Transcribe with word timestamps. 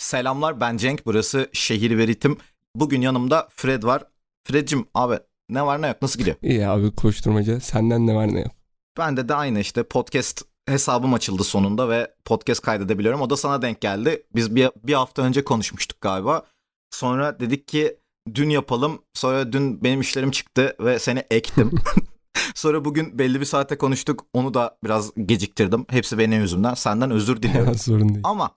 Selamlar 0.00 0.60
ben 0.60 0.76
Cenk 0.76 1.06
burası 1.06 1.50
Şehir 1.52 1.98
ve 1.98 2.06
Ritim. 2.06 2.38
Bugün 2.74 3.00
yanımda 3.00 3.48
Fred 3.56 3.82
var. 3.82 4.04
Fred'cim 4.44 4.86
abi 4.94 5.18
ne 5.48 5.66
var 5.66 5.82
ne 5.82 5.86
yok 5.88 6.02
nasıl 6.02 6.18
gidiyor? 6.18 6.36
İyi 6.42 6.66
abi 6.66 6.94
koşturmaca 6.94 7.60
senden 7.60 8.06
ne 8.06 8.14
var 8.14 8.34
ne 8.34 8.40
yok. 8.40 8.50
Bende 8.98 9.28
de 9.28 9.34
aynı 9.34 9.60
işte 9.60 9.82
podcast 9.82 10.42
hesabım 10.66 11.14
açıldı 11.14 11.44
sonunda 11.44 11.88
ve 11.88 12.14
podcast 12.24 12.62
kaydedebiliyorum. 12.62 13.20
O 13.20 13.30
da 13.30 13.36
sana 13.36 13.62
denk 13.62 13.80
geldi. 13.80 14.22
Biz 14.34 14.54
bir, 14.54 14.70
bir 14.84 14.94
hafta 14.94 15.22
önce 15.22 15.44
konuşmuştuk 15.44 16.00
galiba. 16.00 16.42
Sonra 16.90 17.40
dedik 17.40 17.68
ki 17.68 17.96
dün 18.34 18.50
yapalım. 18.50 19.02
Sonra 19.14 19.52
dün 19.52 19.84
benim 19.84 20.00
işlerim 20.00 20.30
çıktı 20.30 20.76
ve 20.80 20.98
seni 20.98 21.24
ektim. 21.30 21.70
Sonra 22.54 22.84
bugün 22.84 23.18
belli 23.18 23.40
bir 23.40 23.46
saate 23.46 23.78
konuştuk. 23.78 24.26
Onu 24.32 24.54
da 24.54 24.78
biraz 24.84 25.10
geciktirdim. 25.26 25.86
Hepsi 25.90 26.18
benim 26.18 26.40
yüzümden. 26.40 26.74
Senden 26.74 27.10
özür 27.10 27.42
diliyorum. 27.42 27.74
Sorun 27.78 28.08
değil. 28.08 28.20
Ama 28.24 28.50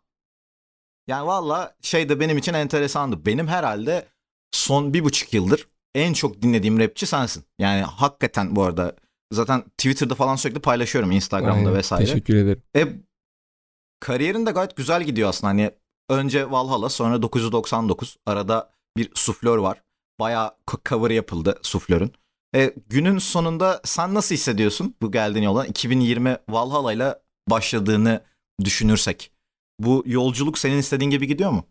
yani 1.07 1.27
valla 1.27 1.75
şey 1.81 2.09
de 2.09 2.19
benim 2.19 2.37
için 2.37 2.53
enteresandı. 2.53 3.25
Benim 3.25 3.47
herhalde 3.47 4.07
son 4.51 4.93
bir 4.93 5.03
buçuk 5.03 5.33
yıldır 5.33 5.67
en 5.95 6.13
çok 6.13 6.41
dinlediğim 6.41 6.79
rapçi 6.79 7.05
sensin. 7.05 7.43
Yani 7.59 7.81
hakikaten 7.81 8.55
bu 8.55 8.63
arada 8.63 8.95
zaten 9.33 9.61
Twitter'da 9.61 10.15
falan 10.15 10.35
sürekli 10.35 10.59
paylaşıyorum 10.59 11.11
Instagram'da 11.11 11.57
Aynen, 11.57 11.75
vesaire. 11.75 12.05
Teşekkür 12.05 12.35
ederim. 12.35 12.63
E, 12.75 12.87
kariyerin 13.99 14.45
de 14.45 14.51
gayet 14.51 14.75
güzel 14.75 15.03
gidiyor 15.03 15.29
aslında. 15.29 15.49
Hani 15.49 15.71
önce 16.09 16.51
Valhalla 16.51 16.89
sonra 16.89 17.21
999 17.21 18.17
arada 18.25 18.71
bir 18.97 19.11
suflör 19.15 19.57
var. 19.57 19.81
Bayağı 20.19 20.51
co- 20.67 20.89
cover 20.89 21.09
yapıldı 21.09 21.59
suflörün. 21.61 22.11
E, 22.55 22.73
günün 22.89 23.17
sonunda 23.17 23.81
sen 23.83 24.13
nasıl 24.13 24.35
hissediyorsun 24.35 24.95
bu 25.01 25.11
geldiğin 25.11 25.45
yola? 25.45 25.65
2020 25.65 26.37
Valhalla 26.49 26.93
ile 26.93 27.19
başladığını 27.49 28.23
düşünürsek. 28.63 29.32
Bu 29.79 30.03
yolculuk 30.05 30.57
senin 30.57 30.77
istediğin 30.77 31.11
gibi 31.11 31.27
gidiyor 31.27 31.51
mu? 31.51 31.67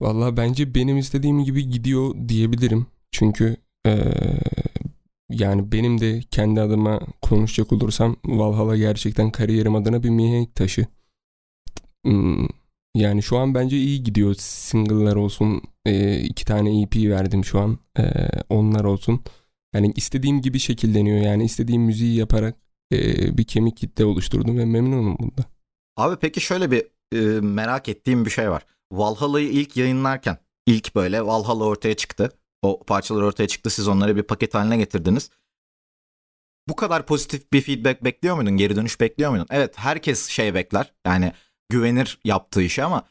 Valla 0.00 0.36
bence 0.36 0.74
benim 0.74 0.98
istediğim 0.98 1.44
gibi 1.44 1.68
gidiyor 1.68 2.14
diyebilirim. 2.28 2.86
Çünkü 3.10 3.56
eee, 3.86 4.40
yani 5.30 5.72
benim 5.72 6.00
de 6.00 6.20
kendi 6.30 6.60
adıma 6.60 7.00
konuşacak 7.22 7.72
olursam 7.72 8.16
Valhalla 8.24 8.76
gerçekten 8.76 9.30
kariyerim 9.30 9.74
adına 9.74 10.02
bir 10.02 10.10
mihenk 10.10 10.54
taşı. 10.54 10.86
Hmm, 12.06 12.46
Yani 12.94 13.22
şu 13.22 13.36
an 13.38 13.54
bence 13.54 13.76
iyi 13.76 14.02
gidiyor. 14.02 14.34
Single'lar 14.38 15.16
olsun, 15.16 15.62
eee, 15.86 16.20
iki 16.20 16.44
tane 16.44 16.82
EP 16.82 16.96
verdim 17.10 17.44
şu 17.44 17.60
an. 17.60 17.78
Eee, 17.98 18.28
onlar 18.48 18.84
olsun. 18.84 19.20
Yani 19.74 19.92
istediğim 19.96 20.40
gibi 20.40 20.58
şekilleniyor. 20.58 21.18
Yani 21.18 21.44
istediğim 21.44 21.82
müziği 21.82 22.16
yaparak 22.18 22.56
eee, 22.90 23.38
bir 23.38 23.44
kemik 23.44 23.76
kitle 23.76 24.04
oluşturdum 24.04 24.58
ve 24.58 24.64
memnunum 24.64 25.18
bunda. 25.18 25.44
Abi 25.96 26.16
peki 26.20 26.40
şöyle 26.40 26.70
bir 26.70 26.86
e, 27.12 27.18
merak 27.40 27.88
ettiğim 27.88 28.24
bir 28.24 28.30
şey 28.30 28.50
var. 28.50 28.66
Valhalla'yı 28.92 29.48
ilk 29.48 29.76
yayınlarken 29.76 30.38
ilk 30.66 30.94
böyle 30.94 31.26
Valhalla 31.26 31.64
ortaya 31.64 31.94
çıktı. 31.96 32.32
O 32.62 32.84
parçalar 32.84 33.22
ortaya 33.22 33.48
çıktı. 33.48 33.70
Siz 33.70 33.88
onları 33.88 34.16
bir 34.16 34.22
paket 34.22 34.54
haline 34.54 34.76
getirdiniz. 34.76 35.30
Bu 36.68 36.76
kadar 36.76 37.06
pozitif 37.06 37.52
bir 37.52 37.60
feedback 37.60 38.04
bekliyor 38.04 38.36
muydun? 38.36 38.56
Geri 38.56 38.76
dönüş 38.76 39.00
bekliyor 39.00 39.30
muydun? 39.30 39.46
Evet 39.50 39.78
herkes 39.78 40.28
şey 40.28 40.54
bekler. 40.54 40.92
Yani 41.06 41.32
güvenir 41.68 42.18
yaptığı 42.24 42.62
işe 42.62 42.84
ama 42.84 43.04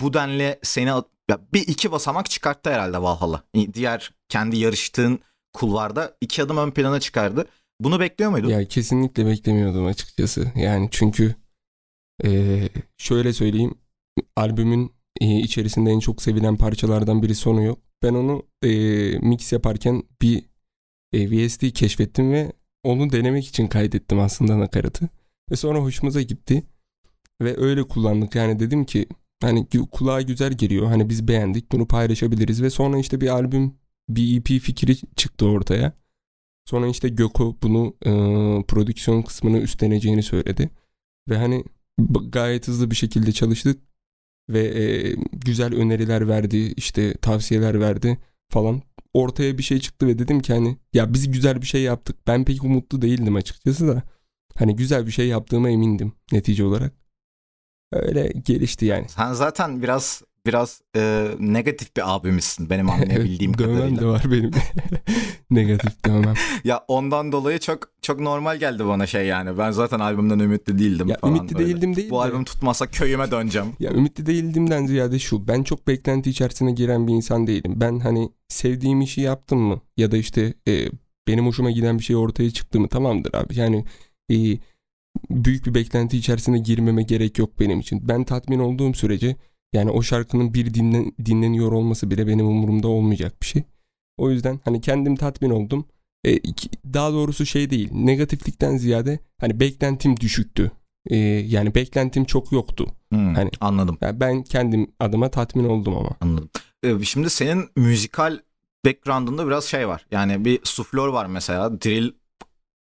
bu 0.00 0.14
denli 0.14 0.58
seni 0.62 0.88
ya 1.30 1.40
bir 1.52 1.68
iki 1.68 1.92
basamak 1.92 2.30
çıkarttı 2.30 2.70
herhalde 2.70 3.02
Valhalla. 3.02 3.42
Diğer 3.74 4.12
kendi 4.28 4.58
yarıştığın 4.58 5.18
kulvarda 5.52 6.16
iki 6.20 6.42
adım 6.42 6.56
ön 6.56 6.70
plana 6.70 7.00
çıkardı. 7.00 7.46
Bunu 7.80 8.00
bekliyor 8.00 8.30
muydun? 8.30 8.48
Ya 8.48 8.68
kesinlikle 8.68 9.26
beklemiyordum 9.26 9.86
açıkçası. 9.86 10.52
Yani 10.56 10.88
çünkü 10.90 11.34
eee, 12.24 12.68
şöyle 12.98 13.32
söyleyeyim. 13.32 13.74
Albümün 14.36 14.92
eee, 15.20 15.38
içerisinde 15.38 15.90
en 15.90 16.00
çok 16.00 16.22
sevilen 16.22 16.56
parçalardan 16.56 17.22
biri 17.22 17.34
sonu 17.34 17.62
yok. 17.62 17.78
Ben 18.02 18.14
onu 18.14 18.42
eee, 18.64 19.18
mix 19.18 19.52
yaparken 19.52 20.02
bir 20.22 20.44
eee, 21.12 21.30
VST 21.30 21.70
keşfettim 21.72 22.32
ve 22.32 22.52
onu 22.84 23.12
denemek 23.12 23.46
için 23.46 23.66
kaydettim 23.68 24.20
aslında 24.20 24.58
nakaratı. 24.58 25.08
Ve 25.50 25.56
sonra 25.56 25.78
hoşumuza 25.78 26.22
gitti. 26.22 26.62
Ve 27.42 27.56
öyle 27.60 27.82
kullandık. 27.82 28.34
Yani 28.34 28.60
dedim 28.60 28.84
ki 28.84 29.06
hani 29.42 29.66
kulağa 29.92 30.22
güzel 30.22 30.52
geliyor. 30.52 30.86
Hani 30.86 31.08
biz 31.08 31.28
beğendik 31.28 31.72
bunu 31.72 31.86
paylaşabiliriz. 31.88 32.62
Ve 32.62 32.70
sonra 32.70 32.98
işte 32.98 33.20
bir 33.20 33.28
albüm 33.28 33.74
bir 34.08 34.38
EP 34.38 34.46
fikri 34.62 34.96
çıktı 35.16 35.46
ortaya. 35.46 35.92
Sonra 36.70 36.88
işte 36.88 37.08
Göko 37.08 37.56
bunu 37.62 37.96
e, 38.06 38.10
prodüksiyon 38.62 39.22
kısmını 39.22 39.58
üstleneceğini 39.58 40.22
söyledi. 40.22 40.70
Ve 41.28 41.36
hani 41.38 41.64
gayet 42.28 42.68
hızlı 42.68 42.90
bir 42.90 42.96
şekilde 42.96 43.32
çalıştık. 43.32 43.82
Ve 44.48 44.60
e, 44.60 45.14
güzel 45.32 45.74
öneriler 45.74 46.28
verdi, 46.28 46.56
işte 46.56 47.14
tavsiyeler 47.14 47.80
verdi 47.80 48.18
falan. 48.50 48.82
Ortaya 49.12 49.58
bir 49.58 49.62
şey 49.62 49.80
çıktı 49.80 50.06
ve 50.06 50.18
dedim 50.18 50.40
ki 50.40 50.52
hani 50.52 50.76
ya 50.92 51.14
biz 51.14 51.30
güzel 51.32 51.62
bir 51.62 51.66
şey 51.66 51.82
yaptık. 51.82 52.16
Ben 52.26 52.44
pek 52.44 52.64
umutlu 52.64 53.02
değildim 53.02 53.36
açıkçası 53.36 53.88
da. 53.88 54.02
Hani 54.54 54.76
güzel 54.76 55.06
bir 55.06 55.12
şey 55.12 55.28
yaptığıma 55.28 55.70
emindim 55.70 56.12
netice 56.32 56.64
olarak. 56.64 56.94
Öyle 57.92 58.32
gelişti 58.44 58.86
yani. 58.86 59.08
Sen 59.08 59.32
zaten 59.32 59.82
biraz 59.82 60.22
biraz 60.46 60.80
e, 60.96 61.28
negatif 61.38 61.96
bir 61.96 62.14
abimizsin 62.14 62.70
benim 62.70 62.90
anlayabildiğim 62.90 63.50
evet, 63.50 63.58
dövmem 63.58 63.76
kadarıyla. 63.76 64.00
de 64.02 64.06
var 64.06 64.22
benim. 64.30 64.50
Negatif 65.50 66.04
dövmem. 66.04 66.34
Ya 66.64 66.84
ondan 66.88 67.32
dolayı 67.32 67.58
çok 67.58 67.78
çok 68.02 68.20
normal 68.20 68.56
geldi 68.56 68.86
bana 68.86 69.06
şey 69.06 69.26
yani. 69.26 69.58
Ben 69.58 69.70
zaten 69.70 70.00
albümden 70.00 70.38
ümitli 70.38 70.78
değildim 70.78 71.08
Ya 71.08 71.16
falan. 71.20 71.36
ümitli 71.36 71.54
böyle. 71.54 71.66
değildim 71.66 71.96
değil 71.96 72.10
Bu 72.10 72.14
de- 72.14 72.18
albüm 72.18 72.44
tutmazsa 72.44 72.86
köyüme 72.86 73.30
döneceğim. 73.30 73.68
Ya 73.80 73.90
ümitli 73.92 74.26
değildimden 74.26 74.86
ziyade 74.86 75.18
şu. 75.18 75.48
Ben 75.48 75.62
çok 75.62 75.86
beklenti 75.88 76.30
içerisine 76.30 76.72
giren 76.72 77.06
bir 77.08 77.12
insan 77.12 77.46
değilim. 77.46 77.72
Ben 77.76 77.98
hani 77.98 78.28
sevdiğim 78.48 79.00
işi 79.00 79.20
yaptım 79.20 79.58
mı 79.58 79.80
ya 79.96 80.10
da 80.12 80.16
işte 80.16 80.54
e, 80.68 80.86
benim 81.28 81.46
hoşuma 81.46 81.70
giden 81.70 81.98
bir 81.98 82.04
şey 82.04 82.16
ortaya 82.16 82.50
çıktı 82.50 82.80
mı 82.80 82.88
tamamdır 82.88 83.34
abi. 83.34 83.58
Yani 83.58 83.84
e, 84.32 84.36
büyük 85.30 85.66
bir 85.66 85.74
beklenti 85.74 86.16
içerisine 86.18 86.58
girmeme 86.58 87.02
gerek 87.02 87.38
yok 87.38 87.60
benim 87.60 87.80
için. 87.80 88.08
Ben 88.08 88.24
tatmin 88.24 88.58
olduğum 88.58 88.94
sürece 88.94 89.36
yani 89.74 89.90
o 89.90 90.02
şarkının 90.02 90.54
bir 90.54 90.74
dinlen, 90.74 91.12
dinleniyor 91.24 91.72
olması 91.72 92.10
bile 92.10 92.26
benim 92.26 92.46
umurumda 92.46 92.88
olmayacak 92.88 93.42
bir 93.42 93.46
şey. 93.46 93.62
O 94.18 94.30
yüzden 94.30 94.60
hani 94.64 94.80
kendim 94.80 95.16
tatmin 95.16 95.50
oldum. 95.50 95.86
E, 96.24 96.32
iki- 96.36 96.70
daha 96.94 97.12
doğrusu 97.12 97.46
şey 97.46 97.70
değil 97.70 97.88
negatiflikten 97.92 98.76
ziyade 98.76 99.18
hani 99.40 99.60
beklentim 99.60 100.16
düşüktü. 100.20 100.70
E, 101.06 101.16
yani 101.16 101.74
beklentim 101.74 102.24
çok 102.24 102.52
yoktu. 102.52 102.86
Hmm, 103.08 103.34
Hani- 103.34 103.50
anladım. 103.60 103.98
Ya 104.00 104.20
ben 104.20 104.42
kendim 104.42 104.92
adıma 105.00 105.30
tatmin 105.30 105.64
oldum 105.64 105.96
ama. 105.96 106.10
Anladım. 106.20 106.50
Ee, 106.84 107.04
şimdi 107.04 107.30
senin 107.30 107.68
müzikal 107.76 108.38
background'ında 108.86 109.46
biraz 109.46 109.64
şey 109.64 109.88
var. 109.88 110.06
Yani 110.10 110.44
bir 110.44 110.60
suflör 110.64 111.08
var 111.08 111.26
mesela. 111.26 111.80
Drill 111.80 112.12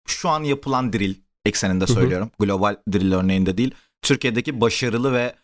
şu 0.07 0.29
an 0.29 0.43
yapılan 0.43 0.93
drill 0.93 1.15
ekseninde 1.45 1.83
Hı 1.85 1.89
hı. 1.89 1.93
söylüyorum. 1.93 2.31
Global 2.39 2.75
drill 2.93 3.13
örneğinde 3.13 3.57
değil. 3.57 3.71
Türkiye'deki 4.01 4.61
başarılı 4.61 5.13
ve 5.13 5.35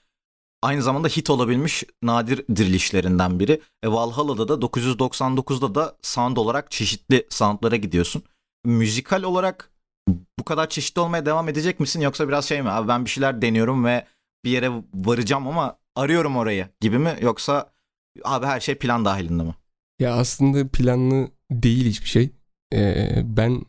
aynı 0.63 0.81
zamanda 0.81 1.07
hit 1.07 1.29
olabilmiş 1.29 1.84
nadir 2.03 2.38
drill 2.56 2.74
işlerinden 2.74 3.40
biri. 3.40 3.62
E, 3.84 3.88
Valhalla'da 3.88 4.47
da 4.47 4.53
999'da 4.53 5.75
da 5.75 5.97
sound 6.01 6.38
olarak 6.38 6.72
çeşitli 6.72 7.28
soundlara 7.29 7.75
gidiyorsun. 7.75 8.24
Müzikal 8.66 9.24
olarak 9.24 9.72
bu 10.40 10.44
kadar 10.44 10.69
çeşitli 10.69 11.01
olmaya 11.01 11.25
devam 11.25 11.50
edecek 11.50 11.79
misin 11.79 12.01
yoksa 12.01 12.28
biraz 12.28 12.46
şey 12.46 12.62
mi? 12.62 12.69
Abi 12.69 12.88
ben 12.88 13.06
bir 13.06 13.09
şeyler 13.09 13.41
deniyorum 13.41 13.85
ve 13.85 14.06
bir 14.46 14.51
yere 14.51 14.72
varacağım 14.94 15.47
ama 15.47 15.78
arıyorum 15.96 16.38
orayı 16.38 16.68
gibi 16.81 16.97
mi 16.97 17.18
yoksa 17.22 17.74
abi 18.24 18.45
her 18.45 18.59
şey 18.59 18.75
plan 18.75 19.06
dahilinde 19.06 19.44
mi? 19.44 19.56
Ya 20.00 20.16
aslında 20.16 20.68
planlı 20.68 21.28
değil 21.51 21.85
hiçbir 21.85 22.09
şey. 22.09 22.30
Ee, 22.74 23.22
ben 23.24 23.62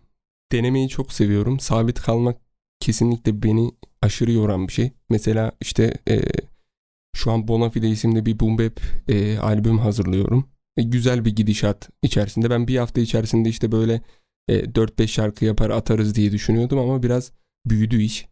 denemeyi 0.53 0.89
çok 0.89 1.13
seviyorum. 1.13 1.61
Sabit 1.61 2.01
kalmak 2.01 2.37
kesinlikle 2.81 3.43
beni 3.43 3.71
aşırı 4.03 4.33
yoran 4.33 4.69
bir 4.69 4.73
şey. 4.73 4.93
Mesela 5.11 5.53
işte 5.61 5.99
e, 6.09 6.23
şu 7.15 7.33
an 7.33 7.49
Bonafide 7.49 7.89
isimli 7.89 8.27
bir 8.27 8.41
boom 8.41 8.59
bap 8.59 8.81
e, 9.09 9.39
albüm 9.39 9.79
hazırlıyorum. 9.79 10.49
E, 10.77 10.83
güzel 10.83 11.25
bir 11.25 11.37
gidişat 11.37 11.89
içerisinde. 12.03 12.51
Ben 12.51 12.69
bir 12.69 12.77
hafta 12.77 13.01
içerisinde 13.01 13.49
işte 13.49 13.73
böyle 13.73 14.03
e, 14.49 14.65
4-5 14.65 15.09
şarkı 15.09 15.45
yapar 15.45 15.71
atarız 15.71 16.15
diye 16.15 16.33
düşünüyordum 16.33 16.79
ama 16.79 17.03
biraz 17.03 17.33
büyüdü 17.67 18.03
iş. 18.03 18.29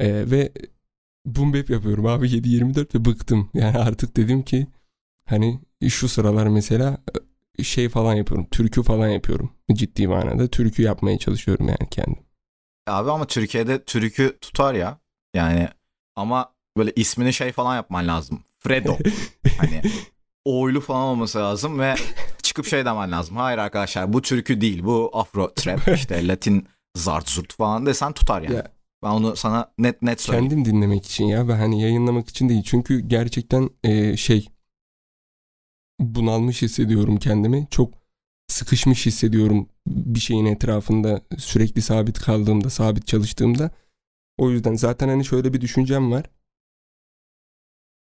E, 0.00 0.30
ve 0.30 0.52
boom 1.26 1.54
bap 1.54 1.70
yapıyorum 1.70 2.06
abi 2.06 2.26
7-24 2.26 2.94
ve 2.94 3.04
bıktım. 3.04 3.50
Yani 3.54 3.78
artık 3.78 4.16
dedim 4.16 4.42
ki 4.42 4.66
hani 5.24 5.60
şu 5.88 6.08
sıralar 6.08 6.46
mesela 6.46 6.98
e, 7.58 7.62
şey 7.62 7.88
falan 7.88 8.14
yapıyorum. 8.14 8.46
Türkü 8.50 8.82
falan 8.82 9.08
yapıyorum. 9.08 9.50
Ciddi 9.72 10.08
manada 10.08 10.48
türkü 10.48 10.82
yapmaya 10.82 11.18
çalışıyorum 11.18 11.68
yani 11.68 11.90
kendim. 11.90 12.26
Abi 12.86 13.10
ama 13.10 13.26
Türkiye'de 13.26 13.84
türkü 13.84 14.38
tutar 14.40 14.74
ya. 14.74 14.98
Yani 15.34 15.68
ama 16.16 16.55
böyle 16.76 16.92
ismini 16.96 17.32
şey 17.32 17.52
falan 17.52 17.76
yapman 17.76 18.08
lazım. 18.08 18.40
Fredo. 18.58 18.98
Hani 19.58 19.82
oylu 20.44 20.80
falan 20.80 21.02
olması 21.02 21.38
lazım 21.38 21.78
ve 21.78 21.94
çıkıp 22.42 22.66
şey 22.66 22.84
demen 22.84 23.12
lazım. 23.12 23.36
Hayır 23.36 23.58
arkadaşlar 23.58 24.12
bu 24.12 24.22
türkü 24.22 24.60
değil 24.60 24.84
bu 24.84 25.10
afro 25.12 25.54
trap 25.54 25.88
işte 25.94 26.28
Latin 26.28 26.66
zart 26.96 27.28
zurt 27.30 27.54
falan 27.54 27.86
desen 27.86 28.12
tutar 28.12 28.42
yani. 28.42 28.54
Ya, 28.54 28.68
Ben 29.02 29.08
onu 29.08 29.36
sana 29.36 29.72
net 29.78 30.02
net 30.02 30.20
söyleyeyim. 30.20 30.48
Kendim 30.50 30.64
dinlemek 30.64 31.06
için 31.06 31.24
ya 31.24 31.48
ve 31.48 31.54
hani 31.54 31.82
yayınlamak 31.82 32.28
için 32.28 32.48
değil. 32.48 32.62
Çünkü 32.62 33.00
gerçekten 33.00 33.70
e, 33.84 34.16
şey 34.16 34.48
bunalmış 36.00 36.62
hissediyorum 36.62 37.16
kendimi. 37.16 37.66
Çok 37.70 37.94
sıkışmış 38.48 39.06
hissediyorum 39.06 39.68
bir 39.86 40.20
şeyin 40.20 40.46
etrafında 40.46 41.20
sürekli 41.38 41.82
sabit 41.82 42.18
kaldığımda, 42.18 42.70
sabit 42.70 43.06
çalıştığımda. 43.06 43.70
O 44.38 44.50
yüzden 44.50 44.74
zaten 44.74 45.08
hani 45.08 45.24
şöyle 45.24 45.52
bir 45.54 45.60
düşüncem 45.60 46.12
var. 46.12 46.24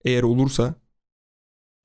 Eğer 0.06 0.24
olursa 0.24 0.76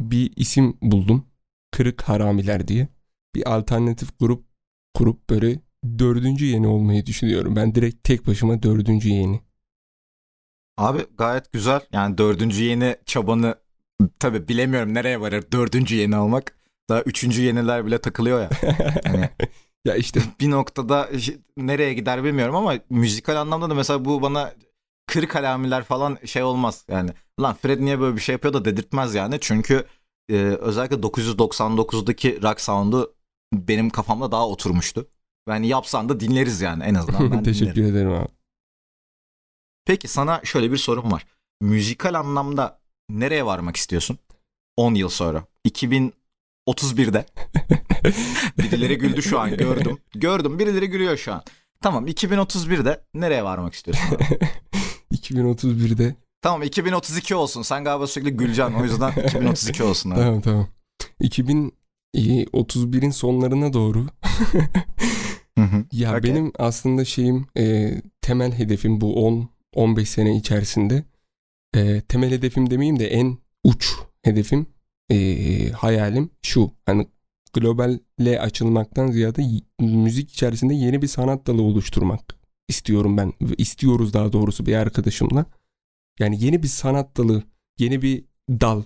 bir 0.01 0.33
isim 0.37 0.79
buldum. 0.83 1.27
Kırık 1.71 2.03
Haramiler 2.03 2.69
diye. 2.69 2.89
Bir 3.35 3.55
alternatif 3.55 4.19
grup 4.19 4.45
kurup 4.95 5.31
böyle 5.31 5.61
dördüncü 5.99 6.47
yeni 6.47 6.67
olmayı 6.67 7.07
düşünüyorum. 7.07 7.57
Ben 7.57 7.75
direkt 7.75 8.05
tek 8.05 8.27
başıma 8.27 8.63
dördüncü 8.63 9.09
yeni. 9.09 9.41
Abi 10.77 11.07
gayet 11.19 11.53
güzel. 11.53 11.81
Yani 11.93 12.19
dördüncü 12.19 12.63
yeni 12.65 12.97
çabanı 13.07 13.55
tabi 14.19 14.49
bilemiyorum 14.49 14.95
nereye 14.95 15.21
varır 15.21 15.45
dördüncü 15.53 15.97
yeni 15.97 16.17
almak. 16.17 16.59
Daha 16.89 17.03
üçüncü 17.03 17.43
yeniler 17.43 17.87
bile 17.87 17.99
takılıyor 17.99 18.41
ya. 18.41 18.51
Hani 19.05 19.31
ya 19.85 19.95
işte 19.95 20.21
bir 20.41 20.51
noktada 20.51 21.09
nereye 21.57 21.95
gider 21.95 22.25
bilmiyorum 22.25 22.57
ama 22.57 22.75
müzikal 22.91 23.37
anlamda 23.37 23.71
da 23.71 23.75
mesela 23.75 24.05
bu 24.05 24.23
bana 24.23 24.53
kırık 25.09 25.37
alamiler 25.37 25.85
falan 25.85 26.19
şey 26.25 26.43
olmaz. 26.43 26.85
Yani 26.89 27.11
lan 27.41 27.55
Fred 27.55 27.81
niye 27.81 28.01
böyle 28.01 28.17
bir 28.17 28.21
şey 28.21 28.33
yapıyor 28.33 28.55
da 28.55 28.65
dedirtmez 28.65 29.15
yani. 29.15 29.39
Çünkü 29.41 29.85
e, 30.31 30.35
özellikle 30.37 30.97
999'daki 30.97 32.43
rock 32.43 32.61
sound'u 32.61 33.15
benim 33.53 33.91
kafamda 33.91 34.33
daha 34.33 34.49
oturmuştu. 34.49 35.09
Yani 35.49 35.69
yapsan 35.69 36.09
da 36.09 36.21
dinleriz 36.21 36.61
yani 36.61 36.85
en 36.85 36.95
azından 36.95 37.31
ben 37.31 37.43
Teşekkür 37.45 37.75
dinlerim. 37.75 37.97
ederim 37.97 38.13
abi. 38.13 38.29
Peki 39.87 40.09
sana 40.09 40.41
şöyle 40.45 40.73
bir 40.73 40.77
sorum 40.77 41.13
var. 41.13 41.27
Müzikal 41.61 42.15
anlamda 42.15 42.81
nereye 43.11 43.47
varmak 43.47 43.77
istiyorsun? 43.77 44.19
10 44.77 44.95
yıl 44.95 45.09
sonra. 45.09 45.45
2031'de. 45.69 47.27
birileri 48.59 48.99
güldü 48.99 49.23
şu 49.23 49.41
an 49.41 49.57
gördüm. 49.57 49.99
Gördüm 50.15 50.59
birileri 50.59 50.87
gülüyor 50.87 51.17
şu 51.17 51.33
an. 51.33 51.43
Tamam 51.81 52.07
2031'de 52.07 53.05
nereye 53.15 53.45
varmak 53.45 53.75
istiyorsun? 53.75 54.19
abi? 55.21 55.35
2031'de. 55.35 56.15
tamam 56.43 56.63
2032 56.63 57.35
olsun. 57.35 57.63
Sen 57.63 57.85
galiba 57.85 58.07
sürekli 58.07 58.31
güleceksin. 58.31 58.75
O 58.75 58.85
yüzden 58.85 59.11
2032 59.29 59.83
olsun. 59.83 60.11
Abi. 60.11 60.21
Tamam 60.21 60.41
tamam. 60.41 60.67
2031'in 61.23 63.11
sonlarına 63.11 63.73
doğru. 63.73 64.07
Ya 65.93 66.17
Okey. 66.19 66.31
benim 66.31 66.53
aslında 66.59 67.05
şeyim 67.05 67.47
e, 67.57 67.95
temel 68.21 68.53
hedefim 68.53 69.01
bu 69.01 69.27
10 69.27 69.49
15 69.75 70.09
sene 70.11 70.37
içerisinde. 70.37 71.05
E, 71.77 72.01
temel 72.01 72.31
hedefim 72.31 72.71
demeyeyim 72.71 72.99
de 72.99 73.07
en 73.09 73.39
uç 73.65 73.93
hedefim 74.23 74.67
e, 75.11 75.71
hayalim 75.71 76.31
şu. 76.43 76.71
Hani 76.87 77.09
globalle 77.55 78.41
açılmaktan 78.41 79.11
ziyade 79.11 79.45
müzik 79.81 80.31
içerisinde 80.31 80.75
yeni 80.75 81.03
bir 81.03 81.07
sanat 81.07 81.47
dalı 81.47 81.63
oluşturmak 81.63 82.38
istiyorum 82.69 83.17
ben. 83.17 83.33
İstiyoruz 83.59 84.13
daha 84.15 84.33
doğrusu 84.33 84.67
bir 84.67 84.75
arkadaşımla. 84.75 85.47
Yani 86.19 86.45
yeni 86.45 86.63
bir 86.63 86.69
sanat 86.69 87.17
dalı, 87.17 87.43
yeni 87.79 88.03
bir 88.03 88.25
dal, 88.51 88.83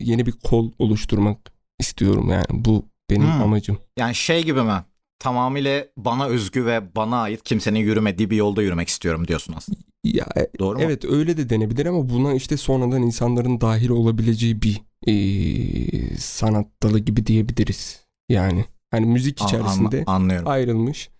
yeni 0.00 0.26
bir 0.26 0.32
kol 0.32 0.72
oluşturmak 0.78 1.52
istiyorum 1.78 2.28
yani. 2.30 2.44
Bu 2.50 2.84
benim 3.10 3.22
Hmm. 3.34 3.42
amacım. 3.42 3.78
Yani 3.98 4.14
şey 4.14 4.44
gibi 4.44 4.62
mi? 4.62 4.84
Tamamıyla 5.18 5.86
bana 5.96 6.26
özgü 6.26 6.66
ve 6.66 6.94
bana 6.96 7.16
ait 7.22 7.42
kimsenin 7.42 7.78
yürümediği 7.80 8.30
bir 8.30 8.36
yolda 8.36 8.62
yürümek 8.62 8.88
istiyorum 8.88 9.28
diyorsun 9.28 9.54
aslında. 9.56 9.78
Ya 10.04 10.26
e, 10.36 10.58
Doğru 10.58 10.78
mu? 10.78 10.84
evet 10.84 11.04
öyle 11.04 11.36
de 11.36 11.50
denebilir 11.50 11.86
ama 11.86 12.08
buna 12.08 12.34
işte 12.34 12.56
sonradan 12.56 13.02
insanların 13.02 13.60
dahil 13.60 13.88
olabileceği 13.88 14.62
bir 14.62 14.80
e, 15.06 16.16
sanat 16.16 16.66
dalı 16.82 16.98
gibi 16.98 17.26
diyebiliriz. 17.26 18.00
Yani 18.28 18.64
hani 18.90 19.06
müzik 19.06 19.42
An- 19.42 19.46
içerisinde 19.46 20.04
an- 20.06 20.14
anlıyorum. 20.14 20.48
ayrılmış. 20.48 21.10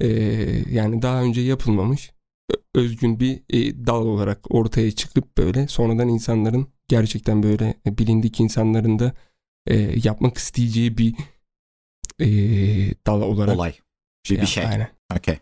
E, 0.00 0.08
yani 0.70 1.02
daha 1.02 1.22
önce 1.22 1.40
yapılmamış 1.40 2.10
özgün 2.74 3.20
bir 3.20 3.42
e, 3.50 3.86
dal 3.86 4.06
olarak 4.06 4.54
ortaya 4.54 4.90
çıkıp 4.90 5.38
böyle 5.38 5.68
sonradan 5.68 6.08
insanların 6.08 6.68
gerçekten 6.88 7.42
böyle 7.42 7.74
e, 7.86 7.98
bilindik 7.98 8.40
insanların 8.40 8.98
da 8.98 9.12
e, 9.66 9.76
yapmak 10.04 10.38
isteyeceği 10.38 10.98
bir 10.98 11.14
e, 12.20 12.26
dal 13.06 13.22
olarak 13.22 13.56
Olay. 13.56 13.74
Bir, 14.30 14.40
bir 14.40 14.46
şey. 14.46 14.66
Aynen. 14.66 14.90
Okey. 15.16 15.38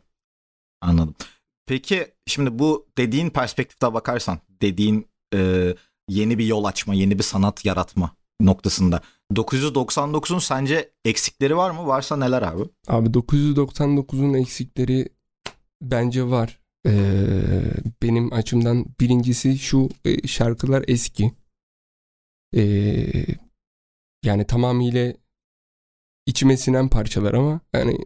Anladım. 0.81 1.15
Peki 1.67 2.07
şimdi 2.27 2.59
bu 2.59 2.87
dediğin 2.99 3.31
perspektifte 3.31 3.95
bakarsan 3.95 4.41
dediğin 4.63 5.09
e, 5.35 5.75
yeni 6.09 6.39
bir 6.39 6.47
yol 6.47 6.65
açma, 6.65 6.95
yeni 6.95 7.19
bir 7.19 7.23
sanat 7.23 7.65
yaratma 7.65 8.17
noktasında 8.41 9.01
999'un 9.33 10.39
sence 10.39 10.93
eksikleri 11.05 11.57
var 11.57 11.71
mı? 11.71 11.87
Varsa 11.87 12.17
neler 12.17 12.43
abi? 12.43 12.63
Abi 12.89 13.09
999'un 13.09 14.35
eksikleri 14.35 15.09
bence 15.83 16.23
var. 16.23 16.61
Ee, 16.87 17.73
benim 18.03 18.33
açımdan 18.33 18.87
birincisi 19.01 19.59
şu 19.59 19.89
e, 20.05 20.29
şarkılar 20.29 20.85
eski. 20.89 21.33
Ee, 22.57 23.27
yani 24.25 24.47
tamamıyla 24.47 25.13
içime 26.27 26.57
sinen 26.57 26.89
parçalar 26.89 27.35
ama 27.35 27.61
yani 27.73 27.99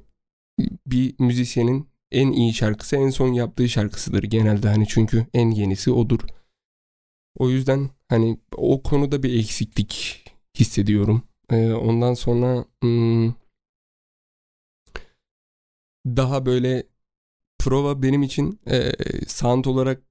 bir 0.87 1.15
müzisyenin 1.19 1.91
en 2.11 2.33
iyi 2.33 2.55
şarkısı 2.55 2.97
en 2.97 3.11
son 3.11 3.33
yaptığı 3.33 3.69
şarkısıdır 3.69 4.23
genelde 4.23 4.69
hani 4.69 4.89
çünkü 4.89 5.27
en 5.35 5.51
yenisi 5.51 5.91
odur. 5.91 6.21
O 7.39 7.51
yüzden 7.51 7.91
hani 8.09 8.39
o 8.57 8.83
konuda 8.83 9.23
bir 9.23 9.39
eksiklik 9.39 10.25
hissediyorum. 10.61 11.23
Ee, 11.51 11.73
ondan 11.73 12.15
sonra 12.15 12.65
hmm, 12.83 13.33
daha 16.07 16.47
böyle 16.47 16.85
prova 17.59 18.03
benim 18.03 18.23
için 18.23 18.61
e, 18.71 18.93
sound 19.29 19.65
olarak 19.65 20.03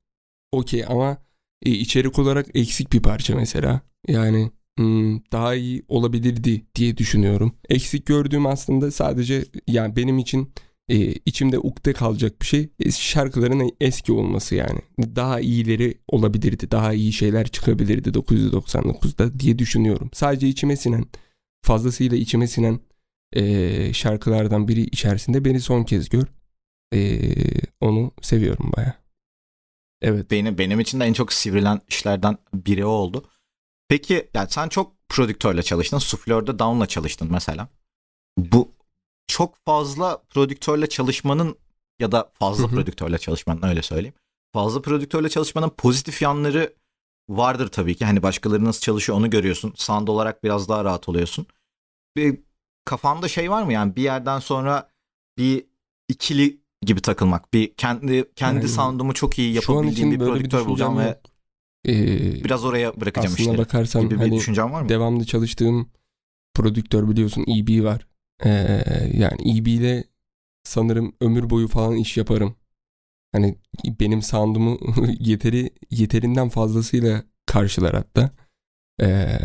okey 0.51 0.86
ama 0.88 1.18
e, 1.66 1.72
içerik 1.72 2.19
olarak 2.19 2.48
eksik 2.56 2.94
bir 2.94 3.01
parça 3.01 3.36
mesela. 3.36 3.81
Yani 4.07 4.51
hmm, 4.78 5.19
daha 5.31 5.56
iyi 5.56 5.84
olabilirdi 5.88 6.66
diye 6.75 6.98
düşünüyorum. 6.98 7.54
Eksik 7.69 8.06
gördüğüm 8.06 8.45
aslında 8.45 8.92
sadece 8.92 9.45
yani 9.68 9.95
benim 9.95 10.18
için 10.19 10.54
e, 10.90 11.14
içimde 11.26 11.60
ukde 11.60 11.94
kalacak 11.94 12.42
bir 12.42 12.46
şey 12.46 12.70
e, 12.80 12.92
şarkıların 12.92 13.72
eski 13.82 14.12
olması 14.12 14.56
yani. 14.56 14.80
Daha 15.00 15.40
iyileri 15.40 15.98
olabilirdi. 16.08 16.72
Daha 16.72 16.94
iyi 16.94 17.14
şeyler 17.14 17.48
çıkabilirdi 17.48 18.10
999'da 18.10 19.40
diye 19.40 19.60
düşünüyorum. 19.60 20.10
Sadece 20.14 20.48
içime 20.48 20.76
sinen 20.76 21.06
fazlasıyla 21.62 22.18
içime 22.18 22.48
sinen 22.48 22.80
e, 23.34 23.94
şarkılardan 23.94 24.68
biri 24.68 24.81
içerisinde 24.81 25.46
beni 25.46 25.60
son 25.62 25.84
kez 25.84 26.10
gör. 26.10 26.28
E, 26.94 27.00
onu 27.81 28.12
seviyorum 28.22 28.72
baya. 28.78 29.00
Evet. 30.02 30.31
Benim, 30.31 30.58
benim 30.58 30.80
için 30.80 31.00
de 31.00 31.06
en 31.06 31.14
çok 31.14 31.34
sivrilen 31.34 31.81
işlerden 31.88 32.38
biri 32.54 32.86
oldu. 32.86 33.30
Peki 33.90 34.30
yani 34.34 34.50
sen 34.50 34.69
çok 34.69 35.10
prodüktörle 35.10 35.64
çalıştın. 35.64 35.98
Suflörde 35.98 36.60
Down'la 36.60 36.86
çalıştın 36.86 37.28
mesela. 37.31 37.68
Bu 38.38 38.79
çok 39.40 39.56
fazla 39.66 40.22
prodüktörle 40.30 40.90
çalışmanın 40.90 41.56
ya 42.00 42.12
da 42.12 42.31
fazla 42.34 42.68
prodüktörle 42.68 43.18
çalışmanın 43.18 43.62
öyle 43.62 43.81
söyleyeyim. 43.81 44.14
Fazla 44.54 44.81
prodüktörle 44.81 45.30
çalışmanın 45.30 45.69
pozitif 45.69 46.22
yanları 46.22 46.74
vardır 47.30 47.68
tabii 47.68 47.96
ki. 47.96 48.06
Hani 48.06 48.24
başkaları 48.24 48.66
nasıl 48.66 48.81
çalışıyor 48.81 49.18
onu 49.18 49.30
görüyorsun. 49.30 49.74
Sound 49.76 50.08
olarak 50.08 50.44
biraz 50.44 50.69
daha 50.69 50.84
rahat 50.84 51.10
oluyorsun. 51.10 51.46
Bir 52.16 52.40
kafanda 52.86 53.28
şey 53.28 53.52
var 53.52 53.64
mı 53.64 53.74
yani 53.74 53.96
bir 53.96 54.02
yerden 54.02 54.40
sonra 54.40 54.90
bir 55.38 55.66
ikili 56.08 56.62
gibi 56.81 57.02
takılmak. 57.02 57.54
Bir 57.54 57.74
kendi 57.74 58.31
kendi 58.36 58.58
Aynen. 58.58 58.68
sound'umu 58.68 59.14
çok 59.14 59.40
iyi 59.40 59.54
yapabildiğim 59.54 60.12
bir 60.12 60.19
böyle 60.19 60.31
bir 60.31 60.38
prodüktör 60.38 60.66
bulacağım 60.66 60.98
düşüncem 60.98 61.16
ve 61.16 61.19
yok. 61.90 62.38
E, 62.40 62.44
biraz 62.44 62.66
oraya 62.66 63.02
bırakacağım 63.02 63.34
aslına 63.34 63.46
işleri. 63.46 63.58
bakarsan 63.58 64.02
gibi 64.02 64.16
bir 64.16 64.19
hani 64.19 64.36
düşüncen 64.36 64.74
var 64.74 64.81
mı? 64.81 64.90
devamlı 64.90 65.26
çalıştığım 65.26 65.90
prodüktör 66.54 67.10
biliyorsun 67.10 67.46
EB 67.48 67.84
var. 67.84 68.08
Ee, 68.46 68.84
yani 69.14 69.60
EB 69.60 69.68
ile 69.68 70.04
sanırım 70.64 71.16
ömür 71.22 71.50
boyu 71.50 71.68
falan 71.68 71.96
iş 71.96 72.18
yaparım. 72.18 72.56
Hani 73.31 73.58
benim 74.00 74.22
sound'umu 74.22 74.80
yeteri 75.19 75.69
yeterinden 75.92 76.50
fazlasıyla 76.50 77.24
karşılar 77.46 77.96
hatta. 77.96 78.31
Ee, 79.02 79.40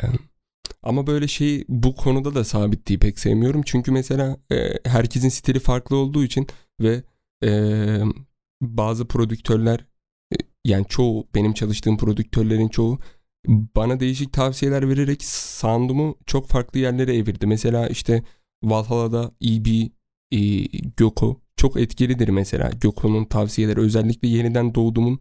ama 0.82 1.06
böyle 1.06 1.28
şey 1.28 1.64
bu 1.68 1.94
konuda 1.94 2.34
da 2.34 2.44
sabitliği 2.44 2.98
pek 2.98 3.18
sevmiyorum. 3.18 3.62
Çünkü 3.66 3.92
mesela 3.92 4.36
e, 4.52 4.72
herkesin 4.86 5.28
stili 5.28 5.60
farklı 5.60 5.96
olduğu 5.96 6.24
için 6.24 6.46
ve 6.80 7.02
e, 7.44 7.50
bazı 8.62 9.08
prodüktörler 9.08 9.86
e, 10.32 10.36
yani 10.64 10.86
çoğu 10.88 11.28
benim 11.34 11.52
çalıştığım 11.52 11.98
prodüktörlerin 11.98 12.68
çoğu 12.68 12.98
bana 13.48 14.00
değişik 14.00 14.32
tavsiyeler 14.32 14.88
vererek 14.88 15.24
sound'umu 15.24 16.18
çok 16.26 16.48
farklı 16.48 16.78
yerlere 16.78 17.16
evirdi. 17.16 17.46
Mesela 17.46 17.88
işte 17.88 18.22
Valhalla'da 18.62 19.32
EB, 19.42 19.66
e, 20.32 20.38
Göko 20.96 21.40
çok 21.56 21.80
etkilidir 21.80 22.28
mesela. 22.28 22.70
Gökhan'ın 22.70 23.24
tavsiyeleri 23.24 23.80
özellikle 23.80 24.28
yeniden 24.28 24.74
doğdumun 24.74 25.20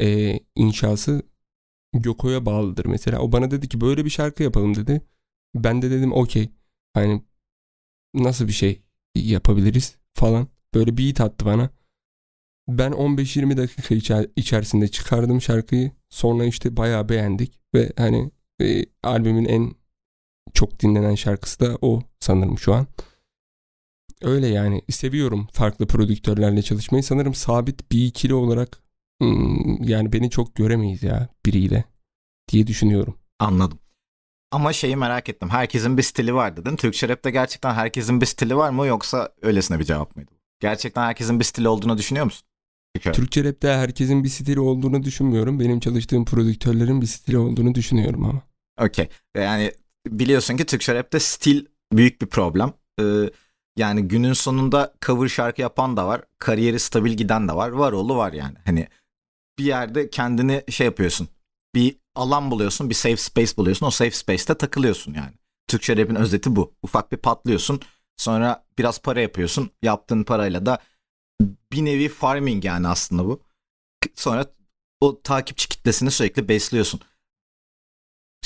e, 0.00 0.40
inşası 0.54 1.22
Göko'ya 1.94 2.46
bağlıdır 2.46 2.86
mesela. 2.86 3.18
O 3.20 3.32
bana 3.32 3.50
dedi 3.50 3.68
ki 3.68 3.80
böyle 3.80 4.04
bir 4.04 4.10
şarkı 4.10 4.42
yapalım 4.42 4.76
dedi. 4.76 5.02
Ben 5.54 5.82
de 5.82 5.90
dedim 5.90 6.12
okey. 6.12 6.50
Hani 6.94 7.22
nasıl 8.14 8.48
bir 8.48 8.52
şey 8.52 8.82
yapabiliriz 9.14 9.96
falan. 10.14 10.48
Böyle 10.74 10.98
beat 10.98 11.20
attı 11.20 11.44
bana. 11.44 11.70
Ben 12.68 12.92
15-20 12.92 13.56
dakika 13.56 13.94
içer- 13.94 14.30
içerisinde 14.36 14.88
çıkardım 14.88 15.40
şarkıyı. 15.40 15.92
Sonra 16.08 16.44
işte 16.44 16.76
bayağı 16.76 17.08
beğendik 17.08 17.60
ve 17.74 17.92
hani 17.96 18.30
e, 18.62 18.84
albümün 19.02 19.44
en 19.44 19.74
çok 20.54 20.80
dinlenen 20.80 21.14
şarkısı 21.14 21.60
da 21.60 21.78
o 21.82 22.02
sanırım 22.26 22.58
şu 22.58 22.74
an. 22.74 22.86
Öyle 24.22 24.46
yani 24.46 24.82
seviyorum 24.90 25.48
farklı 25.52 25.86
prodüktörlerle 25.86 26.62
çalışmayı. 26.62 27.04
Sanırım 27.04 27.34
sabit 27.34 27.92
bir 27.92 28.06
ikili 28.06 28.34
olarak 28.34 28.78
hmm, 29.22 29.82
yani 29.82 30.12
beni 30.12 30.30
çok 30.30 30.54
göremeyiz 30.54 31.02
ya 31.02 31.28
biriyle 31.46 31.84
diye 32.52 32.66
düşünüyorum. 32.66 33.18
Anladım. 33.38 33.78
Ama 34.50 34.72
şeyi 34.72 34.96
merak 34.96 35.28
ettim. 35.28 35.48
Herkesin 35.48 35.98
bir 35.98 36.02
stili 36.02 36.34
var 36.34 36.56
dedin. 36.56 36.76
Türkçe 36.76 37.08
rapte 37.08 37.30
gerçekten 37.30 37.74
herkesin 37.74 38.20
bir 38.20 38.26
stili 38.26 38.56
var 38.56 38.70
mı 38.70 38.86
yoksa 38.86 39.34
öylesine 39.42 39.78
bir 39.78 39.84
cevap 39.84 40.16
mıydı? 40.16 40.30
Gerçekten 40.60 41.02
herkesin 41.02 41.40
bir 41.40 41.44
stili 41.44 41.68
olduğunu 41.68 41.98
düşünüyor 41.98 42.24
musun? 42.24 42.46
Rap. 43.06 43.14
Türkçe 43.14 43.44
rapte 43.44 43.68
herkesin 43.68 44.24
bir 44.24 44.28
stili 44.28 44.60
olduğunu 44.60 45.02
düşünmüyorum. 45.02 45.60
Benim 45.60 45.80
çalıştığım 45.80 46.24
prodüktörlerin 46.24 47.00
bir 47.00 47.06
stili 47.06 47.38
olduğunu 47.38 47.74
düşünüyorum 47.74 48.24
ama. 48.24 48.42
Okey. 48.80 49.08
Yani 49.36 49.72
biliyorsun 50.06 50.56
ki 50.56 50.66
Türkçe 50.66 50.94
rapte 50.94 51.20
stil 51.20 51.66
büyük 51.96 52.22
bir 52.22 52.26
problem. 52.26 52.72
Ee, 53.00 53.30
yani 53.76 54.08
günün 54.08 54.32
sonunda 54.32 54.94
cover 55.06 55.28
şarkı 55.28 55.60
yapan 55.60 55.96
da 55.96 56.06
var. 56.06 56.22
Kariyeri 56.38 56.80
stabil 56.80 57.12
giden 57.12 57.48
de 57.48 57.52
var. 57.52 57.68
Var 57.68 57.92
oğlu 57.92 58.16
var 58.16 58.32
yani. 58.32 58.54
Hani 58.64 58.88
bir 59.58 59.64
yerde 59.64 60.10
kendini 60.10 60.64
şey 60.70 60.84
yapıyorsun. 60.84 61.28
Bir 61.74 61.96
alan 62.14 62.50
buluyorsun. 62.50 62.90
Bir 62.90 62.94
safe 62.94 63.16
space 63.16 63.56
buluyorsun. 63.56 63.86
O 63.86 63.90
safe 63.90 64.10
space'te 64.10 64.54
takılıyorsun 64.54 65.14
yani. 65.14 65.32
Türkçe 65.68 65.96
rap'in 65.96 66.14
özeti 66.14 66.56
bu. 66.56 66.74
Ufak 66.82 67.12
bir 67.12 67.16
patlıyorsun. 67.16 67.80
Sonra 68.16 68.64
biraz 68.78 69.02
para 69.02 69.20
yapıyorsun. 69.20 69.70
Yaptığın 69.82 70.24
parayla 70.24 70.66
da 70.66 70.78
bir 71.72 71.84
nevi 71.84 72.08
farming 72.08 72.64
yani 72.64 72.88
aslında 72.88 73.24
bu. 73.24 73.42
Sonra 74.14 74.46
o 75.00 75.22
takipçi 75.22 75.68
kitlesini 75.68 76.10
sürekli 76.10 76.48
besliyorsun. 76.48 77.00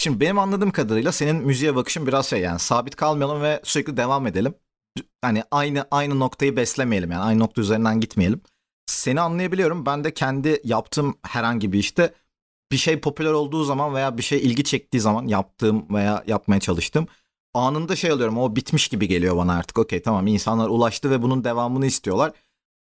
Şimdi 0.01 0.21
benim 0.21 0.39
anladığım 0.39 0.71
kadarıyla 0.71 1.13
senin 1.13 1.37
müziğe 1.37 1.77
bakışın 1.77 2.07
biraz 2.07 2.27
şey 2.27 2.41
yani 2.41 2.59
sabit 2.59 2.97
kalmayalım 2.97 3.43
ve 3.43 3.61
sürekli 3.65 3.97
devam 3.97 4.27
edelim. 4.27 4.55
Hani 5.23 5.43
aynı 5.51 5.87
aynı 5.91 6.19
noktayı 6.19 6.57
beslemeyelim 6.57 7.11
yani 7.11 7.23
aynı 7.23 7.39
nokta 7.39 7.61
üzerinden 7.61 8.01
gitmeyelim. 8.01 8.41
Seni 8.87 9.21
anlayabiliyorum. 9.21 9.87
Ben 9.87 10.05
de 10.05 10.15
kendi 10.15 10.61
yaptığım 10.65 11.19
herhangi 11.23 11.73
bir 11.73 11.79
işte 11.79 12.15
bir 12.73 12.77
şey 12.77 13.01
popüler 13.01 13.33
olduğu 13.33 13.65
zaman 13.65 13.95
veya 13.95 14.19
bir 14.19 14.23
şey 14.23 14.39
ilgi 14.39 14.65
çektiği 14.65 15.01
zaman 15.01 15.27
yaptığım 15.27 15.95
veya 15.95 16.25
yapmaya 16.27 16.61
çalıştığım 16.61 17.07
anında 17.55 17.97
şey 17.97 18.11
alıyorum. 18.11 18.39
O 18.39 18.57
bitmiş 18.57 18.89
gibi 18.89 19.09
geliyor 19.09 19.37
bana 19.37 19.55
artık. 19.55 19.79
Okey 19.79 20.03
tamam 20.03 20.27
insanlar 20.27 20.69
ulaştı 20.69 21.11
ve 21.11 21.23
bunun 21.23 21.45
devamını 21.45 21.87
istiyorlar. 21.87 22.33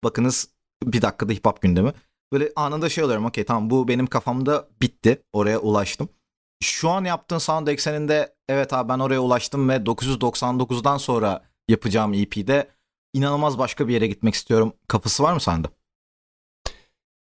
Bakınız 0.04 0.48
bir 0.84 1.02
dakikada 1.02 1.32
hip 1.32 1.46
hop 1.46 1.60
gündemi. 1.60 1.92
Böyle 2.32 2.52
anında 2.56 2.88
şey 2.88 3.04
alıyorum. 3.04 3.24
Okey 3.24 3.44
tamam 3.44 3.70
bu 3.70 3.88
benim 3.88 4.06
kafamda 4.06 4.68
bitti. 4.82 5.22
Oraya 5.32 5.58
ulaştım 5.58 6.08
şu 6.62 6.90
an 6.90 7.04
yaptığın 7.04 7.38
sound 7.38 7.66
ekseninde 7.66 8.34
evet 8.48 8.72
abi 8.72 8.88
ben 8.88 8.98
oraya 8.98 9.20
ulaştım 9.20 9.68
ve 9.68 9.86
999'dan 9.86 10.96
sonra 10.96 11.44
yapacağım 11.68 12.14
EP'de 12.14 12.70
inanılmaz 13.12 13.58
başka 13.58 13.88
bir 13.88 13.94
yere 13.94 14.06
gitmek 14.06 14.34
istiyorum. 14.34 14.72
Kafası 14.88 15.22
var 15.22 15.32
mı 15.32 15.40
sende? 15.40 15.68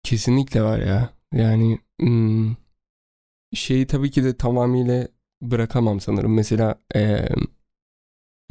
Kesinlikle 0.02 0.62
var 0.62 0.78
ya. 0.78 1.11
Yani 1.32 1.78
hmm, 2.00 2.56
şeyi 3.54 3.87
tabii 3.87 4.11
ki 4.11 4.25
de 4.25 4.37
tamamıyla 4.37 5.08
bırakamam 5.42 6.00
sanırım. 6.00 6.35
Mesela 6.35 6.80
eee, 6.94 7.28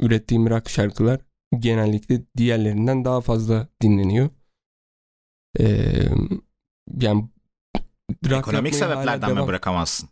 ürettiğim 0.00 0.50
rock 0.50 0.68
şarkılar 0.68 1.20
genellikle 1.58 2.22
diğerlerinden 2.36 3.04
daha 3.04 3.20
fazla 3.20 3.68
dinleniyor. 3.82 4.30
Eee, 5.58 6.08
yani 7.00 7.28
rock 8.24 8.38
Ekonomik 8.38 8.74
sebeplerden 8.74 9.34
mi 9.34 9.46
bırakamazsın? 9.46 10.08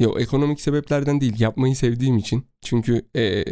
Yok 0.00 0.20
ekonomik 0.20 0.60
sebeplerden 0.60 1.20
değil 1.20 1.40
yapmayı 1.40 1.76
sevdiğim 1.76 2.18
için. 2.18 2.46
Çünkü 2.62 3.08
eee, 3.14 3.44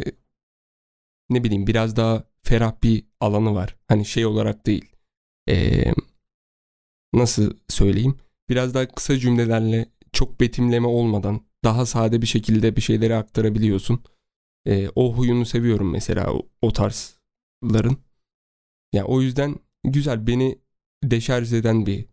ne 1.29 1.43
bileyim 1.43 1.67
biraz 1.67 1.95
daha 1.95 2.23
ferah 2.43 2.73
bir 2.83 3.05
alanı 3.19 3.55
var. 3.55 3.75
Hani 3.87 4.05
şey 4.05 4.25
olarak 4.25 4.65
değil. 4.65 4.95
Eee, 5.47 5.93
nasıl 7.13 7.53
söyleyeyim? 7.69 8.17
Biraz 8.49 8.73
daha 8.73 8.87
kısa 8.87 9.17
cümlelerle 9.17 9.85
çok 10.13 10.39
betimleme 10.39 10.87
olmadan 10.87 11.41
daha 11.63 11.85
sade 11.85 12.21
bir 12.21 12.27
şekilde 12.27 12.75
bir 12.75 12.81
şeyleri 12.81 13.15
aktarabiliyorsun. 13.15 14.03
Eee, 14.65 14.89
o 14.95 15.13
huyunu 15.15 15.45
seviyorum 15.45 15.91
mesela 15.91 16.33
o, 16.33 16.49
o 16.61 16.73
tarzların. 16.73 17.97
Yani 18.93 19.05
o 19.05 19.21
yüzden 19.21 19.55
güzel 19.83 20.27
beni 20.27 20.59
deşarj 21.03 21.53
eden 21.53 21.85
bir 21.85 22.05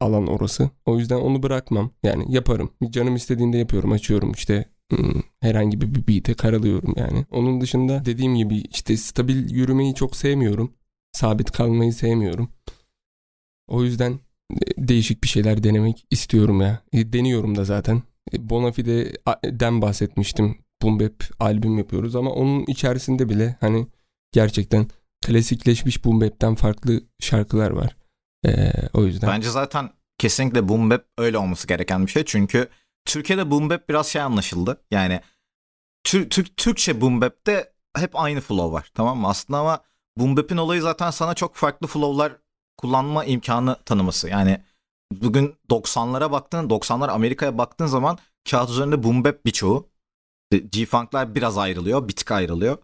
alan 0.00 0.26
orası. 0.26 0.70
O 0.86 0.98
yüzden 0.98 1.16
onu 1.16 1.42
bırakmam. 1.42 1.90
Yani 2.02 2.34
yaparım. 2.34 2.70
Canım 2.90 3.16
istediğinde 3.16 3.58
yapıyorum. 3.58 3.92
Açıyorum 3.92 4.32
işte 4.32 4.64
hmm, 4.90 5.20
herhangi 5.40 5.80
bir 5.80 6.08
beat'e 6.08 6.34
karalıyorum 6.34 6.94
yani. 6.96 7.26
Onun 7.30 7.60
dışında 7.60 8.04
dediğim 8.04 8.34
gibi 8.34 8.56
işte 8.56 8.96
stabil 8.96 9.50
yürümeyi 9.50 9.94
çok 9.94 10.16
sevmiyorum. 10.16 10.72
Sabit 11.12 11.50
kalmayı 11.50 11.92
sevmiyorum. 11.92 12.48
O 13.68 13.84
yüzden 13.84 14.12
e, 14.52 14.88
değişik 14.88 15.22
bir 15.22 15.28
şeyler 15.28 15.62
denemek 15.62 16.06
istiyorum 16.10 16.60
ya. 16.60 16.82
E, 16.92 17.12
Deniyorum 17.12 17.56
da 17.56 17.64
zaten. 17.64 18.02
E, 18.32 18.50
Bonafide'den 18.50 19.82
bahsetmiştim. 19.82 20.58
Boom 20.82 21.00
Bap 21.00 21.24
albüm 21.40 21.78
yapıyoruz 21.78 22.16
ama 22.16 22.30
onun 22.30 22.64
içerisinde 22.68 23.28
bile 23.28 23.56
hani 23.60 23.86
gerçekten 24.32 24.86
klasikleşmiş 25.26 26.04
Boom 26.04 26.20
Bap'ten 26.20 26.54
farklı 26.54 27.02
şarkılar 27.20 27.70
var. 27.70 27.96
Ee, 28.46 28.72
o 28.94 29.04
yüzden. 29.04 29.30
Bence 29.30 29.50
zaten 29.50 29.90
kesinlikle 30.18 30.68
boom 30.68 30.90
bap 30.90 31.04
öyle 31.18 31.38
olması 31.38 31.66
gereken 31.66 32.06
bir 32.06 32.10
şey. 32.10 32.24
Çünkü 32.24 32.68
Türkiye'de 33.04 33.50
boom 33.50 33.70
bap 33.70 33.88
biraz 33.88 34.06
şey 34.06 34.22
anlaşıldı. 34.22 34.80
Yani 34.90 35.20
Tür- 36.04 36.30
Tür- 36.30 36.54
Türkçe 36.56 37.00
boom 37.00 37.20
bap'te 37.20 37.72
hep 37.96 38.16
aynı 38.16 38.40
flow 38.40 38.72
var. 38.72 38.90
Tamam 38.94 39.18
mı? 39.18 39.28
Aslında 39.28 39.58
ama 39.58 39.80
boom 40.18 40.36
bap'in 40.36 40.56
olayı 40.56 40.82
zaten 40.82 41.10
sana 41.10 41.34
çok 41.34 41.54
farklı 41.54 41.86
flow'lar 41.86 42.32
kullanma 42.76 43.24
imkanı 43.24 43.76
tanıması. 43.84 44.28
Yani 44.28 44.60
bugün 45.12 45.56
90'lara 45.70 46.30
baktığın, 46.32 46.68
90'lar 46.68 47.10
Amerika'ya 47.10 47.58
baktığın 47.58 47.86
zaman 47.86 48.18
kağıt 48.50 48.70
üzerinde 48.70 49.02
boom 49.02 49.24
bap 49.24 49.46
birçoğu. 49.46 49.88
G-Funk'lar 50.70 51.34
biraz 51.34 51.58
ayrılıyor, 51.58 52.08
bir 52.08 52.16
tık 52.16 52.30
ayrılıyor. 52.32 52.78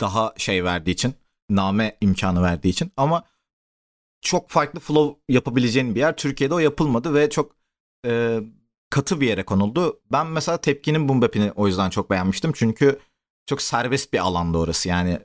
Daha 0.00 0.34
şey 0.36 0.64
verdiği 0.64 0.90
için, 0.90 1.14
name 1.50 1.96
imkanı 2.00 2.42
verdiği 2.42 2.68
için. 2.68 2.92
Ama 2.96 3.24
çok 4.20 4.50
farklı 4.50 4.80
flow 4.80 5.20
yapabileceğin 5.28 5.94
bir 5.94 6.00
yer. 6.00 6.16
Türkiye'de 6.16 6.54
o 6.54 6.58
yapılmadı 6.58 7.14
ve 7.14 7.30
çok 7.30 7.56
e, 8.06 8.40
katı 8.90 9.20
bir 9.20 9.26
yere 9.28 9.44
konuldu. 9.44 10.00
Ben 10.12 10.26
mesela 10.26 10.58
Tepki'nin 10.58 11.08
boom 11.08 11.22
bap'ini 11.22 11.52
o 11.52 11.66
yüzden 11.66 11.90
çok 11.90 12.10
beğenmiştim. 12.10 12.52
Çünkü 12.54 12.98
çok 13.46 13.62
serbest 13.62 14.12
bir 14.12 14.18
alanda 14.18 14.58
orası. 14.58 14.88
Yani 14.88 15.18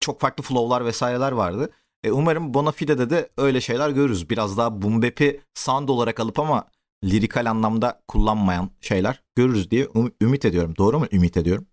çok 0.00 0.20
farklı 0.20 0.44
flow'lar 0.44 0.84
vesaireler 0.84 1.32
vardı. 1.32 1.70
E, 2.04 2.12
umarım 2.12 2.54
Bonafide'de 2.54 3.10
de 3.10 3.30
öyle 3.36 3.60
şeyler 3.60 3.90
görürüz. 3.90 4.30
Biraz 4.30 4.58
daha 4.58 4.82
boom 4.82 5.02
bap'i 5.02 5.40
sound 5.54 5.88
olarak 5.88 6.20
alıp 6.20 6.38
ama 6.38 6.64
lirikal 7.04 7.50
anlamda 7.50 8.02
kullanmayan 8.08 8.70
şeyler 8.80 9.22
görürüz 9.36 9.70
diye 9.70 9.84
um- 9.84 10.12
ümit 10.22 10.44
ediyorum. 10.44 10.74
Doğru 10.78 10.98
mu 10.98 11.06
ümit 11.12 11.36
ediyorum? 11.36 11.66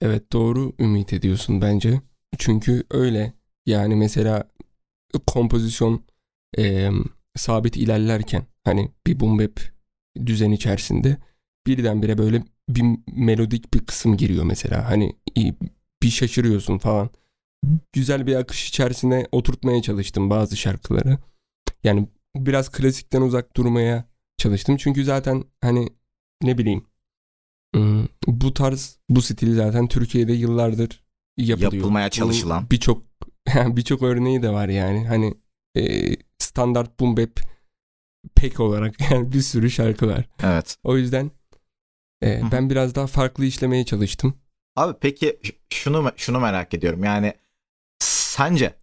Evet 0.00 0.32
doğru 0.32 0.72
ümit 0.78 1.12
ediyorsun 1.12 1.60
bence. 1.60 2.00
Çünkü 2.38 2.84
öyle. 2.90 3.32
Yani 3.66 3.96
mesela 3.96 4.48
kompozisyon 5.18 6.04
e, 6.58 6.90
sabit 7.36 7.76
ilerlerken 7.76 8.46
hani 8.64 8.90
bir 9.06 9.20
boom 9.20 9.38
bap 9.38 9.60
düzen 10.26 10.50
içerisinde 10.50 11.16
birdenbire 11.66 12.18
böyle 12.18 12.42
bir 12.68 12.84
melodik 13.12 13.74
bir 13.74 13.78
kısım 13.78 14.16
giriyor 14.16 14.44
mesela. 14.44 14.90
Hani 14.90 15.16
bir 16.02 16.10
şaşırıyorsun 16.10 16.78
falan. 16.78 17.10
Güzel 17.92 18.26
bir 18.26 18.34
akış 18.36 18.68
içerisine 18.68 19.26
oturtmaya 19.32 19.82
çalıştım 19.82 20.30
bazı 20.30 20.56
şarkıları. 20.56 21.18
Yani 21.84 22.08
biraz 22.36 22.68
klasikten 22.70 23.20
uzak 23.20 23.56
durmaya 23.56 24.04
çalıştım. 24.38 24.76
Çünkü 24.76 25.04
zaten 25.04 25.44
hani 25.60 25.88
ne 26.42 26.58
bileyim 26.58 26.84
bu 28.26 28.54
tarz 28.54 28.98
bu 29.10 29.22
stil 29.22 29.56
zaten 29.56 29.88
Türkiye'de 29.88 30.32
yıllardır 30.32 31.04
yapılıyor. 31.36 31.72
Yapılmaya 31.72 32.10
çalışılan. 32.10 32.70
Birçok 32.70 33.02
birçok 33.76 34.02
örneği 34.02 34.42
de 34.42 34.50
var 34.50 34.68
yani. 34.68 35.08
Hani 35.08 35.34
e, 35.76 36.14
standart 36.38 37.00
boom 37.00 37.16
bap 37.16 37.40
pek 38.34 38.60
olarak 38.60 39.00
yani 39.10 39.32
bir 39.32 39.40
sürü 39.40 39.70
şarkı 39.70 40.08
var. 40.08 40.28
Evet. 40.42 40.76
O 40.84 40.96
yüzden 40.96 41.30
e, 42.22 42.42
ben 42.52 42.70
biraz 42.70 42.94
daha 42.94 43.06
farklı 43.06 43.44
işlemeye 43.44 43.84
çalıştım. 43.84 44.34
Abi 44.76 44.98
peki 45.00 45.40
şunu 45.70 46.12
şunu 46.16 46.40
merak 46.40 46.74
ediyorum. 46.74 47.04
Yani 47.04 47.34
sence 47.98 48.74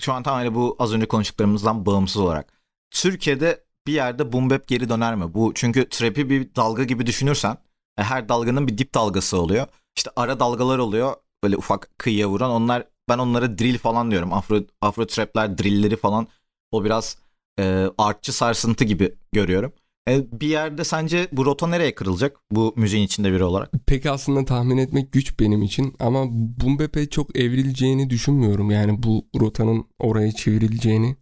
şu 0.00 0.12
an 0.12 0.22
tam 0.22 0.34
hani 0.34 0.54
bu 0.54 0.76
az 0.78 0.94
önce 0.94 1.06
konuştuklarımızdan 1.06 1.86
bağımsız 1.86 2.16
olarak. 2.16 2.52
Türkiye'de 2.90 3.64
bir 3.86 3.92
yerde 3.92 4.32
boom 4.32 4.50
bap 4.50 4.68
geri 4.68 4.88
döner 4.88 5.14
mi? 5.14 5.34
Bu 5.34 5.52
çünkü 5.54 5.88
trap'i 5.88 6.30
bir 6.30 6.54
dalga 6.54 6.84
gibi 6.84 7.06
düşünürsen 7.06 7.56
e, 7.98 8.02
her 8.02 8.28
dalganın 8.28 8.68
bir 8.68 8.78
dip 8.78 8.94
dalgası 8.94 9.38
oluyor. 9.38 9.66
İşte 9.96 10.10
ara 10.16 10.40
dalgalar 10.40 10.78
oluyor 10.78 11.16
böyle 11.44 11.56
ufak 11.56 11.90
kıyıya 11.98 12.28
vuran. 12.28 12.50
Onlar 12.50 12.88
ben 13.08 13.18
onlara 13.18 13.58
drill 13.58 13.78
falan 13.78 14.10
diyorum. 14.10 14.32
Afro 14.32 14.60
afro 14.80 15.06
trap'ler 15.06 15.58
drillleri 15.58 15.96
falan 15.96 16.26
o 16.70 16.84
biraz 16.84 17.18
e, 17.58 17.86
artçı 17.98 18.32
sarsıntı 18.32 18.84
gibi 18.84 19.14
görüyorum. 19.32 19.72
E, 20.08 20.40
bir 20.40 20.48
yerde 20.48 20.84
sence 20.84 21.28
bu 21.32 21.44
rota 21.44 21.66
nereye 21.66 21.94
kırılacak 21.94 22.36
bu 22.50 22.74
müziğin 22.76 23.04
içinde 23.04 23.32
biri 23.32 23.44
olarak? 23.44 23.72
Pek 23.86 24.06
aslında 24.06 24.44
tahmin 24.44 24.78
etmek 24.78 25.12
güç 25.12 25.40
benim 25.40 25.62
için 25.62 25.94
ama 26.00 26.24
boom 26.30 26.78
bap'e 26.78 27.08
çok 27.10 27.38
evrileceğini 27.38 28.10
düşünmüyorum. 28.10 28.70
Yani 28.70 29.02
bu 29.02 29.26
rotanın 29.40 29.84
oraya 29.98 30.32
çevrileceğini 30.32 31.16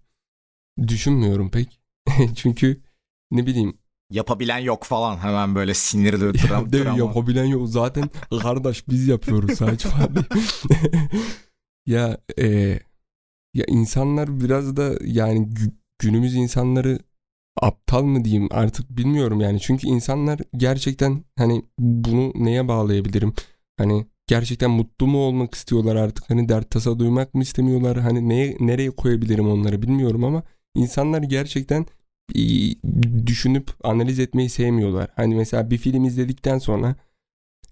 düşünmüyorum 0.89 1.51
pek. 1.51 1.81
Çünkü 2.37 2.83
ne 3.31 3.47
bileyim 3.47 3.79
Yapabilen 4.13 4.59
yok 4.59 4.85
falan 4.85 5.17
hemen 5.17 5.55
böyle 5.55 5.75
sinirli 5.75 6.19
dram, 6.49 6.73
Değil, 6.73 6.85
drama. 6.85 6.99
yapabilen 6.99 7.45
yok. 7.45 7.69
Zaten 7.69 8.11
kardeş 8.43 8.89
biz 8.89 9.09
yapıyoruz 9.09 9.59
falan 9.59 9.79
diye. 10.15 10.25
Ya 11.87 12.19
e, 12.39 12.79
ya 13.55 13.65
insanlar 13.69 14.41
biraz 14.41 14.77
da 14.77 14.95
yani 15.05 15.39
gü- 15.49 15.73
günümüz 15.99 16.35
insanları 16.35 16.99
aptal 17.63 18.03
mı 18.05 18.25
diyeyim 18.25 18.49
artık 18.53 18.91
bilmiyorum 18.91 19.41
yani. 19.41 19.61
Çünkü 19.61 19.89
insanlar 19.89 20.41
gerçekten 20.57 21.25
hani 21.39 21.63
bunu 21.79 22.33
neye 22.37 22.69
bağlayabilirim? 22.69 23.35
Hani 23.79 24.07
gerçekten 24.27 24.71
mutlu 24.71 25.07
mu 25.07 25.19
olmak 25.19 25.55
istiyorlar 25.55 25.97
artık? 25.97 26.31
Hani 26.31 26.49
dert 26.49 26.71
tasa 26.71 26.99
duymak 26.99 27.35
mı 27.35 27.43
istemiyorlar? 27.43 27.99
Hani 28.01 28.29
neye 28.29 28.57
nereye 28.61 28.91
koyabilirim 28.91 29.49
onları 29.49 29.83
bilmiyorum 29.83 30.25
ama 30.25 30.43
insanlar 30.77 31.23
gerçekten 31.23 31.87
düşünüp 33.27 33.71
analiz 33.85 34.19
etmeyi 34.19 34.49
sevmiyorlar. 34.51 35.11
Hani 35.17 35.35
mesela 35.35 35.71
bir 35.71 35.79
film 35.79 36.05
izledikten 36.05 36.59
sonra 36.59 36.97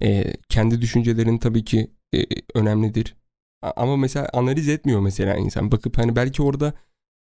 e, 0.03 0.35
kendi 0.51 0.83
düşüncelerin 0.83 1.39
tabii 1.39 1.65
ki 1.65 1.91
e, 2.15 2.25
önemlidir. 2.55 3.17
Ama 3.63 3.97
mesela 3.97 4.29
analiz 4.33 4.69
etmiyor 4.69 5.01
mesela 5.01 5.37
insan. 5.37 5.73
Bakıp 5.73 5.99
hani 5.99 6.17
belki 6.17 6.43
orada 6.43 6.73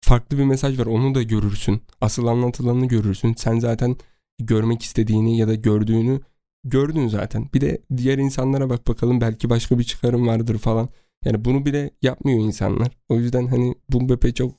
farklı 0.01 0.38
bir 0.38 0.43
mesaj 0.43 0.79
var 0.79 0.86
onu 0.86 1.15
da 1.15 1.24
görürsün. 1.24 1.81
Asıl 2.01 2.27
anlatılanını 2.27 2.86
görürsün. 2.86 3.33
Sen 3.33 3.59
zaten 3.59 3.95
görmek 4.39 4.83
istediğini 4.83 5.38
ya 5.38 5.48
da 5.48 5.55
gördüğünü 5.55 6.21
gördün 6.63 7.07
zaten. 7.07 7.50
Bir 7.53 7.62
de 7.62 7.81
diğer 7.98 8.17
insanlara 8.17 8.69
bak 8.69 8.88
bakalım 8.88 9.21
belki 9.21 9.50
başka 9.50 9.79
bir 9.79 9.83
çıkarım 9.83 10.27
vardır 10.27 10.57
falan. 10.57 10.89
Yani 11.25 11.45
bunu 11.45 11.65
bile 11.65 11.91
yapmıyor 12.01 12.39
insanlar. 12.39 12.88
O 13.09 13.15
yüzden 13.15 13.48
hani 13.48 13.75
bu 13.89 14.09
bepe 14.09 14.33
çok 14.33 14.51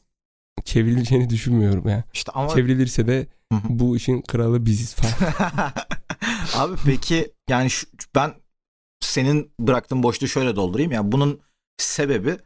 çevrileceğini 0.65 1.31
düşünmüyorum 1.31 1.89
ya. 1.89 2.05
İşte 2.12 2.33
ama 2.33 2.49
Çevrilirse 2.49 3.07
de 3.07 3.27
bu 3.69 3.97
işin 3.97 4.23
kralı 4.23 4.67
biziz 4.67 4.95
falan. 4.95 5.73
Abi 6.55 6.77
peki 6.87 7.33
yani 7.49 7.71
şu, 7.71 7.87
ben 8.15 8.35
senin 9.00 9.53
bıraktığın 9.61 10.03
boşluğu 10.03 10.29
şöyle 10.29 10.57
doldurayım 10.57 10.93
ya 10.93 11.12
bunun 11.12 11.41
sebebi 11.83 12.37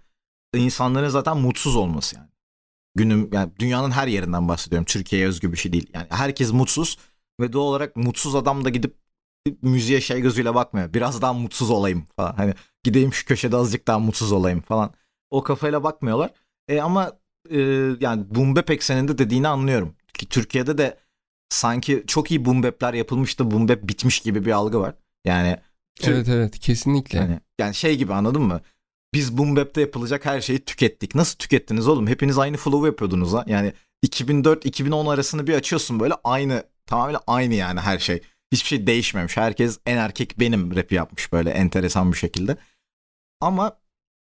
insanların 0.55 1.09
zaten 1.09 1.37
mutsuz 1.37 1.77
olması 1.77 2.17
yani. 2.17 2.29
Günüm 2.95 3.31
yani 3.33 3.53
dünyanın 3.59 3.91
her 3.91 4.07
yerinden 4.07 4.49
bahsediyorum. 4.49 4.85
Türkiye'ye 4.85 5.29
özgü 5.29 5.53
bir 5.53 5.57
şey 5.57 5.73
değil. 5.73 5.91
Yani 5.95 6.07
herkes 6.11 6.53
mutsuz 6.53 6.99
ve 7.41 7.53
doğal 7.53 7.65
olarak 7.65 7.97
mutsuz 7.97 8.35
adam 8.35 8.65
da 8.65 8.69
gidip 8.69 8.97
müziğe 9.63 10.01
şey 10.01 10.21
gözüyle 10.21 10.55
bakmıyor. 10.55 10.95
Biraz 10.95 11.23
daha 11.23 11.33
mutsuz 11.33 11.71
olayım 11.71 12.07
falan. 12.17 12.33
Hani 12.33 12.55
gideyim 12.85 13.13
şu 13.13 13.27
köşede 13.27 13.57
azıcık 13.57 13.87
daha 13.87 13.99
mutsuz 13.99 14.33
olayım 14.33 14.61
falan. 14.61 14.95
O 15.31 15.43
kafayla 15.43 15.85
bakmıyorlar. 15.85 16.31
E 16.69 16.81
ama 16.81 17.13
e, 17.51 17.59
yani 18.01 18.25
boom 18.35 18.57
bap 18.57 18.71
ekseninde 18.71 19.19
dediğini 19.19 19.49
anlıyorum. 19.49 19.95
Ki 20.15 20.29
Türkiye'de 20.29 20.79
de 20.79 20.99
sanki 21.49 22.05
çok 22.07 22.31
iyi 22.31 22.45
boom 22.45 22.63
bap'ler 22.63 22.95
yapılmış 22.95 23.39
da 23.39 23.51
boom 23.51 23.69
bap 23.69 23.83
bitmiş 23.83 24.21
gibi 24.21 24.45
bir 24.45 24.53
algı 24.53 24.81
var. 24.81 24.95
Yani 25.25 25.57
evet 26.03 26.29
evet 26.29 26.59
kesinlikle. 26.59 27.19
yani, 27.19 27.41
yani 27.59 27.75
şey 27.75 27.97
gibi 27.97 28.15
anladın 28.15 28.43
mı? 28.43 28.61
Biz 29.15 29.39
boom 29.39 29.57
bap'te 29.57 29.81
yapılacak 29.81 30.25
her 30.25 30.41
şeyi 30.41 30.65
tükettik. 30.65 31.15
Nasıl 31.15 31.37
tükettiniz 31.37 31.89
oğlum? 31.89 32.07
Hepiniz 32.07 32.39
aynı 32.39 32.57
flow'u 32.57 32.87
yapıyordunuz 32.87 33.33
ha. 33.33 33.45
Yani 33.47 33.73
2004-2010 34.07 35.15
arasını 35.15 35.47
bir 35.47 35.55
açıyorsun 35.55 36.01
böyle 36.01 36.15
aynı 36.25 36.65
tamamen 36.87 37.21
aynı 37.27 37.55
yani 37.55 37.81
her 37.81 37.99
şey. 37.99 38.23
Hiçbir 38.53 38.69
şey 38.69 38.87
değişmemiş. 38.87 39.37
Herkes 39.37 39.79
en 39.87 39.97
erkek 39.97 40.41
benim 40.41 40.77
rapi 40.77 40.95
yapmış 40.95 41.33
böyle 41.33 41.51
enteresan 41.51 42.13
bir 42.13 42.17
şekilde. 42.17 42.57
Ama 43.41 43.79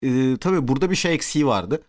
e, 0.02 0.36
tabii 0.40 0.68
burada 0.68 0.90
bir 0.90 0.96
şey 0.96 1.14
eksiği 1.14 1.46
vardı. 1.46 1.82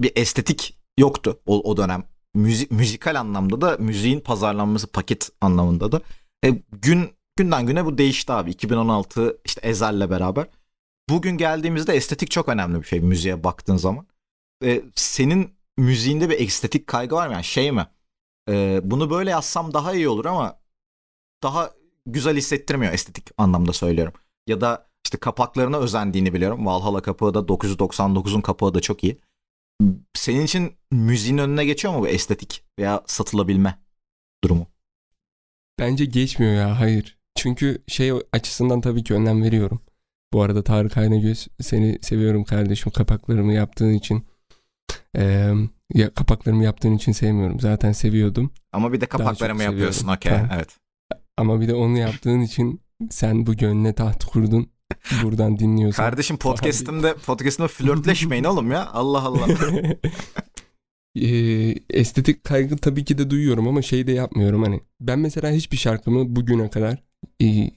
Bir 0.00 0.12
estetik 0.16 0.78
yoktu 0.98 1.40
o, 1.46 1.70
o 1.70 1.76
dönem. 1.76 2.04
Müzik, 2.34 2.70
müzikal 2.70 3.20
anlamda 3.20 3.60
da 3.60 3.76
müziğin 3.76 4.20
pazarlanması 4.20 4.86
paket 4.86 5.30
anlamında 5.40 5.92
da. 5.92 6.00
E, 6.44 6.50
gün 6.72 7.10
günden 7.36 7.66
güne 7.66 7.84
bu 7.84 7.98
değişti 7.98 8.32
abi. 8.32 8.50
2016 8.50 9.38
işte 9.44 9.60
Ezel'le 9.68 10.10
beraber. 10.10 10.46
Bugün 11.08 11.36
geldiğimizde 11.36 11.94
estetik 11.94 12.30
çok 12.30 12.48
önemli 12.48 12.78
bir 12.82 12.86
şey 12.86 13.00
müziğe 13.00 13.44
baktığın 13.44 13.76
zaman. 13.76 14.06
E, 14.64 14.82
senin 14.94 15.54
müziğinde 15.76 16.30
bir 16.30 16.40
estetik 16.40 16.86
kaygı 16.86 17.14
var 17.14 17.26
mı? 17.26 17.32
Yani 17.32 17.44
şey 17.44 17.72
mi? 17.72 17.86
E, 18.48 18.80
bunu 18.84 19.10
böyle 19.10 19.30
yazsam 19.30 19.74
daha 19.74 19.94
iyi 19.94 20.08
olur 20.08 20.24
ama 20.24 20.60
daha 21.42 21.70
güzel 22.06 22.36
hissettirmiyor 22.36 22.92
estetik 22.92 23.30
anlamda 23.38 23.72
söylüyorum. 23.72 24.14
Ya 24.46 24.60
da 24.60 24.90
işte 25.04 25.18
kapaklarına 25.18 25.76
özendiğini 25.78 26.34
biliyorum. 26.34 26.66
Valhalla 26.66 27.02
kapağı 27.02 27.34
da 27.34 27.38
999'un 27.38 28.40
kapağı 28.40 28.74
da 28.74 28.80
çok 28.80 29.04
iyi. 29.04 29.20
Senin 30.14 30.44
için 30.44 30.76
müziğin 30.90 31.38
önüne 31.38 31.64
geçiyor 31.64 31.94
mu 31.94 32.00
bu 32.00 32.08
estetik 32.08 32.64
veya 32.78 33.02
satılabilme 33.06 33.78
durumu? 34.44 34.66
Bence 35.78 36.04
geçmiyor 36.04 36.54
ya 36.54 36.80
hayır. 36.80 37.18
Çünkü 37.36 37.82
şey 37.88 38.12
açısından 38.32 38.80
tabii 38.80 39.04
ki 39.04 39.14
önem 39.14 39.42
veriyorum. 39.42 39.80
Bu 40.32 40.42
arada 40.42 40.64
Tarık 40.64 40.96
Aynagöz 40.96 41.48
seni 41.60 41.98
seviyorum 42.02 42.44
kardeşim 42.44 42.92
kapaklarımı 42.92 43.52
yaptığın 43.52 43.92
için. 43.92 44.24
Ee, 45.16 45.52
ya 45.94 46.10
kapaklarımı 46.10 46.64
yaptığın 46.64 46.92
için 46.96 47.12
sevmiyorum. 47.12 47.60
Zaten 47.60 47.92
seviyordum. 47.92 48.50
Ama 48.72 48.92
bir 48.92 49.00
de 49.00 49.06
kapaklarımı 49.06 49.62
yapıyorsun 49.62 50.08
okey 50.08 50.32
Tamam. 50.32 50.48
evet. 50.54 50.68
Ama 51.36 51.60
bir 51.60 51.68
de 51.68 51.74
onu 51.74 51.98
yaptığın 51.98 52.40
için 52.40 52.80
sen 53.10 53.46
bu 53.46 53.54
gönlüne 53.54 53.92
taht 53.92 54.24
kurdun. 54.24 54.70
Buradan 55.22 55.58
dinliyorsun. 55.58 55.96
Kardeşim 55.96 56.36
podcast'imde 56.36 57.14
podcast'imde 57.14 57.68
flörtleşmeyin 57.68 58.44
oğlum 58.50 58.70
ya. 58.70 58.86
Allah 58.92 59.22
Allah. 59.22 59.46
Ee, 61.22 61.74
estetik 61.90 62.44
kaygı 62.44 62.76
tabii 62.76 63.04
ki 63.04 63.18
de 63.18 63.30
duyuyorum 63.30 63.68
ama 63.68 63.82
şey 63.82 64.06
de 64.06 64.12
yapmıyorum 64.12 64.62
hani. 64.62 64.80
Ben 65.00 65.18
mesela 65.18 65.50
hiçbir 65.50 65.76
şarkımı 65.76 66.36
bugüne 66.36 66.70
kadar 66.70 67.02
e, 67.42 67.70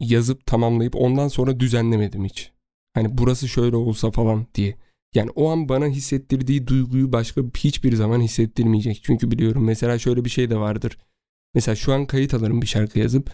yazıp 0.00 0.46
tamamlayıp 0.46 0.96
ondan 0.96 1.28
sonra 1.28 1.60
düzenlemedim 1.60 2.24
hiç. 2.24 2.52
Hani 2.94 3.18
burası 3.18 3.48
şöyle 3.48 3.76
olsa 3.76 4.10
falan 4.10 4.46
diye. 4.54 4.76
Yani 5.14 5.30
o 5.30 5.50
an 5.50 5.68
bana 5.68 5.86
hissettirdiği 5.86 6.66
duyguyu 6.66 7.12
başka 7.12 7.42
hiçbir 7.56 7.94
zaman 7.94 8.20
hissettirmeyecek. 8.20 9.00
Çünkü 9.02 9.30
biliyorum 9.30 9.64
mesela 9.64 9.98
şöyle 9.98 10.24
bir 10.24 10.30
şey 10.30 10.50
de 10.50 10.56
vardır. 10.56 10.98
Mesela 11.54 11.76
şu 11.76 11.92
an 11.92 12.06
kayıt 12.06 12.34
alırım 12.34 12.62
bir 12.62 12.66
şarkı 12.66 12.98
yazıp 12.98 13.30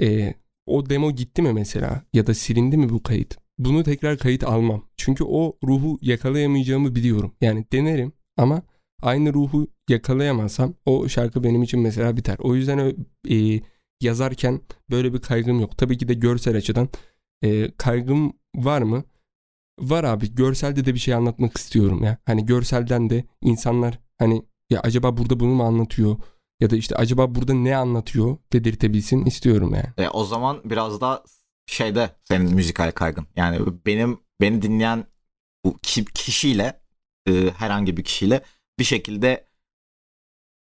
e, 0.00 0.34
o 0.66 0.90
demo 0.90 1.12
gitti 1.12 1.42
mi 1.42 1.52
mesela 1.52 2.04
ya 2.12 2.26
da 2.26 2.34
silindi 2.34 2.76
mi 2.76 2.88
bu 2.88 3.02
kayıt? 3.02 3.36
Bunu 3.58 3.82
tekrar 3.82 4.18
kayıt 4.18 4.44
almam. 4.44 4.84
Çünkü 4.96 5.24
o 5.24 5.56
ruhu 5.64 5.98
yakalayamayacağımı 6.02 6.94
biliyorum. 6.94 7.34
Yani 7.40 7.64
denerim 7.72 8.12
ama 8.36 8.62
aynı 9.02 9.34
ruhu 9.34 9.68
yakalayamazsam 9.88 10.74
o 10.86 11.08
şarkı 11.08 11.44
benim 11.44 11.62
için 11.62 11.80
mesela 11.80 12.16
biter. 12.16 12.36
O 12.38 12.54
yüzden 12.54 12.94
e, 13.30 13.60
yazarken 14.00 14.60
böyle 14.90 15.14
bir 15.14 15.18
kaygım 15.18 15.60
yok. 15.60 15.78
Tabii 15.78 15.98
ki 15.98 16.08
de 16.08 16.14
görsel 16.14 16.56
açıdan 16.56 16.88
e, 17.44 17.70
kaygım 17.70 18.32
var 18.56 18.82
mı? 18.82 19.04
Var 19.80 20.04
abi. 20.04 20.34
Görselde 20.34 20.84
de 20.84 20.94
bir 20.94 20.98
şey 20.98 21.14
anlatmak 21.14 21.56
istiyorum 21.56 22.02
ya. 22.02 22.18
Hani 22.26 22.46
görselden 22.46 23.10
de 23.10 23.24
insanlar 23.40 23.98
hani 24.18 24.42
ya 24.70 24.80
acaba 24.80 25.16
burada 25.16 25.40
bunu 25.40 25.54
mu 25.54 25.64
anlatıyor? 25.64 26.16
Ya 26.60 26.70
da 26.70 26.76
işte 26.76 26.96
acaba 26.96 27.34
burada 27.34 27.54
ne 27.54 27.76
anlatıyor 27.76 28.36
dedirtebilsin 28.52 29.24
istiyorum 29.24 29.74
yani. 29.74 30.06
E, 30.06 30.08
o 30.08 30.24
zaman 30.24 30.60
biraz 30.64 31.00
da 31.00 31.24
şeyde 31.66 32.10
senin 32.24 32.54
müzikal 32.54 32.92
kaygın. 32.92 33.26
Yani 33.36 33.58
benim 33.86 34.20
beni 34.40 34.62
dinleyen 34.62 35.04
bu 35.64 35.76
ki- 35.82 36.04
kişiyle 36.04 36.80
e, 37.28 37.50
herhangi 37.56 37.96
bir 37.96 38.04
kişiyle 38.04 38.42
bir 38.78 38.84
şekilde 38.84 39.49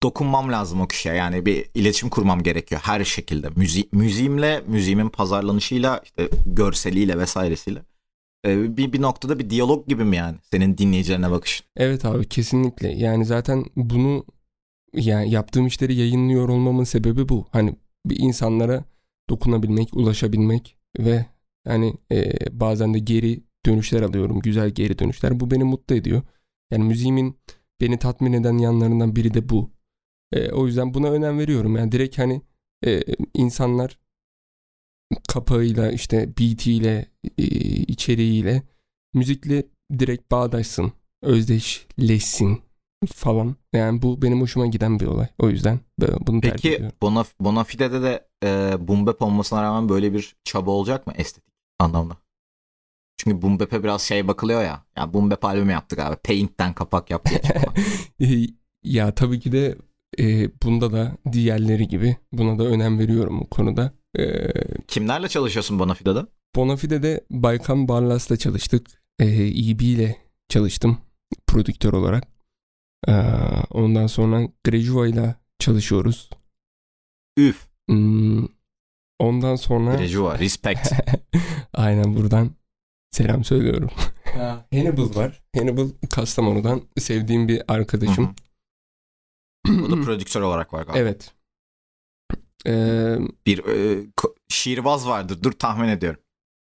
dokunmam 0.04 0.52
lazım 0.52 0.82
o 0.82 0.88
kişiye. 0.88 1.16
Yani 1.16 1.46
bir 1.46 1.66
iletişim 1.74 2.10
kurmam 2.10 2.44
gerekiyor 2.44 2.82
her 2.84 3.04
şekilde. 3.04 3.50
Müzi 3.50 3.90
müziğimle, 3.92 4.64
müziğimin 4.68 5.10
pazarlanışıyla, 5.10 6.02
işte 6.04 6.30
görseliyle 6.46 7.18
vesairesiyle. 7.18 7.82
E, 8.46 8.78
bir, 8.78 8.94
bir 8.94 9.02
noktada 9.02 9.40
bir 9.40 9.50
diyalog 9.50 9.88
gibi 9.88 10.04
mi 10.04 10.16
yani 10.16 10.38
senin 10.52 10.78
dinleyicilerine 10.78 11.32
bakışın? 11.32 11.66
Evet 11.78 12.06
abi 12.06 12.30
kesinlikle. 12.30 12.88
Yani 12.88 13.26
zaten 13.26 13.66
bunu 13.76 14.26
yani 14.94 15.32
yaptığım 15.32 15.68
işleri 15.68 15.96
yayınlıyor 15.96 16.50
olmamın 16.50 16.84
sebebi 16.84 17.30
bu. 17.30 17.46
Hani 17.52 17.76
bir 18.06 18.20
insanlara 18.20 18.84
dokunabilmek, 19.30 19.94
ulaşabilmek 19.94 20.78
ve 21.00 21.26
hani 21.68 21.94
e, 22.12 22.34
bazen 22.60 22.94
de 22.94 23.00
geri 23.00 23.44
dönüşler 23.66 24.02
alıyorum. 24.02 24.40
Güzel 24.40 24.70
geri 24.70 25.00
dönüşler. 25.00 25.40
Bu 25.40 25.52
beni 25.52 25.64
mutlu 25.64 25.96
ediyor. 25.96 26.22
Yani 26.72 26.84
müziğimin 26.84 27.38
beni 27.82 28.00
tatmin 28.00 28.34
eden 28.34 28.58
yanlarından 28.58 29.16
biri 29.16 29.34
de 29.34 29.50
bu. 29.50 29.77
E, 30.32 30.52
o 30.52 30.68
yüzden 30.68 30.94
buna 30.94 31.10
önem 31.10 31.40
veriyorum. 31.40 31.76
Yani 31.76 31.92
direkt 31.92 32.18
hani 32.18 32.42
e, 32.86 33.02
insanlar 33.34 34.00
kapağıyla 35.28 35.92
işte 35.92 36.38
beatiyle 36.40 37.06
e, 37.38 37.44
içeriğiyle 37.84 38.64
müzikle 39.14 39.64
direkt 40.00 40.32
bağdaşsın, 40.32 40.92
özdeşleşsin 41.22 42.62
falan. 43.14 43.56
Yani 43.74 44.02
bu 44.02 44.22
benim 44.22 44.42
hoşuma 44.42 44.66
giden 44.66 45.00
bir 45.00 45.06
olay. 45.06 45.28
O 45.40 45.50
yüzden 45.50 45.80
bunu 46.00 46.42
tercih 46.42 46.52
Peki 46.56 46.76
ediyorum. 46.76 46.98
Bona, 47.02 47.26
Bonafide'de 47.40 48.02
de 48.02 48.28
e, 48.44 48.48
boom 48.88 49.06
bap 49.06 49.22
olmasına 49.22 49.64
rağmen 49.64 49.90
böyle 49.90 50.14
bir 50.14 50.36
çaba 50.44 50.72
olacak 50.72 51.08
mı 51.08 51.14
estetik 51.18 51.54
anlamda? 51.80 52.18
Çünkü 53.18 53.42
boom 53.42 53.60
bap'e 53.60 53.84
biraz 53.84 54.02
şey 54.02 54.28
bakılıyor 54.28 54.64
ya. 54.64 54.86
Ya 54.98 55.14
boom 55.14 55.32
bap 55.32 55.46
albümü 55.46 55.72
yaptık 55.72 56.00
abi. 56.00 56.16
Paint'ten 56.16 56.74
kapak 56.74 57.10
yaptık. 57.10 57.42
E, 58.22 58.26
ya 58.84 59.16
tabii 59.16 59.40
ki 59.40 59.52
de 59.52 59.78
e, 60.20 60.50
bunda 60.64 60.92
da 60.92 61.18
diğerleri 61.32 61.88
gibi 61.88 62.18
buna 62.32 62.60
da 62.60 62.64
önem 62.64 63.00
veriyorum 63.00 63.40
bu 63.42 63.50
konuda. 63.50 63.92
E, 64.20 64.52
Kimlerle 64.88 65.28
çalışıyorsun 65.28 65.80
Bonafide'de? 65.80 66.26
Bonafide'de 66.56 67.26
Baykan 67.32 67.88
Barlas'la 67.88 68.38
çalıştık. 68.38 68.88
E, 69.20 69.26
EB 69.48 69.82
ile 69.82 70.18
çalıştım 70.50 70.98
prodüktör 71.48 71.94
olarak. 71.94 72.28
E, 73.08 73.14
ondan 73.70 74.08
sonra 74.08 74.48
Grejua 74.64 75.08
ile 75.08 75.36
çalışıyoruz. 75.60 76.30
Üf. 77.38 77.68
Hmm, 77.90 78.46
ondan 79.20 79.56
sonra 79.56 79.96
Grejua. 79.96 80.40
Respect. 80.40 80.92
aynen 81.74 82.16
buradan 82.16 82.52
selam 83.12 83.44
söylüyorum. 83.44 83.90
Hannibal 84.72 85.16
var. 85.16 85.44
Hannibal 85.56 85.90
Kastamonu'dan 86.10 86.82
sevdiğim 86.98 87.48
bir 87.48 87.62
arkadaşım. 87.68 88.36
Bu 89.68 89.92
da 89.92 90.02
prodüktör 90.06 90.42
olarak 90.42 90.74
var 90.74 90.84
galiba. 90.84 90.98
evet. 91.00 91.34
Ee, 92.68 93.18
Bir 93.46 93.66
e, 93.66 94.06
şiirbaz 94.50 95.08
vardır. 95.08 95.44
Dur 95.44 95.52
tahmin 95.52 95.88
ediyorum. 95.88 96.20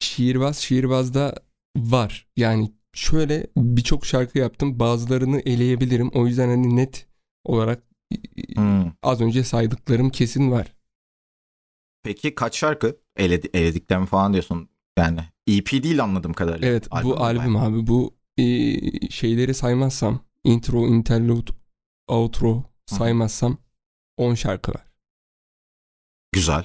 şiirbaz 0.00 0.59
şiirbazda 0.59 1.35
var. 1.76 2.26
Yani 2.37 2.72
şöyle 2.94 3.46
birçok 3.57 4.07
şarkı 4.07 4.38
yaptım. 4.38 4.78
Bazılarını 4.81 5.40
eleyebilirim. 5.40 6.09
O 6.09 6.26
yüzden 6.26 6.48
hani 6.48 6.76
net 6.76 7.07
olarak 7.44 7.83
Hmm. 8.57 8.92
az 9.02 9.20
önce 9.20 9.44
saydıklarım 9.44 10.11
kesin 10.11 10.50
var. 10.50 10.72
Peki 12.02 12.35
kaç 12.35 12.57
şarkı 12.59 12.96
eledi, 13.16 13.50
elediklerini 13.55 14.07
falan 14.07 14.33
diyorsun. 14.33 14.68
Yani 14.98 15.20
EP 15.46 15.72
değil 15.72 16.02
anladığım 16.02 16.33
kadarıyla. 16.33 16.68
Evet 16.68 16.88
Albüm 16.90 17.11
bu 17.11 17.16
albüm 17.24 17.55
bayağı? 17.55 17.68
abi 17.68 17.87
bu 17.87 18.14
e, 18.38 18.44
şeyleri 19.11 19.55
saymazsam 19.55 20.20
intro, 20.44 20.87
interlude, 20.87 21.50
outro 22.09 22.64
saymazsam 22.96 23.59
10 24.16 24.35
şarkı 24.35 24.72
var. 24.72 24.92
Güzel. 26.33 26.64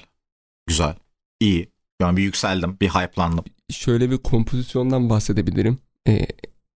Güzel. 0.66 0.96
İyi. 1.40 1.72
Yani 2.00 2.16
bir 2.16 2.22
yükseldim. 2.22 2.80
Bir 2.80 2.88
hype'landım. 2.88 3.44
Şöyle 3.70 4.10
bir 4.10 4.18
kompozisyondan 4.18 5.10
bahsedebilirim. 5.10 5.78
E, 6.08 6.26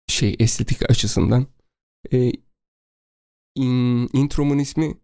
şey 0.08 0.36
estetik 0.40 0.90
açısından. 0.90 1.48
E, 2.14 2.32
in- 3.56 4.10
intromun 4.14 4.60
ismi 4.60 4.98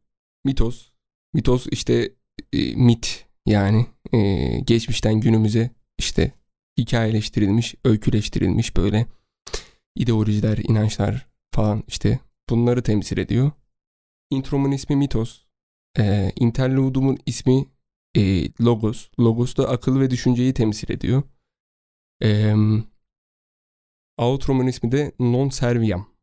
Mitos. 0.45 0.89
Mitos 1.33 1.67
işte 1.71 2.13
e, 2.53 2.75
mit 2.75 3.25
yani 3.45 3.85
e, 4.13 4.19
geçmişten 4.59 5.21
günümüze 5.21 5.71
işte 5.97 6.31
hikayeleştirilmiş, 6.77 7.75
öyküleştirilmiş 7.85 8.77
böyle 8.77 9.05
ideolojiler, 9.95 10.57
inançlar 10.57 11.27
falan 11.53 11.83
işte 11.87 12.19
bunları 12.49 12.83
temsil 12.83 13.17
ediyor. 13.17 13.51
Intromun 14.29 14.71
ismi 14.71 14.95
Mitos. 14.95 15.45
E, 15.99 16.31
interlude'umun 16.35 17.17
ismi 17.25 17.65
e, 18.17 18.51
Logos. 18.61 19.09
Logos 19.19 19.57
da 19.57 19.69
akıl 19.69 19.99
ve 19.99 20.09
düşünceyi 20.09 20.53
temsil 20.53 20.91
ediyor. 20.91 21.23
E, 22.23 22.53
outro'mun 24.17 24.67
ismi 24.67 24.91
de 24.91 25.11
Non 25.19 25.49
Serviam. 25.49 26.15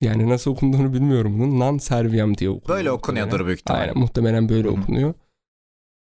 Yani 0.00 0.28
nasıl 0.28 0.50
okunduğunu 0.50 0.92
bilmiyorum 0.92 1.38
bunun. 1.38 1.60
Non 1.60 1.78
Serviam 1.78 2.38
diye 2.38 2.50
okunuyor. 2.50 2.78
Böyle 2.78 2.90
okunuyordur 2.90 3.46
büyük 3.46 3.60
ihtimalle. 3.60 3.82
Aynen 3.82 3.98
muhtemelen 3.98 4.48
böyle 4.48 4.68
Hı 4.68 4.72
hı. 4.72 4.80
okunuyor. 4.80 5.14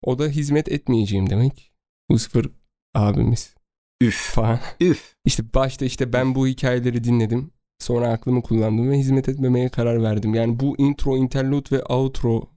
O 0.03 0.19
da 0.19 0.27
hizmet 0.29 0.69
etmeyeceğim 0.69 1.31
demek. 1.31 1.73
Lucifer 2.11 2.45
abimiz 2.95 3.55
Üf. 4.01 4.31
falan. 4.35 4.61
Üf. 4.81 5.17
İşte 5.25 5.55
başta 5.55 5.85
işte 5.85 6.13
ben 6.13 6.35
bu 6.35 6.47
hikayeleri 6.47 7.05
dinledim. 7.05 7.51
Sonra 7.79 8.09
aklımı 8.09 8.43
kullandım 8.43 8.91
ve 8.91 8.99
hizmet 8.99 9.29
etmemeye 9.29 9.69
karar 9.69 10.03
verdim. 10.03 10.35
Yani 10.35 10.61
bu 10.61 10.77
intro, 10.79 11.17
interlude 11.17 11.77
ve 11.77 11.83
outro 11.83 12.51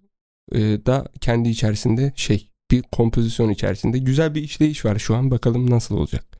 e, 0.51 0.59
da 0.59 1.07
kendi 1.21 1.49
içerisinde 1.49 2.13
şey 2.15 2.49
bir 2.71 2.81
kompozisyon 2.81 3.49
içerisinde 3.49 3.97
güzel 3.97 4.35
bir 4.35 4.43
işleyiş 4.43 4.85
var 4.85 4.99
şu 4.99 5.15
an. 5.15 5.31
Bakalım 5.31 5.69
nasıl 5.69 5.97
olacak. 5.97 6.39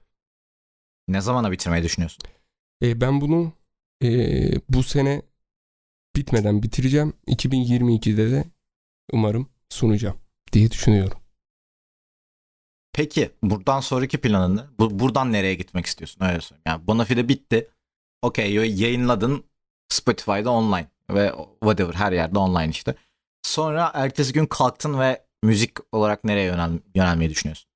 Ne 1.07 1.21
zamana 1.21 1.51
bitirmeyi 1.51 1.83
düşünüyorsun? 1.83 2.23
E, 2.83 3.01
ben 3.01 3.21
bunu 3.21 3.53
e, 4.03 4.09
bu 4.69 4.83
sene 4.83 5.21
bitmeden 6.15 6.63
bitireceğim. 6.63 7.13
2022'de 7.27 8.31
de 8.31 8.45
umarım 9.11 9.49
sunacağım 9.69 10.17
diye 10.51 10.71
düşünüyorum. 10.71 11.17
Peki 12.93 13.31
buradan 13.43 13.79
sonraki 13.79 14.17
planın 14.17 14.57
ne? 14.57 14.61
Bu, 14.79 14.99
buradan 14.99 15.31
nereye 15.31 15.55
gitmek 15.55 15.85
istiyorsun? 15.85 16.25
Öyle 16.25 16.41
söyleyeyim. 16.41 16.63
Yani 16.65 16.87
Bonafide 16.87 17.29
bitti. 17.29 17.69
Okey 18.21 18.53
yayınladın 18.53 19.43
Spotify'da 19.89 20.51
online 20.51 20.88
ve 21.12 21.34
whatever 21.60 21.93
her 21.93 22.12
yerde 22.12 22.39
online 22.39 22.69
işte. 22.69 22.95
Sonra 23.43 23.91
ertesi 23.93 24.34
gün 24.34 24.45
kalktın 24.45 24.99
ve 24.99 25.25
müzik 25.43 25.71
olarak 25.91 26.23
nereye 26.23 26.45
yönel, 26.45 26.79
yönelmeyi 26.95 27.29
düşünüyorsun? 27.29 27.69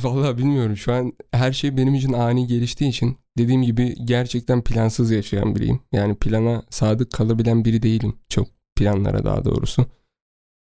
Vallahi 0.00 0.38
bilmiyorum 0.38 0.76
şu 0.76 0.92
an 0.92 1.12
her 1.32 1.52
şey 1.52 1.76
benim 1.76 1.94
için 1.94 2.12
ani 2.12 2.46
geliştiği 2.46 2.90
için 2.90 3.18
dediğim 3.38 3.62
gibi 3.62 3.94
gerçekten 4.04 4.64
plansız 4.64 5.10
yaşayan 5.10 5.54
biriyim. 5.56 5.80
Yani 5.92 6.14
plana 6.14 6.62
sadık 6.70 7.12
kalabilen 7.12 7.64
biri 7.64 7.82
değilim. 7.82 8.16
Çok 8.28 8.48
planlara 8.76 9.24
daha 9.24 9.44
doğrusu. 9.44 9.86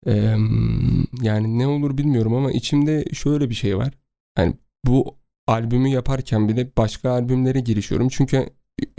Eee, 0.06 0.38
yani 1.22 1.60
ne 1.60 1.68
olur 1.68 1.98
bilmiyorum 1.98 2.34
ama 2.36 2.52
içimde 2.52 3.06
şöyle 3.14 3.50
bir 3.50 3.56
şey 3.56 3.78
var. 3.78 3.94
Yani 4.38 4.54
bu 4.86 5.18
albümü 5.48 5.90
yaparken 5.90 6.50
bile 6.50 6.72
başka 6.78 7.12
albümlere 7.12 7.60
girişiyorum. 7.60 8.10
Çünkü 8.10 8.50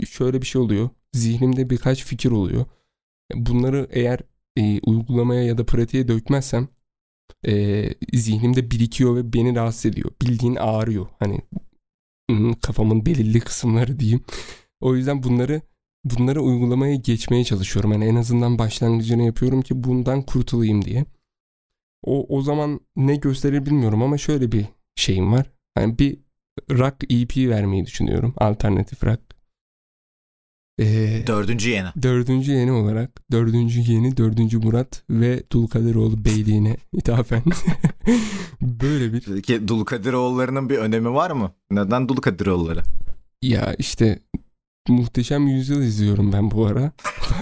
şöyle 0.09 0.41
bir 0.41 0.47
şey 0.47 0.61
oluyor. 0.61 0.89
Zihnimde 1.13 1.69
birkaç 1.69 2.05
fikir 2.05 2.31
oluyor. 2.31 2.65
Bunları 3.35 3.87
eğer 3.91 4.19
e, 4.57 4.79
uygulamaya 4.79 5.43
ya 5.43 5.57
da 5.57 5.65
pratiğe 5.65 6.07
dökmezsem 6.07 6.67
e, 7.47 7.83
zihnimde 8.13 8.71
birikiyor 8.71 9.15
ve 9.15 9.33
beni 9.33 9.55
rahatsız 9.55 9.85
ediyor. 9.85 10.11
Bildiğin 10.21 10.55
ağrıyor. 10.55 11.07
Hani 11.19 11.41
hmm, 12.29 12.53
kafamın 12.53 13.05
belirli 13.05 13.39
kısımları 13.39 13.99
diyeyim. 13.99 14.23
O 14.81 14.95
yüzden 14.95 15.23
bunları 15.23 15.61
bunları 16.03 16.41
uygulamaya 16.41 16.95
geçmeye 16.95 17.43
çalışıyorum. 17.43 17.91
Yani 17.91 18.05
en 18.05 18.15
azından 18.15 18.59
başlangıcını 18.59 19.23
yapıyorum 19.23 19.61
ki 19.61 19.83
bundan 19.83 20.21
kurtulayım 20.21 20.85
diye. 20.85 21.05
O 22.03 22.37
o 22.37 22.41
zaman 22.41 22.79
ne 22.95 23.15
gösterir 23.15 23.65
bilmiyorum 23.65 24.03
ama 24.03 24.17
şöyle 24.17 24.51
bir 24.51 24.65
şeyim 24.95 25.31
var. 25.33 25.51
Yani 25.77 25.99
bir 25.99 26.24
rock 26.71 26.95
EP 27.09 27.37
vermeyi 27.37 27.85
düşünüyorum. 27.85 28.33
Alternatif 28.37 29.03
rock. 29.03 29.19
Ee, 30.79 31.23
Dördüncü 31.27 31.69
yeni. 31.69 31.87
Dördüncü 32.01 32.51
yeni 32.51 32.71
olarak 32.71 33.31
dördüncü 33.31 33.79
yeni 33.79 34.17
dördüncü 34.17 34.57
Murat 34.59 35.03
ve 35.09 35.43
Dulkadiroğlu 35.51 36.25
Beyliğine 36.25 36.77
ithafen 36.93 37.43
böyle 38.61 39.13
bir 39.13 39.21
Peki 39.21 39.67
Dulkadiroğullarının 39.67 40.69
bir 40.69 40.77
önemi 40.77 41.13
var 41.13 41.31
mı? 41.31 41.51
Neden 41.71 42.09
Dulkadiroğulları? 42.09 42.83
ya 43.41 43.73
işte 43.73 44.19
muhteşem 44.89 45.47
yüzyıl 45.47 45.81
izliyorum 45.81 46.33
ben 46.33 46.51
bu 46.51 46.65
ara. 46.65 46.91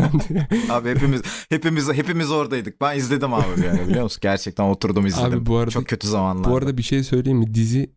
Abi 0.69 0.89
hepimiz 0.89 1.21
hepimiz 1.49 1.93
hepimiz 1.93 2.32
oradaydık. 2.32 2.82
Ben 2.82 2.97
izledim 2.97 3.34
abi 3.34 3.65
yani 3.65 3.88
biliyor 3.88 4.04
musun? 4.04 4.19
Gerçekten 4.23 4.63
oturdum 4.63 5.06
izledim. 5.06 5.39
Abi 5.39 5.45
bu 5.45 5.58
arada 5.58 5.71
Çok 5.71 5.88
kötü 5.88 6.08
zamanlar. 6.08 6.52
bu 6.52 6.58
arada 6.58 6.78
bir 6.78 6.84
şey 6.84 7.04
söyleyeyim 7.04 7.38
mi? 7.39 7.54
Dizi 7.54 7.89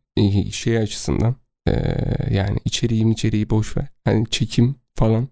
şey 0.52 0.78
açısından 0.78 1.36
e, 1.68 1.72
yani 2.30 2.58
içeriğim 2.64 3.10
içeriği 3.10 3.50
boş 3.50 3.76
ver. 3.76 3.86
Hani 4.04 4.30
çekim 4.30 4.74
falan 4.94 5.28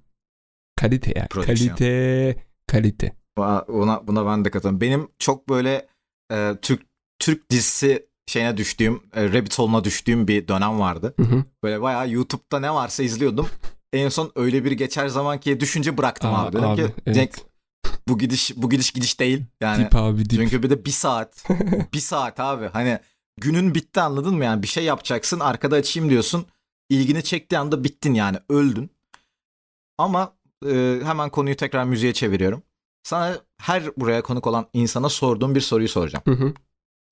kalite 0.76 1.12
ya. 1.16 1.26
Prodüksiyon. 1.26 1.76
Kalite 1.76 2.36
kalite. 2.66 3.12
Buna, 3.38 3.64
buna, 3.68 4.06
buna 4.06 4.26
ben 4.26 4.44
de 4.44 4.50
katılıyorum. 4.50 4.80
Benim 4.80 5.08
çok 5.18 5.48
böyle 5.48 5.88
e, 6.32 6.52
Türk 6.62 6.82
Türk 7.18 7.50
dizisi 7.50 8.06
şeyine 8.26 8.56
düştüğüm, 8.56 9.02
e, 9.14 9.28
rabbit 9.28 9.58
hole'una 9.58 9.84
düştüğüm 9.84 10.28
bir 10.28 10.48
dönem 10.48 10.80
vardı. 10.80 11.14
Hı 11.20 11.22
hı. 11.22 11.44
Böyle 11.62 11.82
bayağı 11.82 12.10
YouTube'da 12.10 12.60
ne 12.60 12.74
varsa 12.74 13.02
izliyordum. 13.02 13.48
En 13.92 14.08
son 14.08 14.32
öyle 14.36 14.64
bir 14.64 14.72
geçer 14.72 15.08
zaman 15.08 15.40
ki 15.40 15.60
düşünce 15.60 15.98
bıraktım 15.98 16.34
Aa, 16.34 16.44
abi. 16.46 16.56
Dedim 16.56 16.68
abi, 16.68 16.76
ki 16.76 16.92
evet. 17.06 17.16
Cenk 17.16 17.30
bu 18.08 18.18
gidiş 18.18 18.52
bu 18.56 18.70
gidiş 18.70 18.90
gidiş 18.90 19.20
değil. 19.20 19.44
Yani 19.60 19.84
Dip 19.84 19.96
abi 19.96 20.30
dip. 20.30 20.40
çünkü 20.40 20.62
bir 20.62 20.70
de 20.70 20.84
bir 20.84 20.90
saat 20.90 21.44
bir 21.94 22.00
saat 22.00 22.40
abi 22.40 22.66
hani 22.72 22.98
günün 23.40 23.74
bitti 23.74 24.00
anladın 24.00 24.34
mı 24.34 24.44
yani 24.44 24.62
bir 24.62 24.68
şey 24.68 24.84
yapacaksın 24.84 25.40
arkada 25.40 25.76
açayım 25.76 26.10
diyorsun 26.10 26.46
ilgini 26.88 27.24
çektiği 27.24 27.58
anda 27.58 27.84
bittin 27.84 28.14
yani 28.14 28.38
öldün. 28.48 28.90
Ama 29.98 30.32
e, 30.66 31.00
hemen 31.04 31.30
konuyu 31.30 31.56
tekrar 31.56 31.84
müziğe 31.84 32.12
çeviriyorum. 32.12 32.62
Sana 33.02 33.38
her 33.58 33.96
buraya 33.96 34.22
konuk 34.22 34.46
olan 34.46 34.66
insana 34.72 35.08
sorduğum 35.08 35.54
bir 35.54 35.60
soruyu 35.60 35.88
soracağım. 35.88 36.24
Hı 36.24 36.32
hı. 36.32 36.54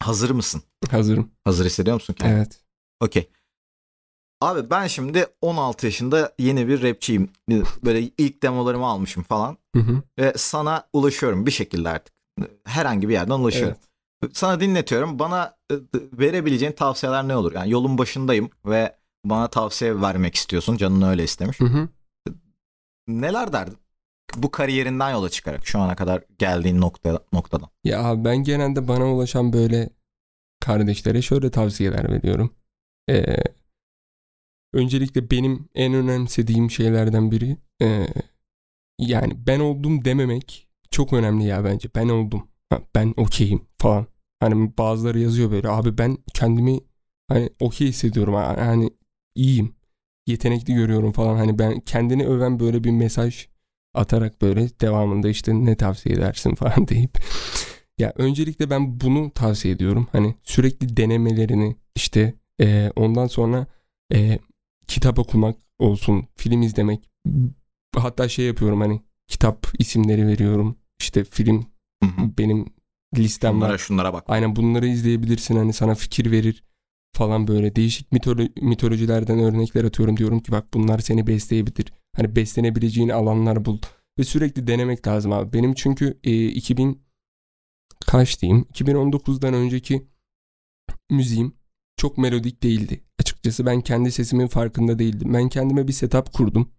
Hazır 0.03 0.31
mısın? 0.31 0.63
Hazırım. 0.91 1.31
Hazır 1.45 1.67
hissediyor 1.67 1.95
musun 1.95 2.15
kendini? 2.15 2.37
Evet. 2.37 2.61
Okey. 3.01 3.29
Abi 4.41 4.71
ben 4.71 4.87
şimdi 4.87 5.27
16 5.41 5.87
yaşında 5.87 6.35
yeni 6.39 6.69
bir 6.69 6.83
rapçiyim. 6.83 7.31
Böyle 7.85 8.01
ilk 8.19 8.43
demolarımı 8.43 8.87
almışım 8.87 9.23
falan. 9.23 9.57
Hı 9.77 9.83
hı. 9.83 10.03
Ve 10.19 10.35
sana 10.37 10.89
ulaşıyorum 10.93 11.47
bir 11.47 11.51
şekilde 11.51 11.89
artık. 11.89 12.15
Herhangi 12.65 13.09
bir 13.09 13.13
yerden 13.13 13.35
ulaşıyorum. 13.35 13.77
Sana 14.33 14.61
dinletiyorum. 14.61 15.19
Bana 15.19 15.57
e, 15.73 15.75
verebileceğin 15.95 16.73
tavsiyeler 16.73 17.29
ne 17.29 17.37
olur? 17.37 17.53
Yani 17.53 17.71
yolun 17.71 17.99
başındayım 17.99 18.51
ve 18.67 18.97
bana 19.25 19.49
tavsiye 19.49 20.01
vermek 20.01 20.35
istiyorsun. 20.35 20.77
Canın 20.77 21.03
öyle 21.03 21.25
istemiş. 21.25 21.61
Hı 21.61 21.65
hı. 21.65 21.89
Neler 23.09 23.53
derdin? 23.53 23.79
Bu 24.37 24.51
kariyerinden 24.51 25.11
yola 25.11 25.31
çıkarak 25.31 25.67
şu 25.67 25.79
ana 25.79 25.97
kadar 25.97 26.25
geldiğin 26.39 26.81
nokta, 26.81 27.23
noktadan. 27.33 27.69
Ya 27.85 28.05
abi 28.05 28.25
ben 28.25 28.37
genelde 28.37 28.89
bana 28.89 29.13
ulaşan 29.15 29.53
böyle 29.53 29.91
kardeşlere 30.61 31.23
şöyle 31.23 31.51
tavsiyeler 31.51 32.11
veriyorum. 32.11 32.55
Ee, 33.11 33.37
öncelikle 34.73 35.31
benim 35.31 35.69
en 35.75 35.95
önemsediğim 35.95 36.71
şeylerden 36.71 37.31
biri 37.31 37.57
e, 37.83 38.07
yani 38.99 39.47
ben 39.47 39.61
oldum 39.61 40.05
dememek 40.05 40.69
çok 40.91 41.13
önemli 41.13 41.45
ya 41.45 41.65
bence. 41.65 41.89
Ben 41.95 42.09
oldum. 42.09 42.49
Ha, 42.71 42.81
ben 42.95 43.15
okeyim 43.17 43.63
falan. 43.79 44.07
Hani 44.43 44.79
bazıları 44.79 45.19
yazıyor 45.19 45.51
böyle 45.51 45.69
abi 45.69 45.99
ben 45.99 46.19
kendimi 46.35 46.81
hani 47.29 47.51
okey 47.61 47.89
hissediyorum. 47.89 48.35
Ha- 48.35 48.57
Hani 48.67 48.91
iyiyim. 49.35 49.75
Yetenekli 50.27 50.75
görüyorum 50.75 51.13
falan. 51.13 51.37
Hani 51.37 51.59
ben 51.59 51.81
kendini 51.81 52.27
öven 52.27 52.61
böyle 52.61 52.85
bir 52.85 52.91
mesaj 52.91 53.49
atarak 53.95 54.43
böyle 54.43 54.69
devamında 54.81 55.29
işte 55.29 55.55
ne 55.65 55.77
tavsiye 55.77 56.15
edersin 56.15 56.55
falan 56.55 56.89
deyip 56.89 57.19
ya 57.99 58.13
öncelikle 58.17 58.71
ben 58.71 59.01
bunu 59.01 59.31
tavsiye 59.31 59.75
ediyorum. 59.75 60.09
Hani 60.13 60.35
sürekli 60.43 60.97
denemelerini 60.97 61.77
işte 61.97 62.35
e, 62.61 62.91
ondan 62.97 63.27
sonra 63.27 63.67
e, 64.15 64.39
kitap 64.87 65.19
okumak 65.19 65.57
olsun, 65.79 66.27
film 66.37 66.63
izlemek. 66.63 67.11
Hatta 67.97 68.29
şey 68.29 68.47
yapıyorum 68.47 68.81
hani 68.81 69.01
kitap 69.29 69.67
isimleri 69.79 70.27
veriyorum. 70.27 70.77
İşte 71.01 71.25
film 71.25 71.67
benim 72.39 72.67
listem 73.19 73.57
Bunlara 73.57 73.73
var. 73.73 73.79
şunlara 73.79 74.13
bak. 74.13 74.25
Aynen 74.29 74.57
bunları 74.57 74.87
izleyebilirsin 74.87 75.57
hani 75.57 75.73
sana 75.73 75.95
fikir 75.95 76.31
verir 76.31 76.65
falan 77.17 77.47
böyle 77.49 77.77
değişik 77.77 78.13
mitolo- 78.13 78.61
mitolojilerden 78.65 79.39
örnekler 79.39 79.85
atıyorum 79.85 80.17
diyorum 80.17 80.41
ki 80.41 80.53
bak 80.53 80.75
bunlar 80.75 80.99
seni 80.99 81.27
besleyebilir. 81.27 81.93
Hani 82.17 82.37
beslenebileceğin 82.37 83.09
alanlar 83.09 83.65
bul 83.65 83.79
ve 84.19 84.25
sürekli 84.25 84.67
denemek 84.67 85.07
lazım 85.07 85.33
abi. 85.33 85.53
Benim 85.53 85.75
çünkü 85.75 86.19
e, 86.25 86.47
2000 86.47 87.03
kaç 88.07 88.43
diyeyim 88.43 88.63
2019'dan 88.75 89.55
önceki 89.55 90.07
müziğim 91.11 91.55
çok 91.97 92.19
melodik 92.19 92.63
değildi. 92.63 93.05
Açıkçası 93.21 93.67
ben 93.67 93.81
kendi 93.81 94.13
sesimin 94.13 94.47
farkında 94.47 94.99
değildim. 94.99 95.35
Ben 95.35 95.49
kendime 95.49 95.89
bir 95.89 95.93
setup 95.93 96.33
kurdum. 96.33 96.73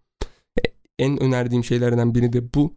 E, 0.59 0.61
En 0.99 1.19
önerdiğim 1.23 1.63
şeylerden 1.63 2.15
biri 2.15 2.33
de 2.33 2.53
bu. 2.53 2.75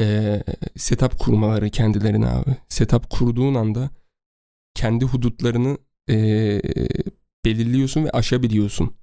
Ee, 0.00 0.42
setup 0.76 1.18
kurmaları 1.18 1.70
kendilerine 1.70 2.26
abi. 2.28 2.56
Setup 2.68 3.10
kurduğun 3.10 3.54
anda 3.54 3.90
kendi 4.74 5.04
hudutlarını 5.04 5.78
ee, 6.10 6.60
belirliyorsun 7.44 8.04
ve 8.04 8.10
aşabiliyorsun. 8.10 8.96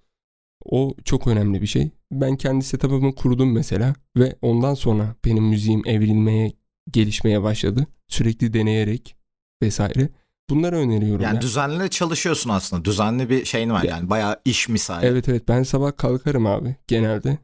O 0.65 0.95
çok 1.05 1.27
önemli 1.27 1.61
bir 1.61 1.67
şey. 1.67 1.91
Ben 2.11 2.37
kendi 2.37 2.65
setup'ımı 2.65 3.15
kurdum 3.15 3.51
mesela 3.51 3.95
ve 4.17 4.35
ondan 4.41 4.73
sonra 4.73 5.15
benim 5.25 5.43
müziğim 5.43 5.81
evrilmeye, 5.85 6.51
gelişmeye 6.91 7.43
başladı. 7.43 7.87
Sürekli 8.07 8.53
deneyerek 8.53 9.15
vesaire. 9.63 10.09
Bunları 10.49 10.75
öneriyorum. 10.75 11.23
Yani 11.23 11.35
ya. 11.35 11.41
düzenli 11.41 11.89
çalışıyorsun 11.89 12.49
aslında. 12.49 12.85
Düzenli 12.85 13.29
bir 13.29 13.45
şeyin 13.45 13.69
var 13.69 13.83
Ya- 13.83 13.91
yani. 13.91 14.09
Bayağı 14.09 14.41
iş 14.45 14.69
misali. 14.69 15.05
Evet 15.05 15.29
evet 15.29 15.47
ben 15.47 15.63
sabah 15.63 15.97
kalkarım 15.97 16.45
abi 16.45 16.75
genelde. 16.87 17.37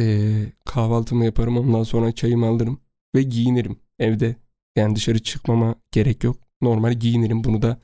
Ee, 0.00 0.52
kahvaltımı 0.64 1.24
yaparım 1.24 1.56
ondan 1.56 1.82
sonra 1.82 2.12
çayımı 2.12 2.46
alırım 2.46 2.80
ve 3.14 3.22
giyinirim 3.22 3.76
evde. 3.98 4.36
Yani 4.76 4.96
dışarı 4.96 5.22
çıkmama 5.22 5.74
gerek 5.92 6.24
yok. 6.24 6.36
Normal 6.62 6.92
giyinirim 6.92 7.44
bunu 7.44 7.62
da 7.62 7.80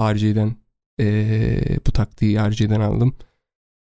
RC'den 0.00 0.56
ee, 1.00 1.78
bu 1.86 1.92
taktiği 1.92 2.38
RC'den 2.38 2.80
aldım. 2.80 3.14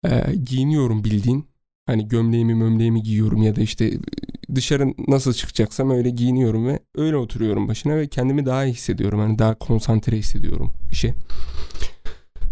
Ee, 0.06 0.34
giyiniyorum 0.44 1.04
bildiğin. 1.04 1.46
Hani 1.86 2.08
gömleğimi 2.08 2.54
mömleğimi 2.54 3.02
giyiyorum 3.02 3.42
ya 3.42 3.56
da 3.56 3.60
işte 3.60 3.98
dışarı 4.54 4.94
nasıl 5.08 5.32
çıkacaksam 5.32 5.90
öyle 5.90 6.10
giyiniyorum 6.10 6.66
ve 6.66 6.78
öyle 6.94 7.16
oturuyorum 7.16 7.68
başına 7.68 7.96
ve 7.96 8.08
kendimi 8.08 8.46
daha 8.46 8.64
iyi 8.64 8.72
hissediyorum. 8.74 9.20
Hani 9.20 9.38
daha 9.38 9.58
konsantre 9.58 10.16
hissediyorum 10.16 10.72
işe. 10.92 11.14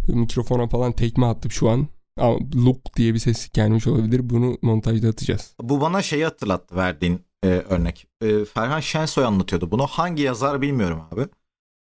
Mikrofona 0.09 0.69
falan 0.69 0.93
tekme 0.93 1.27
attım 1.27 1.51
şu 1.51 1.71
an. 1.71 1.89
Ama 2.17 2.39
look 2.55 2.97
diye 2.97 3.15
bir 3.15 3.19
ses 3.19 3.51
gelmiş 3.51 3.87
olabilir. 3.87 4.31
Bunu 4.31 4.59
montajda 4.63 5.09
atacağız. 5.09 5.55
Bu 5.63 5.81
bana 5.81 6.03
şeyi 6.03 6.25
hatırlattı 6.25 6.77
verdiğin 6.77 7.21
e, 7.45 7.49
örnek. 7.49 8.07
E, 8.21 8.45
Ferhan 8.45 8.81
Şensoy 8.81 9.25
anlatıyordu 9.25 9.71
bunu. 9.71 9.87
Hangi 9.87 10.23
yazar 10.23 10.63
bilmiyorum 10.63 11.03
abi. 11.11 11.29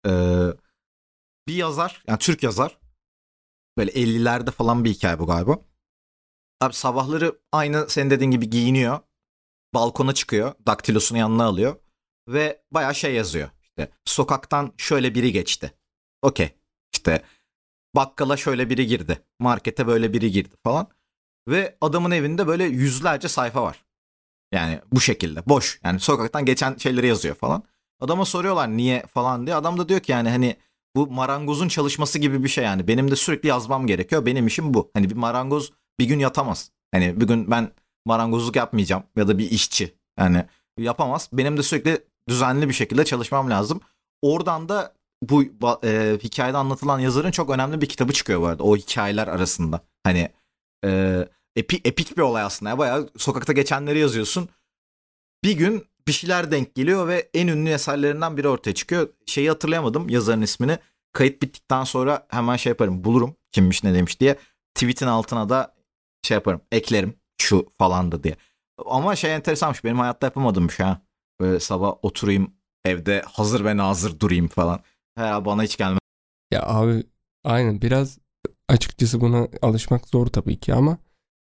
E, 0.06 0.12
bir 1.48 1.54
yazar 1.54 2.04
yani 2.06 2.18
Türk 2.18 2.42
yazar. 2.42 2.78
Böyle 3.78 3.90
50'lerde 3.90 4.50
falan 4.50 4.84
bir 4.84 4.90
hikaye 4.90 5.18
bu 5.18 5.26
galiba. 5.26 5.58
Abi 6.60 6.74
sabahları 6.74 7.38
aynı 7.52 7.88
senin 7.90 8.10
dediğin 8.10 8.30
gibi 8.30 8.50
giyiniyor. 8.50 8.98
Balkona 9.74 10.14
çıkıyor. 10.14 10.54
Daktilosunu 10.66 11.18
yanına 11.18 11.44
alıyor. 11.44 11.76
Ve 12.28 12.62
bayağı 12.70 12.94
şey 12.94 13.14
yazıyor. 13.14 13.50
İşte 13.62 13.90
sokaktan 14.04 14.72
şöyle 14.76 15.14
biri 15.14 15.32
geçti. 15.32 15.72
Okey. 16.22 16.50
İşte 16.92 17.22
bakkala 17.94 18.36
şöyle 18.36 18.70
biri 18.70 18.86
girdi. 18.86 19.24
Markete 19.38 19.86
böyle 19.86 20.12
biri 20.12 20.30
girdi 20.30 20.54
falan. 20.64 20.88
Ve 21.48 21.78
adamın 21.80 22.10
evinde 22.10 22.46
böyle 22.46 22.64
yüzlerce 22.64 23.28
sayfa 23.28 23.62
var. 23.62 23.84
Yani 24.52 24.80
bu 24.92 25.00
şekilde 25.00 25.42
boş. 25.46 25.80
Yani 25.84 26.00
sokaktan 26.00 26.44
geçen 26.44 26.76
şeyleri 26.76 27.06
yazıyor 27.06 27.34
falan. 27.34 27.62
Adama 28.00 28.24
soruyorlar 28.24 28.68
niye 28.68 29.02
falan 29.14 29.46
diye. 29.46 29.56
Adam 29.56 29.78
da 29.78 29.88
diyor 29.88 30.00
ki 30.00 30.12
yani 30.12 30.28
hani 30.28 30.56
bu 30.96 31.06
marangozun 31.06 31.68
çalışması 31.68 32.18
gibi 32.18 32.44
bir 32.44 32.48
şey 32.48 32.64
yani. 32.64 32.88
Benim 32.88 33.10
de 33.10 33.16
sürekli 33.16 33.48
yazmam 33.48 33.86
gerekiyor. 33.86 34.26
Benim 34.26 34.46
işim 34.46 34.74
bu. 34.74 34.90
Hani 34.94 35.10
bir 35.10 35.16
marangoz 35.16 35.72
bir 35.98 36.04
gün 36.04 36.18
yatamaz. 36.18 36.70
Hani 36.94 37.20
bir 37.20 37.26
gün 37.26 37.50
ben 37.50 37.72
marangozluk 38.06 38.56
yapmayacağım 38.56 39.02
ya 39.16 39.28
da 39.28 39.38
bir 39.38 39.50
işçi. 39.50 39.94
Yani 40.18 40.44
yapamaz. 40.78 41.28
Benim 41.32 41.56
de 41.56 41.62
sürekli 41.62 42.04
düzenli 42.28 42.68
bir 42.68 42.74
şekilde 42.74 43.04
çalışmam 43.04 43.50
lazım. 43.50 43.80
Oradan 44.22 44.68
da 44.68 44.94
bu 45.22 45.44
e, 45.84 46.18
hikayede 46.22 46.56
anlatılan 46.56 46.98
yazarın 46.98 47.30
çok 47.30 47.50
önemli 47.50 47.80
bir 47.80 47.86
kitabı 47.86 48.12
çıkıyor 48.12 48.40
bu 48.40 48.46
arada. 48.46 48.62
O 48.62 48.76
hikayeler 48.76 49.28
arasında. 49.28 49.80
Hani 50.04 50.28
e, 50.84 51.28
epi, 51.56 51.80
epik 51.84 52.16
bir 52.16 52.22
olay 52.22 52.42
aslında. 52.42 52.78
Bayağı 52.78 53.10
sokakta 53.16 53.52
geçenleri 53.52 53.98
yazıyorsun. 53.98 54.48
Bir 55.44 55.52
gün 55.52 55.86
bir 56.06 56.12
şeyler 56.12 56.50
denk 56.50 56.74
geliyor 56.74 57.08
ve 57.08 57.30
en 57.34 57.46
ünlü 57.46 57.70
eserlerinden 57.70 58.36
biri 58.36 58.48
ortaya 58.48 58.74
çıkıyor. 58.74 59.08
Şeyi 59.26 59.48
hatırlayamadım 59.48 60.08
yazarın 60.08 60.42
ismini. 60.42 60.78
Kayıt 61.12 61.42
bittikten 61.42 61.84
sonra 61.84 62.26
hemen 62.30 62.56
şey 62.56 62.70
yaparım. 62.70 63.04
Bulurum 63.04 63.36
kimmiş 63.52 63.84
ne 63.84 63.94
demiş 63.94 64.20
diye. 64.20 64.36
Tweet'in 64.74 65.06
altına 65.06 65.48
da 65.48 65.74
şey 66.22 66.34
yaparım. 66.34 66.60
Eklerim 66.72 67.14
şu 67.38 67.72
falandı 67.78 68.22
diye. 68.22 68.36
Ama 68.86 69.16
şey 69.16 69.34
enteresanmış. 69.34 69.84
Benim 69.84 69.98
hayatta 69.98 70.26
yapamadığım 70.26 70.68
bir 70.68 70.72
şey 70.72 70.86
ha. 70.86 71.00
Böyle 71.40 71.60
sabah 71.60 71.94
oturayım 72.02 72.54
evde 72.84 73.22
hazır 73.26 73.64
ve 73.64 73.76
nazır 73.76 74.20
durayım 74.20 74.48
falan. 74.48 74.80
Herhalde 75.14 75.44
bana 75.44 75.62
hiç 75.62 75.76
gelmez. 75.76 76.00
Ya 76.50 76.62
abi 76.62 77.02
aynen 77.44 77.82
biraz 77.82 78.18
açıkçası 78.68 79.20
buna 79.20 79.48
alışmak 79.62 80.08
zor 80.08 80.26
tabii 80.26 80.60
ki 80.60 80.74
ama 80.74 80.98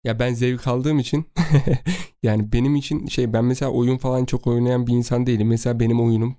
ya 0.09 0.18
ben 0.18 0.35
zevk 0.35 0.66
aldığım 0.66 0.99
için 0.99 1.27
yani 2.23 2.53
benim 2.53 2.77
için 2.77 3.07
şey 3.07 3.33
ben 3.33 3.44
mesela 3.44 3.71
oyun 3.71 3.97
falan 3.97 4.25
çok 4.25 4.47
oynayan 4.47 4.87
bir 4.87 4.92
insan 4.92 5.27
değilim. 5.27 5.49
Mesela 5.49 5.81
benim 5.81 6.01
oyunum 6.01 6.37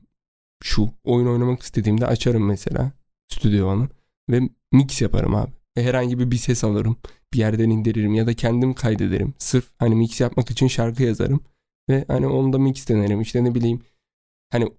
şu. 0.64 0.90
Oyun 1.04 1.28
oynamak 1.28 1.62
istediğimde 1.62 2.06
açarım 2.08 2.46
mesela 2.46 2.92
Stüdyo 3.28 3.88
ve 4.30 4.50
mix 4.72 5.02
yaparım 5.02 5.36
abi. 5.36 5.52
Ve 5.78 5.84
herhangi 5.84 6.20
bir, 6.20 6.32
bir 6.32 6.38
ses 6.38 6.64
alırım. 6.64 6.98
Bir 7.34 7.40
yerden 7.40 7.70
indiririm 7.70 8.14
ya 8.14 8.28
da 8.28 8.34
kendim 8.34 8.74
kaydederim. 8.74 9.34
Sırf 9.38 9.66
hani 9.78 9.96
mix 9.96 10.22
yapmak 10.22 10.52
için 10.52 10.68
şarkı 10.68 11.04
yazarım. 11.04 11.40
Ve 11.90 12.06
hani 12.08 12.28
onu 12.28 12.54
da 12.54 12.58
mix 12.58 12.90
denerim. 12.90 13.22
İşte 13.22 13.44
ne 13.44 13.56
bileyim 13.56 13.82
hani 14.52 14.70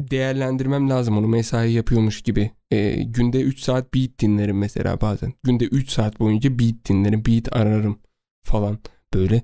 değerlendirmem 0.00 0.90
lazım 0.90 1.18
onu 1.18 1.28
mesai 1.28 1.72
yapıyormuş 1.72 2.22
gibi. 2.22 2.50
Ee, 2.70 3.02
günde 3.02 3.40
3 3.40 3.60
saat 3.60 3.94
beat 3.94 4.10
dinlerim 4.18 4.58
mesela 4.58 5.00
bazen. 5.00 5.32
Günde 5.42 5.64
3 5.64 5.90
saat 5.90 6.20
boyunca 6.20 6.58
beat 6.58 6.88
dinlerim, 6.88 7.24
beat 7.26 7.56
ararım 7.56 7.98
falan 8.44 8.78
böyle. 9.14 9.42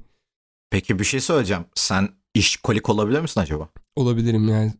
Peki 0.70 0.98
bir 0.98 1.04
şey 1.04 1.20
söyleyeceğim. 1.20 1.64
Sen 1.74 2.08
işkolik 2.34 2.88
olabilir 2.88 3.20
misin 3.20 3.40
acaba? 3.40 3.68
Olabilirim 3.96 4.48
yani 4.48 4.72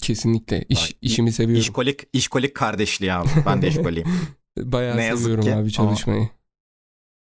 kesinlikle. 0.00 0.64
İş, 0.68 0.82
Vay, 0.82 0.98
işimi 1.02 1.32
seviyorum. 1.32 1.60
İşkolik, 1.60 2.00
işkolik 2.12 2.54
kardeşliği 2.54 3.12
abi. 3.12 3.28
Ben 3.46 3.62
de 3.62 3.68
işkoliyim. 3.68 4.08
Bayağı 4.58 4.96
ne 4.96 5.16
seviyorum 5.16 5.44
ki 5.44 5.54
abi 5.54 5.72
çalışmayı. 5.72 6.28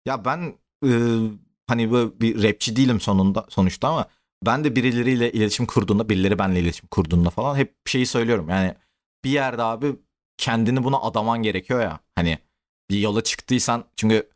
ya 0.06 0.24
ben 0.24 0.54
e, 0.86 0.90
hani 1.66 1.92
böyle 1.92 2.20
bir 2.20 2.42
rapçi 2.42 2.76
değilim 2.76 3.00
sonunda 3.00 3.46
sonuçta 3.48 3.88
ama 3.88 4.08
ben 4.46 4.64
de 4.64 4.76
birileriyle 4.76 5.32
iletişim 5.32 5.66
kurduğunda 5.66 6.08
birileri 6.08 6.38
benimle 6.38 6.60
iletişim 6.60 6.88
kurduğunda 6.88 7.30
falan 7.30 7.56
hep 7.56 7.74
şeyi 7.86 8.06
söylüyorum. 8.06 8.48
Yani 8.48 8.74
bir 9.24 9.30
yerde 9.30 9.62
abi 9.62 9.96
kendini 10.36 10.84
buna 10.84 11.00
adaman 11.00 11.42
gerekiyor 11.42 11.80
ya. 11.82 12.00
Hani 12.14 12.38
bir 12.90 12.98
yola 12.98 13.22
çıktıysan 13.24 13.84
çünkü 13.96 14.30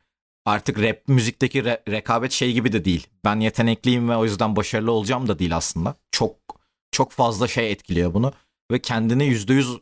artık 0.48 0.82
rap 0.82 1.08
müzikteki 1.08 1.61
re- 1.61 1.90
rekabet 1.90 2.32
şey 2.32 2.52
gibi 2.52 2.72
de 2.72 2.84
değil. 2.84 3.06
Ben 3.24 3.40
yetenekliyim 3.40 4.08
ve 4.08 4.16
o 4.16 4.24
yüzden 4.24 4.56
başarılı 4.56 4.92
olacağım 4.92 5.28
da 5.28 5.38
değil 5.38 5.56
aslında. 5.56 5.94
Çok 6.12 6.37
çok 6.92 7.12
fazla 7.12 7.48
şey 7.48 7.72
etkiliyor 7.72 8.14
bunu 8.14 8.32
ve 8.72 8.78
kendini 8.78 9.24
yüzde 9.24 9.54
yüz 9.54 9.78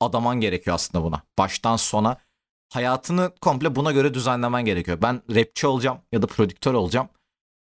adaman 0.00 0.40
gerekiyor 0.40 0.74
aslında 0.74 1.04
buna. 1.04 1.22
Baştan 1.38 1.76
sona 1.76 2.16
hayatını 2.72 3.32
komple 3.40 3.74
buna 3.76 3.92
göre 3.92 4.14
düzenlemen 4.14 4.64
gerekiyor. 4.64 4.98
Ben 5.02 5.22
rapçi 5.34 5.66
olacağım 5.66 5.98
ya 6.12 6.22
da 6.22 6.26
prodüktör 6.26 6.74
olacağım 6.74 7.08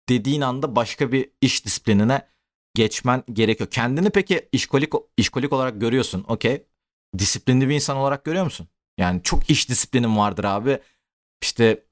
dediğin 0.09 0.41
anda 0.41 0.77
başka 0.77 1.13
bir 1.13 1.31
iş 1.41 1.65
disiplinine 1.65 2.29
geçmen 2.75 3.25
gerekiyor. 3.33 3.71
Kendini 3.71 4.11
peki 4.11 4.49
işkolik 4.53 4.93
işkolik 5.17 5.53
olarak 5.53 5.81
görüyorsun. 5.81 6.25
Okey. 6.29 6.67
Disiplinli 7.19 7.69
bir 7.69 7.75
insan 7.75 7.97
olarak 7.97 8.25
görüyor 8.25 8.45
musun? 8.45 8.69
Yani 8.99 9.23
çok 9.23 9.51
iş 9.51 9.69
disiplinim 9.69 10.17
vardır 10.17 10.45
abi. 10.45 10.79
İşte 11.43 11.85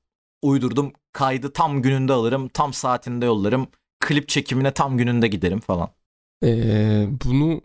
uydurdum 0.42 0.92
kaydı 1.12 1.52
tam 1.52 1.82
gününde 1.82 2.12
alırım, 2.12 2.48
tam 2.48 2.72
saatinde 2.72 3.26
yollarım. 3.26 3.66
Klip 4.00 4.28
çekimine 4.28 4.74
tam 4.74 4.98
gününde 4.98 5.28
giderim 5.28 5.60
falan. 5.60 5.90
Ee, 6.44 7.06
bunu 7.24 7.62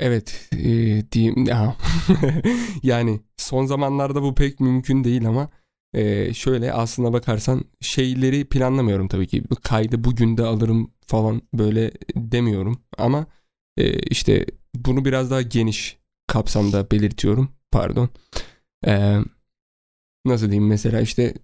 evet 0.00 0.48
e, 0.52 0.66
diyeyim 1.12 1.44
ya. 1.46 1.76
yani 2.82 3.20
son 3.36 3.66
zamanlarda 3.66 4.22
bu 4.22 4.34
pek 4.34 4.60
mümkün 4.60 5.04
değil 5.04 5.28
ama 5.28 5.50
e, 5.94 6.34
şöyle 6.34 6.72
aslına 6.72 7.12
bakarsan 7.12 7.64
şeyleri 7.80 8.44
planlamıyorum 8.44 9.08
tabii 9.08 9.26
ki. 9.26 9.44
Kaydı 9.62 10.04
bugün 10.04 10.36
de 10.36 10.42
alırım 10.42 10.90
falan 11.06 11.42
böyle 11.54 11.92
demiyorum 12.16 12.82
ama 12.98 13.26
e, 13.76 13.98
işte 13.98 14.46
bunu 14.74 15.04
biraz 15.04 15.30
daha 15.30 15.42
geniş 15.42 15.98
kapsamda 16.26 16.90
belirtiyorum. 16.90 17.48
Pardon. 17.70 18.08
E, 18.86 19.18
nasıl 20.26 20.46
diyeyim 20.46 20.66
mesela 20.66 21.00
işte 21.00 21.34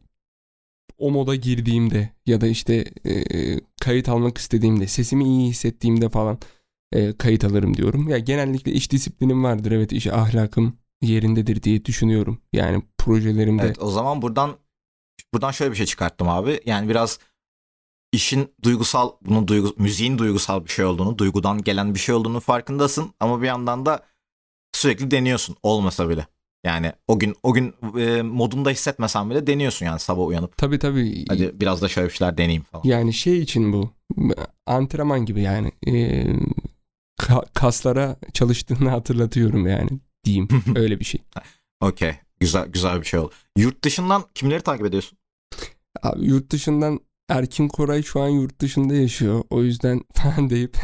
o 0.98 1.10
moda 1.10 1.34
girdiğimde 1.34 2.10
ya 2.26 2.40
da 2.40 2.46
işte 2.46 2.84
e, 3.06 3.24
kayıt 3.80 4.08
almak 4.08 4.38
istediğimde 4.38 4.86
sesimi 4.86 5.24
iyi 5.24 5.48
hissettiğimde 5.48 6.08
falan 6.08 6.38
e, 6.92 7.12
kayıt 7.12 7.44
alırım 7.44 7.76
diyorum. 7.76 8.08
Ya 8.08 8.18
genellikle 8.18 8.72
iş 8.72 8.92
disiplinim 8.92 9.44
vardır 9.44 9.72
evet 9.72 9.92
iş 9.92 10.06
ahlakım 10.06 10.76
yerindedir 11.02 11.62
diye 11.62 11.84
düşünüyorum. 11.84 12.38
Yani 12.52 12.82
projelerimde. 12.98 13.62
Evet 13.62 13.82
o 13.82 13.90
zaman 13.90 14.22
buradan 14.22 14.56
buradan 15.34 15.50
şöyle 15.50 15.70
bir 15.70 15.76
şey 15.76 15.86
çıkarttım 15.86 16.28
abi. 16.28 16.60
Yani 16.66 16.88
biraz 16.88 17.18
işin 18.12 18.54
duygusal 18.62 19.12
bunun 19.22 19.48
duygu, 19.48 19.74
müziğin 19.78 20.18
duygusal 20.18 20.64
bir 20.64 20.70
şey 20.70 20.84
olduğunu, 20.84 21.18
duygudan 21.18 21.62
gelen 21.62 21.94
bir 21.94 22.00
şey 22.00 22.14
olduğunu 22.14 22.40
farkındasın 22.40 23.14
ama 23.20 23.42
bir 23.42 23.46
yandan 23.46 23.86
da 23.86 24.06
sürekli 24.72 25.10
deniyorsun 25.10 25.56
olmasa 25.62 26.08
bile. 26.08 26.26
Yani 26.64 26.92
o 27.08 27.18
gün 27.18 27.34
o 27.42 27.52
gün 27.52 27.74
e, 27.98 28.22
modunda 28.22 28.70
hissetmesen 28.70 29.30
bile 29.30 29.46
deniyorsun 29.46 29.86
yani 29.86 30.00
sabah 30.00 30.26
uyanıp. 30.26 30.56
Tabii 30.56 30.78
tabii. 30.78 31.24
Hadi 31.28 31.60
biraz 31.60 31.82
da 31.82 31.88
şöyle 31.88 32.08
bir 32.08 32.14
şeyler 32.14 32.38
deneyeyim 32.38 32.62
falan. 32.62 32.82
Yani 32.84 33.12
şey 33.12 33.38
için 33.38 33.72
bu 33.72 33.90
antrenman 34.66 35.26
gibi 35.26 35.40
yani 35.42 35.72
e, 35.88 36.26
kaslara 37.54 38.16
çalıştığını 38.32 38.88
hatırlatıyorum 38.90 39.66
yani 39.66 39.90
diyeyim 40.24 40.48
öyle 40.76 41.00
bir 41.00 41.04
şey. 41.04 41.20
Okey 41.80 42.14
güzel 42.40 42.66
güzel 42.68 43.00
bir 43.00 43.06
şey 43.06 43.20
oldu. 43.20 43.32
Yurt 43.56 43.84
dışından 43.84 44.24
kimleri 44.34 44.60
takip 44.60 44.86
ediyorsun? 44.86 45.18
Abi, 46.02 46.24
yurt 46.24 46.50
dışından 46.50 47.00
Erkin 47.28 47.68
Koray 47.68 48.02
şu 48.02 48.20
an 48.20 48.28
yurt 48.28 48.60
dışında 48.60 48.94
yaşıyor. 48.94 49.44
O 49.50 49.62
yüzden 49.62 50.02
falan 50.14 50.50
deyip 50.50 50.76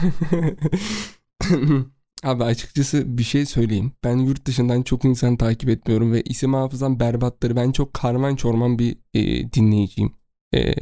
Abi 2.25 2.45
açıkçası 2.45 3.19
bir 3.19 3.23
şey 3.23 3.47
söyleyeyim. 3.47 3.93
Ben 4.05 4.17
yurt 4.17 4.47
dışından 4.47 4.83
çok 4.83 5.05
insan 5.05 5.37
takip 5.37 5.69
etmiyorum 5.69 6.13
ve 6.13 6.23
isim 6.23 6.55
hafızam 6.55 7.01
berbattır. 7.01 7.57
Ben 7.57 7.73
çok 7.73 7.95
karman 7.95 8.37
çorman 8.37 8.79
bir 8.79 8.97
e, 9.15 9.53
dinleyiciyim. 9.53 10.13
E, 10.55 10.75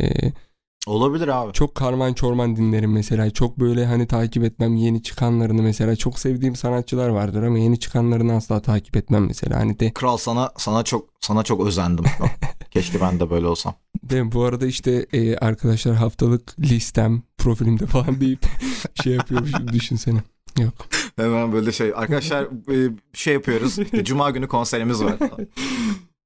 Olabilir 0.86 1.28
abi. 1.28 1.52
Çok 1.52 1.74
karman 1.74 2.12
çorman 2.12 2.56
dinlerim 2.56 2.92
mesela. 2.92 3.30
Çok 3.30 3.60
böyle 3.60 3.86
hani 3.86 4.06
takip 4.06 4.44
etmem 4.44 4.76
yeni 4.76 5.02
çıkanlarını 5.02 5.62
mesela. 5.62 5.96
Çok 5.96 6.18
sevdiğim 6.18 6.56
sanatçılar 6.56 7.08
vardır 7.08 7.42
ama 7.42 7.58
yeni 7.58 7.80
çıkanlarını 7.80 8.32
asla 8.34 8.62
takip 8.62 8.96
etmem 8.96 9.26
mesela. 9.26 9.60
Hani 9.60 9.80
de 9.80 9.92
Kral 9.92 10.16
sana 10.16 10.52
sana 10.56 10.82
çok 10.82 11.08
sana 11.20 11.42
çok 11.42 11.66
özendim. 11.66 12.04
Keşke 12.70 13.00
ben 13.00 13.20
de 13.20 13.30
böyle 13.30 13.46
olsam. 13.46 13.74
De 14.02 14.32
bu 14.32 14.44
arada 14.44 14.66
işte 14.66 15.06
e, 15.12 15.36
arkadaşlar 15.36 15.94
haftalık 15.94 16.60
listem 16.60 17.22
profilimde 17.38 17.86
falan 17.86 18.20
deyip 18.20 18.46
şey 19.02 19.12
yapıyormuşum 19.12 19.68
düşünsene. 19.68 20.22
Yok. 20.58 20.74
Hemen 21.16 21.52
böyle 21.52 21.72
şey 21.72 21.92
arkadaşlar 21.94 22.44
e, 22.44 22.92
şey 23.12 23.34
yapıyoruz. 23.34 23.76
Cuma 24.04 24.30
günü 24.30 24.48
konserimiz 24.48 25.04
var. 25.04 25.14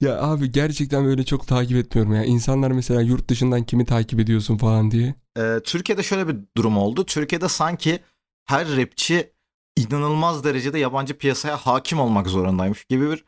Ya 0.01 0.23
abi 0.23 0.53
gerçekten 0.53 1.05
böyle 1.05 1.25
çok 1.25 1.47
takip 1.47 1.77
etmiyorum 1.77 2.15
ya. 2.15 2.25
İnsanlar 2.25 2.71
mesela 2.71 3.01
yurt 3.01 3.29
dışından 3.29 3.65
kimi 3.65 3.85
takip 3.85 4.21
ediyorsun 4.21 4.57
falan 4.57 4.91
diye. 4.91 5.15
Ee, 5.39 5.61
Türkiye'de 5.65 6.03
şöyle 6.03 6.29
bir 6.29 6.37
durum 6.57 6.79
oldu. 6.79 7.05
Türkiye'de 7.07 7.49
sanki 7.49 7.99
her 8.47 8.77
rapçi 8.77 9.33
inanılmaz 9.77 10.45
derecede 10.45 10.79
yabancı 10.79 11.19
piyasaya 11.19 11.57
hakim 11.57 12.01
olmak 12.01 12.27
zorundaymış 12.27 12.85
gibi 12.85 13.11
bir 13.11 13.25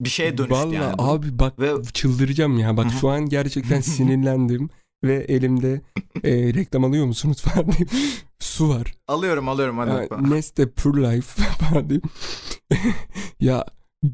bir 0.00 0.08
şeye 0.08 0.38
dönüştü 0.38 0.54
Vallahi 0.54 0.74
yani. 0.74 0.94
abi 0.98 1.38
bak 1.38 1.58
Ve... 1.58 1.82
çıldıracağım 1.92 2.58
ya. 2.58 2.76
Bak 2.76 2.86
şu 3.00 3.08
an 3.08 3.28
gerçekten 3.28 3.80
sinirlendim 3.94 4.70
ve 5.04 5.14
elimde 5.14 5.80
e, 6.24 6.54
reklam 6.54 6.84
alıyor 6.84 7.06
musunuz 7.06 7.42
falan 7.42 7.66
diyeyim. 7.66 7.88
Su 8.38 8.68
var. 8.68 8.94
Alıyorum 9.08 9.48
alıyorum 9.48 9.78
hadi. 9.78 9.90
Yani, 9.90 10.30
Neste 10.30 10.70
Pure 10.70 11.02
Life 11.16 11.42
falan 11.58 11.88
diyeyim. 11.90 12.02
ya 13.40 13.64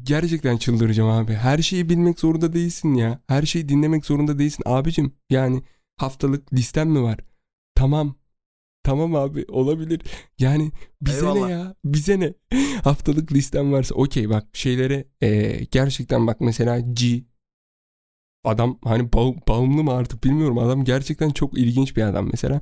Gerçekten 0.03 0.57
çıldıracağım 0.57 1.09
abi. 1.09 1.33
Her 1.33 1.57
şeyi 1.57 1.89
bilmek 1.89 2.19
zorunda 2.19 2.53
değilsin 2.53 2.93
ya. 2.93 3.19
Her 3.27 3.43
şeyi 3.43 3.69
dinlemek 3.69 4.05
zorunda 4.05 4.39
değilsin. 4.39 4.63
Abicim 4.65 5.13
yani 5.29 5.63
haftalık 5.97 6.53
listem 6.53 6.89
mi 6.89 7.03
var? 7.03 7.19
Tamam. 7.75 8.15
Tamam 8.83 9.15
abi 9.15 9.45
olabilir. 9.49 10.01
Yani 10.39 10.71
bize 11.01 11.17
Eyvallah. 11.17 11.47
ne 11.47 11.51
ya? 11.53 11.75
Bize 11.85 12.19
ne? 12.19 12.33
haftalık 12.83 13.31
listem 13.33 13.71
varsa 13.71 13.95
okey 13.95 14.29
bak 14.29 14.47
şeylere 14.53 15.05
e, 15.21 15.59
gerçekten 15.71 16.27
bak 16.27 16.41
mesela 16.41 16.79
G 16.79 17.23
adam 18.43 18.79
hani 18.83 19.13
bağ, 19.13 19.33
bağımlı 19.47 19.83
mı 19.83 19.93
artık 19.93 20.23
bilmiyorum. 20.23 20.57
Adam 20.57 20.83
gerçekten 20.83 21.29
çok 21.29 21.57
ilginç 21.57 21.97
bir 21.97 22.03
adam 22.03 22.29
mesela. 22.31 22.61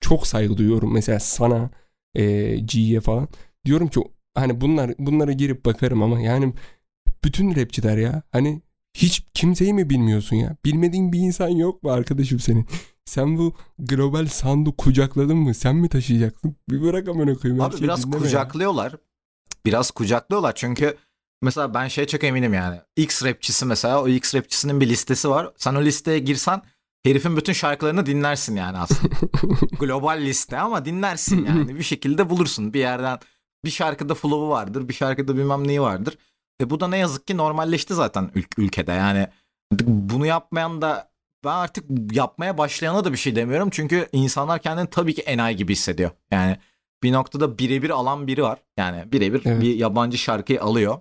Çok 0.00 0.26
saygı 0.26 0.56
duyuyorum 0.56 0.92
mesela 0.92 1.20
sana 1.20 1.70
e, 2.14 2.56
G'ye 2.56 3.00
falan. 3.00 3.28
Diyorum 3.64 3.88
ki 3.88 4.00
hani 4.34 4.60
bunlar 4.60 4.92
bunlara 4.98 5.32
girip 5.32 5.64
bakarım 5.64 6.02
ama 6.02 6.20
yani 6.20 6.54
bütün 7.24 7.56
rapçiler 7.56 7.96
ya 7.96 8.22
hani 8.32 8.62
hiç 8.94 9.26
kimseyi 9.34 9.74
mi 9.74 9.90
bilmiyorsun 9.90 10.36
ya? 10.36 10.56
Bilmediğin 10.64 11.12
bir 11.12 11.18
insan 11.18 11.48
yok 11.48 11.82
mu 11.82 11.90
arkadaşım 11.90 12.40
senin? 12.40 12.66
Sen 13.04 13.38
bu 13.38 13.54
global 13.78 14.26
sandu 14.26 14.76
kucakladın 14.76 15.36
mı? 15.36 15.54
Sen 15.54 15.76
mi 15.76 15.88
taşıyacaksın? 15.88 16.56
Bir 16.70 16.82
bırak 16.82 17.08
amına 17.08 17.34
koyayım. 17.34 17.62
Abi 17.62 17.80
biraz 17.80 18.10
kucaklıyorlar. 18.10 18.92
Ya. 18.92 18.98
Biraz 19.66 19.90
kucaklıyorlar 19.90 20.52
çünkü 20.54 20.96
mesela 21.42 21.74
ben 21.74 21.88
şey 21.88 22.06
çok 22.06 22.24
eminim 22.24 22.54
yani. 22.54 22.80
X 22.96 23.24
rapçisi 23.24 23.66
mesela 23.66 24.02
o 24.02 24.08
X 24.08 24.34
rapçisinin 24.34 24.80
bir 24.80 24.88
listesi 24.88 25.30
var. 25.30 25.52
Sen 25.56 25.74
o 25.74 25.82
listeye 25.82 26.18
girsen 26.18 26.62
herifin 27.04 27.36
bütün 27.36 27.52
şarkılarını 27.52 28.06
dinlersin 28.06 28.56
yani 28.56 28.78
aslında. 28.78 29.14
Global 29.80 30.20
liste 30.20 30.58
ama 30.58 30.84
dinlersin 30.84 31.46
yani. 31.46 31.74
bir 31.78 31.82
şekilde 31.82 32.30
bulursun 32.30 32.74
bir 32.74 32.80
yerden 32.80 33.18
bir 33.64 33.70
şarkıda 33.70 34.14
flow'u 34.14 34.48
vardır, 34.48 34.88
bir 34.88 34.94
şarkıda 34.94 35.36
bilmem 35.36 35.68
neyi 35.68 35.80
vardır. 35.80 36.18
Ve 36.60 36.70
bu 36.70 36.80
da 36.80 36.88
ne 36.88 36.98
yazık 36.98 37.26
ki 37.26 37.36
normalleşti 37.36 37.94
zaten 37.94 38.30
ül- 38.34 38.60
ülkede. 38.62 38.92
Yani 38.92 39.28
bunu 39.86 40.26
yapmayan 40.26 40.82
da 40.82 41.10
ben 41.44 41.52
artık 41.52 41.84
yapmaya 42.12 42.58
başlayana 42.58 43.04
da 43.04 43.12
bir 43.12 43.18
şey 43.18 43.36
demiyorum. 43.36 43.70
Çünkü 43.70 44.08
insanlar 44.12 44.58
kendini 44.62 44.90
tabii 44.90 45.14
ki 45.14 45.22
enayi 45.22 45.56
gibi 45.56 45.72
hissediyor. 45.72 46.10
Yani 46.30 46.56
bir 47.02 47.12
noktada 47.12 47.58
birebir 47.58 47.90
alan 47.90 48.26
biri 48.26 48.42
var. 48.42 48.58
Yani 48.76 49.12
birebir 49.12 49.42
evet. 49.44 49.62
bir 49.62 49.74
yabancı 49.74 50.18
şarkıyı 50.18 50.62
alıyor. 50.62 51.00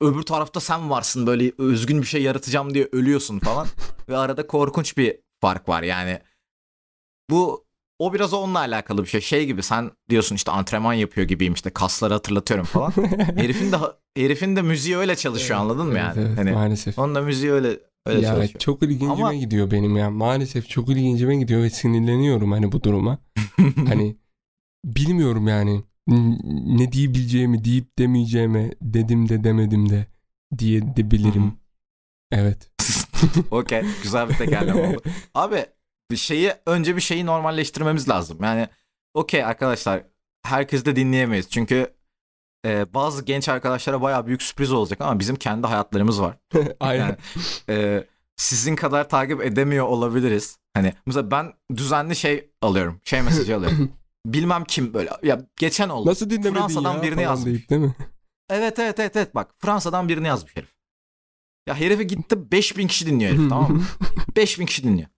Öbür 0.00 0.22
tarafta 0.22 0.60
sen 0.60 0.90
varsın 0.90 1.26
böyle 1.26 1.52
özgün 1.58 2.02
bir 2.02 2.06
şey 2.06 2.22
yaratacağım 2.22 2.74
diye 2.74 2.88
ölüyorsun 2.92 3.38
falan. 3.38 3.66
Ve 4.08 4.16
arada 4.16 4.46
korkunç 4.46 4.96
bir 4.96 5.16
fark 5.40 5.68
var 5.68 5.82
yani. 5.82 6.20
Bu 7.30 7.64
o 7.98 8.14
biraz 8.14 8.34
onunla 8.34 8.58
alakalı 8.58 9.02
bir 9.02 9.08
şey. 9.08 9.20
Şey 9.20 9.46
gibi 9.46 9.62
sen 9.62 9.90
diyorsun 10.10 10.36
işte 10.36 10.50
antrenman 10.50 10.92
yapıyor 10.92 11.28
gibiyim 11.28 11.54
işte 11.54 11.70
kasları 11.70 12.14
hatırlatıyorum 12.14 12.66
falan. 12.66 12.92
herifin 13.36 13.72
de 13.72 13.76
herifin 14.16 14.56
de 14.56 14.62
müziği 14.62 14.96
öyle 14.96 15.16
çalışıyor 15.16 15.60
anladın 15.60 15.86
mı 15.86 15.98
yani? 15.98 16.20
Evet, 16.20 16.38
hani 16.38 16.52
maalesef. 16.52 16.98
Onun 16.98 17.14
da 17.14 17.22
müziği 17.22 17.52
öyle 17.52 17.80
öyle 18.06 18.20
ya, 18.20 18.34
çalışıyor. 18.34 18.58
Çok 18.58 18.82
ilgincime 18.82 19.12
Ama... 19.12 19.34
gidiyor 19.34 19.70
benim 19.70 19.96
ya. 19.96 20.10
Maalesef 20.10 20.68
çok 20.68 20.88
ilgincime 20.88 21.36
gidiyor 21.36 21.62
ve 21.62 21.70
sinirleniyorum 21.70 22.52
hani 22.52 22.72
bu 22.72 22.82
duruma. 22.82 23.18
hani 23.88 24.16
bilmiyorum 24.84 25.48
yani 25.48 25.82
ne 26.08 26.92
diyebileceğimi 26.92 27.64
deyip 27.64 27.98
demeyeceğime 27.98 28.70
dedim 28.82 29.28
de 29.28 29.44
demedim 29.44 29.90
de 29.90 30.06
diye 30.58 30.96
de 30.96 31.10
bilirim. 31.10 31.52
evet. 32.32 32.70
Okey. 33.50 33.82
Güzel 34.02 34.28
bir 34.28 34.34
tekerleme 34.34 34.88
oldu. 34.88 35.02
Abi 35.34 35.66
bir 36.10 36.16
şeyi 36.16 36.52
önce 36.66 36.96
bir 36.96 37.00
şeyi 37.00 37.26
normalleştirmemiz 37.26 38.08
lazım. 38.08 38.38
Yani 38.42 38.68
okey 39.14 39.44
arkadaşlar 39.44 40.02
herkes 40.42 40.84
de 40.84 40.96
dinleyemeyiz. 40.96 41.50
Çünkü 41.50 41.94
e, 42.66 42.94
bazı 42.94 43.24
genç 43.24 43.48
arkadaşlara 43.48 44.02
bayağı 44.02 44.26
büyük 44.26 44.42
sürpriz 44.42 44.72
olacak 44.72 45.00
ama 45.00 45.18
bizim 45.18 45.36
kendi 45.36 45.66
hayatlarımız 45.66 46.20
var. 46.20 46.36
Aynen. 46.80 47.00
Yani, 47.00 47.16
e, 47.68 48.04
sizin 48.36 48.76
kadar 48.76 49.08
takip 49.08 49.42
edemiyor 49.42 49.86
olabiliriz. 49.86 50.58
Hani 50.74 50.92
mesela 51.06 51.30
ben 51.30 51.52
düzenli 51.76 52.16
şey 52.16 52.50
alıyorum. 52.62 53.00
Şey 53.04 53.22
mesajı 53.22 53.56
alıyorum. 53.56 53.92
Bilmem 54.26 54.64
kim 54.64 54.94
böyle. 54.94 55.10
Ya 55.22 55.46
geçen 55.56 55.88
oldu. 55.88 56.10
Nasıl 56.10 56.30
dinlemedin 56.30 56.52
Fransa'dan 56.52 56.94
ya 56.94 57.02
birini 57.02 57.22
yazmış. 57.22 57.46
deyip, 57.46 57.70
değil 57.70 57.80
mi? 57.82 57.96
Evet 58.50 58.78
evet 58.78 59.00
evet 59.00 59.16
evet 59.16 59.34
bak 59.34 59.54
Fransa'dan 59.58 60.08
birini 60.08 60.26
yazmış 60.26 60.56
herif. 60.56 60.74
Ya 61.66 61.80
herife 61.80 62.02
gitti 62.02 62.52
5000 62.52 62.86
kişi 62.88 63.06
dinliyor 63.06 63.32
herif 63.32 63.48
tamam 63.48 63.72
mı? 63.72 63.82
5000 64.36 64.66
kişi 64.66 64.84
dinliyor. 64.84 65.08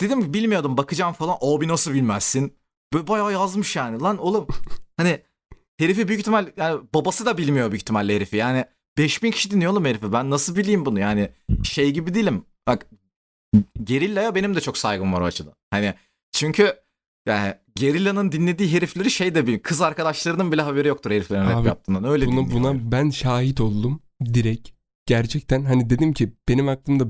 Dedim 0.00 0.22
ki 0.22 0.34
bilmiyordum 0.34 0.76
bakacağım 0.76 1.12
falan. 1.12 1.36
Abi 1.40 1.68
nasıl 1.68 1.92
bilmezsin? 1.92 2.56
Böyle 2.92 3.06
bayağı 3.06 3.32
yazmış 3.32 3.76
yani. 3.76 4.00
Lan 4.00 4.18
oğlum 4.18 4.46
hani 4.96 5.22
herifi 5.78 6.08
büyük 6.08 6.20
ihtimal 6.20 6.52
yani 6.56 6.80
babası 6.94 7.26
da 7.26 7.38
bilmiyor 7.38 7.70
büyük 7.70 7.82
ihtimalle 7.82 8.14
herifi. 8.14 8.36
Yani 8.36 8.64
5000 8.98 9.30
kişi 9.30 9.50
dinliyor 9.50 9.72
oğlum 9.72 9.84
herifi. 9.84 10.12
Ben 10.12 10.30
nasıl 10.30 10.56
bileyim 10.56 10.86
bunu? 10.86 11.00
Yani 11.00 11.30
şey 11.64 11.90
gibi 11.90 12.14
değilim. 12.14 12.44
Bak 12.66 12.86
Gerilla'ya 13.84 14.34
benim 14.34 14.54
de 14.54 14.60
çok 14.60 14.78
saygım 14.78 15.12
var 15.12 15.20
o 15.20 15.24
açıdan. 15.24 15.54
Hani 15.70 15.94
çünkü 16.32 16.85
yani 17.26 17.54
Gerilla'nın 17.76 18.32
dinlediği 18.32 18.72
herifleri 18.72 19.10
şey 19.10 19.34
de 19.34 19.42
bilmiyor. 19.42 19.62
Kız 19.62 19.80
arkadaşlarının 19.80 20.52
bile 20.52 20.62
haberi 20.62 20.88
yoktur 20.88 21.10
heriflerin 21.10 21.44
rap 21.44 21.56
Abi, 21.56 21.68
yaptığından. 21.68 22.04
Öyle 22.04 22.26
Buna, 22.26 22.50
buna 22.50 22.92
ben 22.92 23.10
şahit 23.10 23.60
oldum 23.60 24.00
direkt. 24.24 24.68
Gerçekten 25.06 25.64
hani 25.64 25.90
dedim 25.90 26.12
ki 26.12 26.32
benim 26.48 26.68
aklımda 26.68 27.04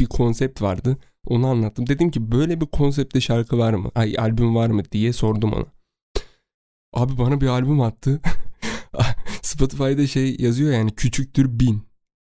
bir 0.00 0.06
konsept 0.06 0.62
vardı. 0.62 0.98
Onu 1.26 1.46
anlattım. 1.46 1.86
Dedim 1.86 2.10
ki 2.10 2.32
böyle 2.32 2.60
bir 2.60 2.66
konsepte 2.66 3.20
şarkı 3.20 3.58
var 3.58 3.72
mı? 3.72 3.90
Ay 3.94 4.14
albüm 4.18 4.54
var 4.54 4.70
mı 4.70 4.82
diye 4.92 5.12
sordum 5.12 5.52
ona. 5.52 5.66
Abi 6.92 7.18
bana 7.18 7.40
bir 7.40 7.46
albüm 7.46 7.80
attı. 7.80 8.20
Spotify'da 9.42 10.06
şey 10.06 10.36
yazıyor 10.38 10.72
yani 10.72 10.94
küçüktür 10.94 11.60
bin. 11.60 11.82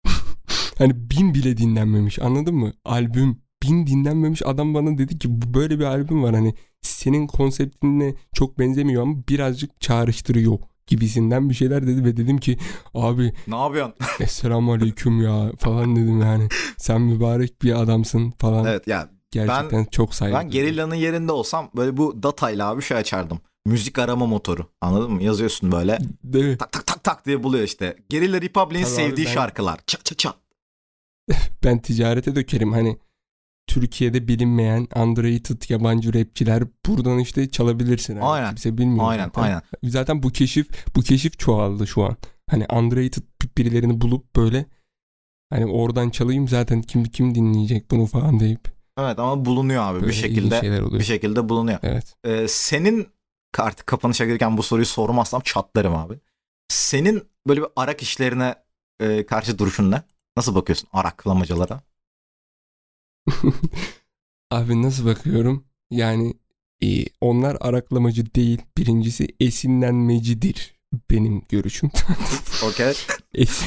hani 0.79 1.11
bin 1.11 1.35
bile 1.35 1.57
dinlenmemiş 1.57 2.19
anladın 2.19 2.55
mı? 2.55 2.73
Albüm 2.85 3.44
bin 3.69 3.87
dinlenmemiş 3.87 4.43
adam 4.47 4.75
bana 4.75 4.99
dedi 4.99 5.19
ki 5.19 5.29
"Bu 5.43 5.55
böyle 5.55 5.79
bir 5.79 5.85
albüm 5.85 6.23
var 6.23 6.35
hani 6.35 6.55
senin 6.83 7.27
konseptinle 7.27 8.15
çok 8.35 8.59
benzemiyor 8.59 9.03
ama 9.03 9.15
birazcık 9.29 9.81
çağrıştırıyor 9.81 10.59
gibisinden 10.87 11.49
bir 11.51 11.55
şeyler 11.55 11.87
dedi 11.87 12.05
ve 12.05 12.17
dedim 12.17 12.39
ki 12.39 12.59
abi 12.95 13.33
Ne 13.49 13.57
yapıyorsun? 13.57 13.95
Esselamu 14.21 14.73
aleyküm 14.73 15.23
ya 15.23 15.53
falan 15.59 15.97
dedim 15.97 16.21
yani. 16.21 16.49
Sen 16.79 17.01
mübarek 17.01 17.63
bir 17.63 17.81
adamsın 17.83 18.31
falan. 18.31 18.65
evet 18.67 18.87
ya 18.89 19.09
Gerçekten 19.31 19.85
çok 19.85 20.15
saygı. 20.15 20.37
ben 20.37 20.51
Gerilla'nın 20.51 20.95
yerinde 20.95 21.33
olsam 21.33 21.71
böyle 21.77 21.97
bu 21.97 22.23
datayla 22.23 22.71
abi 22.71 22.83
şey 22.83 22.97
açardım. 22.97 23.39
Müzik 23.67 23.99
arama 23.99 24.27
motoru. 24.27 24.67
Anladın 24.81 25.13
mı? 25.13 25.23
Yazıyorsun 25.23 25.73
böyle. 25.73 25.99
Mi? 26.23 26.57
Tak 26.59 26.73
tak 26.73 26.87
tak 26.87 27.05
tak 27.05 27.27
diye 27.27 27.43
buluyor 27.43 27.65
işte. 27.65 27.97
Gerilla 28.09 28.41
Republic'in 28.41 28.85
sevdiği 28.85 29.27
ben- 29.27 29.33
şarkılar. 29.33 29.81
Çat 29.87 30.05
çat 30.05 30.19
çat. 30.19 30.37
Ben 31.65 31.79
ticarete 31.79 32.37
dökerim 32.37 32.73
hani 32.73 32.97
Türkiye'de 33.67 34.29
bilinmeyen 34.29 34.89
underrated 34.97 35.63
yabancı 35.69 36.15
rapçiler 36.15 36.63
buradan 36.87 37.19
işte 37.19 37.51
çalabilirsin. 37.51 38.15
Yani. 38.15 38.25
Aynen. 38.25 38.49
Kimse 38.49 38.79
bilmiyor. 38.79 39.09
Aynen 39.09 39.25
zaten. 39.25 39.43
aynen. 39.43 39.63
Zaten 39.85 40.23
bu 40.23 40.31
keşif 40.31 40.69
bu 40.97 41.01
keşif 41.01 41.39
çoğaldı 41.39 41.87
şu 41.87 42.05
an. 42.05 42.17
Hani 42.51 42.67
underrated 42.73 43.23
birilerini 43.59 44.01
bulup 44.01 44.37
böyle 44.37 44.67
hani 45.51 45.67
oradan 45.67 46.11
çalayım 46.11 46.49
zaten 46.49 46.83
kim 46.83 47.05
kim 47.05 47.35
dinleyecek 47.35 47.91
bunu 47.91 48.07
falan 48.07 48.41
deyip 48.41 48.75
Evet 48.99 49.19
ama 49.19 49.45
bulunuyor 49.45 49.83
abi 49.83 49.95
böyle 49.95 50.09
bir 50.09 50.13
şekilde. 50.13 50.83
Bir 50.99 51.05
şekilde 51.05 51.49
bulunuyor. 51.49 51.79
Evet. 51.83 52.15
Ee, 52.25 52.49
senin 52.49 53.09
artık 53.59 53.87
kapanışa 53.87 54.25
gelirken 54.25 54.57
bu 54.57 54.63
soruyu 54.63 54.87
sormazsam 54.87 55.41
çatlarım 55.41 55.97
abi. 55.97 56.15
Senin 56.69 57.23
böyle 57.49 57.61
bir 57.61 57.69
arak 57.77 58.03
işlerine 58.03 58.55
e, 59.01 59.27
karşı 59.27 59.59
duruşun 59.59 59.91
ne? 59.91 60.03
Nasıl 60.37 60.55
bakıyorsun 60.55 60.89
araklamacılara? 60.93 61.81
Abi 64.51 64.83
nasıl 64.83 65.07
bakıyorum? 65.07 65.65
Yani 65.91 66.35
e, 66.83 67.05
onlar 67.21 67.57
araklamacı 67.61 68.35
değil. 68.35 68.59
Birincisi 68.79 69.29
esinlenmecidir 69.41 70.75
benim 71.11 71.43
görüşüm. 71.49 71.91
Okey. 72.69 72.93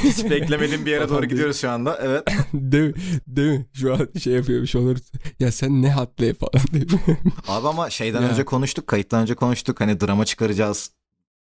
Hiç 0.03 0.23
beklemediğim 0.29 0.85
bir 0.85 0.91
yere 0.91 1.09
doğru 1.09 1.25
gidiyoruz 1.25 1.57
şu 1.61 1.69
anda. 1.69 1.99
Evet. 2.01 2.23
değil, 2.53 2.83
mi? 2.83 2.93
değil 3.27 3.59
mi? 3.59 3.65
Şu 3.73 3.93
an 3.93 4.07
şey 4.19 4.33
yapıyormuş 4.33 4.75
olur. 4.75 4.97
Ya 5.39 5.51
sen 5.51 5.81
ne 5.81 5.91
hatlı 5.91 6.33
falan 6.33 6.67
değil 6.73 6.93
mi? 6.93 7.17
Abi 7.47 7.67
ama 7.67 7.89
şeyden 7.89 8.21
Ya. 8.21 8.29
önce 8.29 8.45
konuştuk, 8.45 8.87
kayıttan 8.87 9.21
önce 9.21 9.35
konuştuk. 9.35 9.81
Hani 9.81 9.99
drama 10.01 10.25
çıkaracağız, 10.25 10.91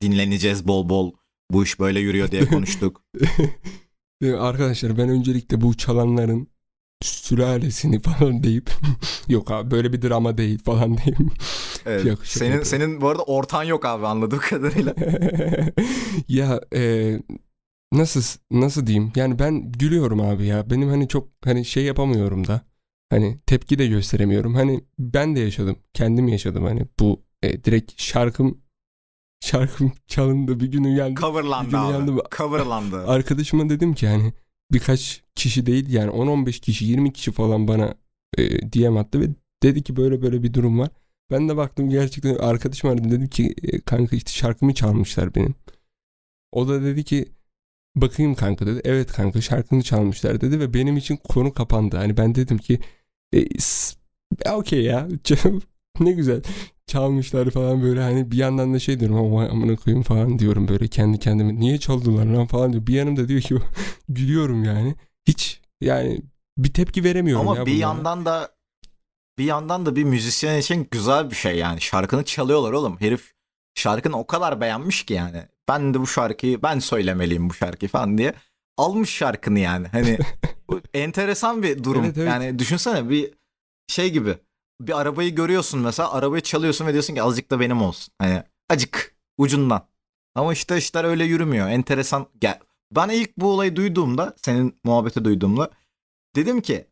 dinleneceğiz 0.02 0.68
bol 0.68 0.90
bol. 0.90 1.12
Bu 1.52 1.64
iş 1.64 1.80
böyle 1.80 2.00
yürüyor 2.00 2.32
diye 2.32 2.46
konuştuk. 2.46 3.04
Arkadaşlar 4.40 4.98
ben 4.98 5.10
öncelikle 5.10 5.62
bu 5.62 5.78
çalanların 5.78 6.48
sülalesini 7.04 8.02
falan 8.02 8.44
deyip 8.44 8.72
yok 9.28 9.52
abi 9.52 9.72
böyle 9.72 9.94
bir 9.94 10.02
drama 10.02 10.38
değil 10.38 10.60
falan 10.64 10.98
deyip 11.06 11.18
Evet. 11.86 12.06
Yok, 12.06 12.20
senin 12.26 12.46
yapıyorum. 12.52 12.66
senin 12.66 13.02
bu 13.02 13.10
arada 13.10 13.24
ortan 13.24 13.64
yok 13.64 13.86
abi 13.86 14.08
anladığım 14.08 14.40
kadarıyla. 14.40 14.96
ya 16.28 16.62
e, 16.76 17.14
nasıl 17.94 18.22
nasıl 18.52 18.88
diyeyim? 18.88 19.12
Yani 19.16 19.40
ben 19.40 19.72
gülüyorum 19.72 20.22
abi 20.22 20.46
ya. 20.46 20.70
Benim 20.70 20.90
hani 20.90 21.08
çok 21.08 21.28
hani 21.46 21.66
şey 21.66 21.84
yapamıyorum 21.84 22.48
da. 22.48 22.62
Hani 23.10 23.40
tepki 23.46 23.80
de 23.80 23.88
gösteremiyorum. 23.88 24.56
Hani 24.56 24.84
ben 25.00 25.36
de 25.36 25.40
yaşadım. 25.40 25.76
Kendim 25.94 26.28
yaşadım 26.28 26.64
hani 26.66 26.88
bu 27.00 27.24
e, 27.44 27.64
direkt 27.64 28.02
şarkım 28.02 28.58
şarkım 29.46 29.92
çalındı 30.08 30.60
bir 30.60 30.68
gün 30.72 30.84
uyandım. 30.84 31.16
Coverlandı 31.16 31.68
Bir 31.68 31.72
gün 31.72 31.78
uyandım. 31.78 32.16
abi. 32.16 32.22
Coverlandı. 32.38 33.08
Arkadaşıma 33.08 33.70
dedim 33.70 33.94
ki 33.94 34.08
hani 34.08 34.34
birkaç 34.74 35.24
kişi 35.36 35.66
değil 35.66 35.90
yani 35.90 36.12
10-15 36.12 36.60
kişi 36.60 36.86
20 36.86 37.14
kişi 37.14 37.32
falan 37.32 37.68
bana 37.68 37.94
e, 38.38 38.72
DM 38.72 38.98
attı 38.98 39.22
ve 39.22 39.28
dedi 39.64 39.84
ki 39.84 39.96
böyle 39.96 40.22
böyle 40.22 40.44
bir 40.44 40.54
durum 40.54 40.80
var. 40.80 40.90
Ben 41.32 41.50
de 41.50 41.58
baktım 41.58 41.90
gerçekten 41.90 42.36
arkadaşım 42.36 42.90
aradım 42.90 43.12
dedim 43.12 43.28
ki 43.28 43.56
e, 43.64 43.80
kanka 43.82 44.16
işte 44.16 44.32
şarkımı 44.32 44.74
çalmışlar 44.74 45.36
benim. 45.36 45.56
O 46.52 46.68
da 46.68 46.84
dedi 46.84 47.04
ki 47.04 47.26
bakayım 47.96 48.36
kanka 48.36 48.68
dedi. 48.68 48.82
Evet 48.84 49.12
kanka 49.12 49.42
şarkını 49.42 49.84
çalmışlar 49.84 50.42
dedi 50.42 50.60
ve 50.60 50.74
benim 50.74 50.98
için 50.98 51.18
konu 51.18 51.54
kapandı. 51.54 51.98
Hani 51.98 52.18
ben 52.18 52.36
dedim 52.36 52.58
ki 52.58 52.80
e, 53.34 53.48
okey 54.54 54.84
ya 54.84 55.08
ne 56.00 56.12
güzel 56.12 56.42
çalmışlar 56.88 57.50
falan 57.50 57.82
böyle 57.84 58.02
hani 58.02 58.32
bir 58.32 58.38
yandan 58.38 58.74
da 58.74 58.80
şey 58.80 59.00
diyorum 59.00 59.18
ama 59.18 59.48
amına 59.48 59.76
koyayım 59.76 60.04
falan 60.04 60.40
diyorum 60.40 60.68
böyle 60.68 60.88
kendi 60.88 61.20
kendime 61.20 61.56
niye 61.56 61.78
çaldılar 61.78 62.26
lan 62.26 62.48
falan 62.48 62.74
diyor. 62.74 62.88
Bir 62.88 62.94
yanımda 62.94 63.28
diyor 63.28 63.42
ki 63.42 63.56
gülüyorum 64.10 64.64
yani. 64.64 64.96
Hiç 65.28 65.62
yani 65.82 66.22
bir 66.58 66.74
tepki 66.74 67.04
veremiyorum 67.04 67.48
Ama 67.48 67.58
ya 67.58 67.66
bir 67.66 67.72
bunlara. 67.72 67.82
yandan 67.82 68.26
da 68.26 68.52
bir 69.38 69.46
yandan 69.46 69.86
da 69.86 69.96
bir 69.96 70.04
müzisyen 70.04 70.58
için 70.60 70.88
güzel 70.92 71.30
bir 71.30 71.36
şey 71.36 71.58
yani. 71.58 71.82
Şarkını 71.82 72.26
çalıyorlar 72.26 72.72
oğlum. 72.72 72.98
Herif 73.00 73.34
şarkını 73.76 74.20
o 74.20 74.28
kadar 74.28 74.62
beğenmiş 74.62 75.04
ki 75.04 75.14
yani. 75.14 75.44
Ben 75.68 75.94
de 75.94 76.00
bu 76.00 76.08
şarkıyı 76.08 76.64
ben 76.64 76.80
söylemeliyim 76.80 77.50
bu 77.50 77.54
şarkıyı 77.54 77.90
falan 77.90 78.18
diye. 78.18 78.34
Almış 78.78 79.10
şarkını 79.10 79.60
yani. 79.60 79.88
Hani 79.88 80.18
bu 80.70 80.82
enteresan 80.94 81.64
bir 81.64 81.84
durum. 81.84 82.06
Evet, 82.06 82.18
evet. 82.18 82.28
Yani 82.28 82.60
düşünsene 82.60 83.10
bir 83.10 83.34
şey 83.88 84.12
gibi. 84.12 84.38
Bir 84.82 85.00
arabayı 85.00 85.36
görüyorsun 85.36 85.80
mesela 85.80 86.12
arabayı 86.12 86.44
çalıyorsun 86.44 86.88
ve 86.88 86.94
diyorsun 86.94 87.16
ki 87.16 87.24
azıcık 87.24 87.52
da 87.52 87.60
benim 87.60 87.82
olsun. 87.82 88.14
Hani 88.20 88.44
acık 88.70 89.16
ucundan. 89.38 89.88
Ama 90.36 90.54
işte 90.54 90.78
işler 90.78 91.04
öyle 91.04 91.24
yürümüyor. 91.24 91.68
Enteresan. 91.70 92.28
Gel. 92.42 92.60
Ben 92.92 93.10
ilk 93.10 93.38
bu 93.38 93.52
olayı 93.52 93.76
duyduğumda 93.76 94.36
senin 94.38 94.80
muhabbeti 94.84 95.26
duyduğumda 95.26 95.72
dedim 96.36 96.62
ki 96.62 96.88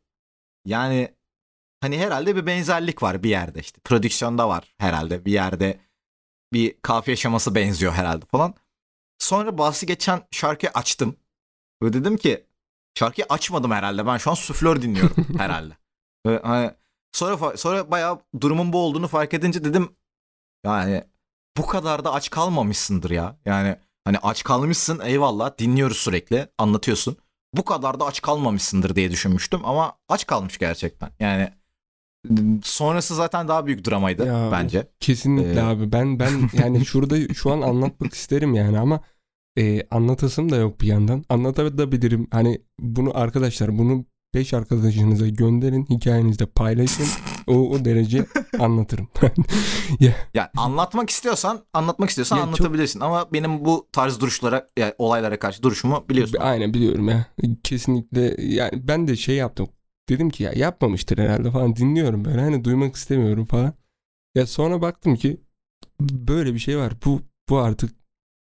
yani 0.65 1.15
hani 1.82 1.97
herhalde 1.97 2.36
bir 2.36 2.45
benzerlik 2.45 3.03
var 3.03 3.23
bir 3.23 3.29
yerde 3.29 3.59
işte. 3.59 3.82
Prodüksiyonda 3.84 4.49
var 4.49 4.75
herhalde 4.77 5.25
bir 5.25 5.32
yerde 5.32 5.79
bir 6.53 6.82
kafiye 6.82 7.17
şeması 7.17 7.55
benziyor 7.55 7.93
herhalde 7.93 8.25
falan. 8.25 8.55
Sonra 9.19 9.57
bahsi 9.57 9.86
geçen 9.86 10.27
şarkıyı 10.32 10.71
açtım. 10.73 11.15
Ve 11.84 11.93
dedim 11.93 12.17
ki 12.17 12.45
şarkıyı 12.95 13.25
açmadım 13.29 13.71
herhalde. 13.71 14.05
Ben 14.05 14.17
şu 14.17 14.32
an 14.32 14.36
suflör 14.36 14.82
dinliyorum 14.82 15.27
herhalde. 15.38 15.73
Ve 16.27 16.39
hani 16.43 16.71
sonra 17.12 17.57
sonra 17.57 17.91
bayağı 17.91 18.20
durumun 18.41 18.74
bu 18.74 18.78
olduğunu 18.78 19.07
fark 19.07 19.34
edince 19.34 19.64
dedim 19.64 19.89
yani 20.66 21.03
bu 21.57 21.66
kadar 21.68 22.05
da 22.05 22.14
aç 22.14 22.30
kalmamışsındır 22.30 23.09
ya. 23.12 23.38
Yani 23.45 23.76
hani 24.05 24.18
aç 24.18 24.43
kalmışsın 24.43 24.99
eyvallah 25.03 25.57
dinliyoruz 25.57 25.97
sürekli 25.97 26.47
anlatıyorsun. 26.57 27.18
Bu 27.53 27.66
kadar 27.66 27.99
da 27.99 28.05
aç 28.05 28.22
kalmamışsındır 28.22 28.95
diye 28.95 29.12
düşünmüştüm 29.12 29.59
ama 29.64 29.97
aç 30.09 30.28
kalmış 30.28 30.57
gerçekten. 30.57 31.09
Yani 31.20 31.49
sonrası 32.64 33.16
zaten 33.16 33.47
daha 33.47 33.66
büyük 33.66 33.88
dramaydı 33.89 34.26
Ya, 34.26 34.49
bence. 34.51 34.88
Kesinlikle 34.99 35.59
Ee, 35.59 35.64
abi. 35.64 35.91
Ben 35.91 36.20
ben 36.20 36.49
yani 36.53 36.86
şurada 36.86 37.34
şu 37.34 37.51
an 37.51 37.62
anlatmak 37.62 38.14
isterim 38.14 38.53
yani 38.53 38.80
ama 38.80 38.99
e, 39.57 39.88
anlatasım 39.88 40.51
da 40.51 40.55
yok 40.55 40.82
bir 40.82 40.88
yandan. 40.88 41.26
Anlatabilirim. 41.30 42.28
Hani 42.32 42.62
bunu 42.80 43.18
arkadaşlar 43.18 43.78
bunu 43.78 44.05
5 44.34 44.53
arkadaşınıza 44.53 45.27
gönderin. 45.27 45.86
Hikayenizde 45.89 46.45
paylaşın. 46.45 47.05
O, 47.47 47.53
o 47.53 47.86
derece 47.86 48.25
anlatırım. 48.59 49.07
Yani 50.34 50.47
anlatmak 50.57 51.09
istiyorsan 51.09 51.65
anlatmak 51.73 52.09
istiyorsan 52.09 52.38
Ya 52.38 52.41
çok- 52.41 52.47
anlatabilirsin 52.47 52.99
ama 52.99 53.34
benim 53.34 53.65
bu 53.65 53.88
tarz 53.91 54.19
duruşlara 54.19 54.67
yani 54.77 54.93
olaylara 54.97 55.39
karşı 55.39 55.63
duruşumu 55.63 56.05
biliyorsun. 56.09 56.38
Aynen 56.41 56.73
biliyorum 56.73 57.09
ya. 57.09 57.25
Kesinlikle 57.63 58.36
yani 58.43 58.88
ben 58.88 59.07
de 59.07 59.15
şey 59.15 59.36
yaptım. 59.36 59.67
Dedim 60.09 60.29
ki 60.29 60.43
ya 60.43 60.51
yapmamıştır 60.55 61.17
herhalde 61.17 61.51
falan 61.51 61.75
dinliyorum 61.75 62.25
böyle 62.25 62.41
hani 62.41 62.63
duymak 62.63 62.95
istemiyorum 62.95 63.45
falan. 63.45 63.73
Ya 64.36 64.47
sonra 64.47 64.82
baktım 64.82 65.15
ki 65.15 65.41
böyle 66.01 66.53
bir 66.53 66.59
şey 66.59 66.77
var. 66.77 66.93
Bu 67.05 67.21
bu 67.49 67.57
artık 67.57 67.91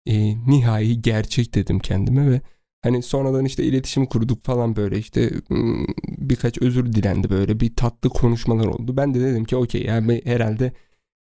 e, 0.05 0.38
nihai 0.51 1.01
gerçek 1.01 1.55
dedim 1.55 1.79
kendime 1.79 2.31
ve 2.31 2.41
hani 2.84 3.03
sonradan 3.03 3.45
işte 3.45 3.63
iletişim 3.63 4.05
kurduk 4.05 4.43
falan 4.45 4.75
böyle 4.75 4.97
işte 4.97 5.31
birkaç 6.19 6.61
özür 6.61 6.93
dilendi 6.93 7.29
böyle 7.29 7.59
bir 7.59 7.75
tatlı 7.75 8.09
konuşmalar 8.09 8.65
oldu. 8.65 8.97
Ben 8.97 9.13
de 9.13 9.19
dedim 9.21 9.45
ki 9.45 9.55
okey 9.55 9.84
yani 9.84 10.21
herhalde 10.25 10.73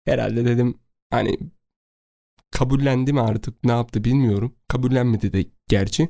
herhalde 0.06 0.44
dedim 0.44 0.78
hani 1.10 1.38
kabullendi 2.50 3.12
mi 3.12 3.20
artık 3.20 3.64
ne 3.64 3.72
yaptı 3.72 4.04
bilmiyorum. 4.04 4.54
Kabullenmedi 4.68 5.32
de 5.32 5.44
gerçi. 5.68 6.08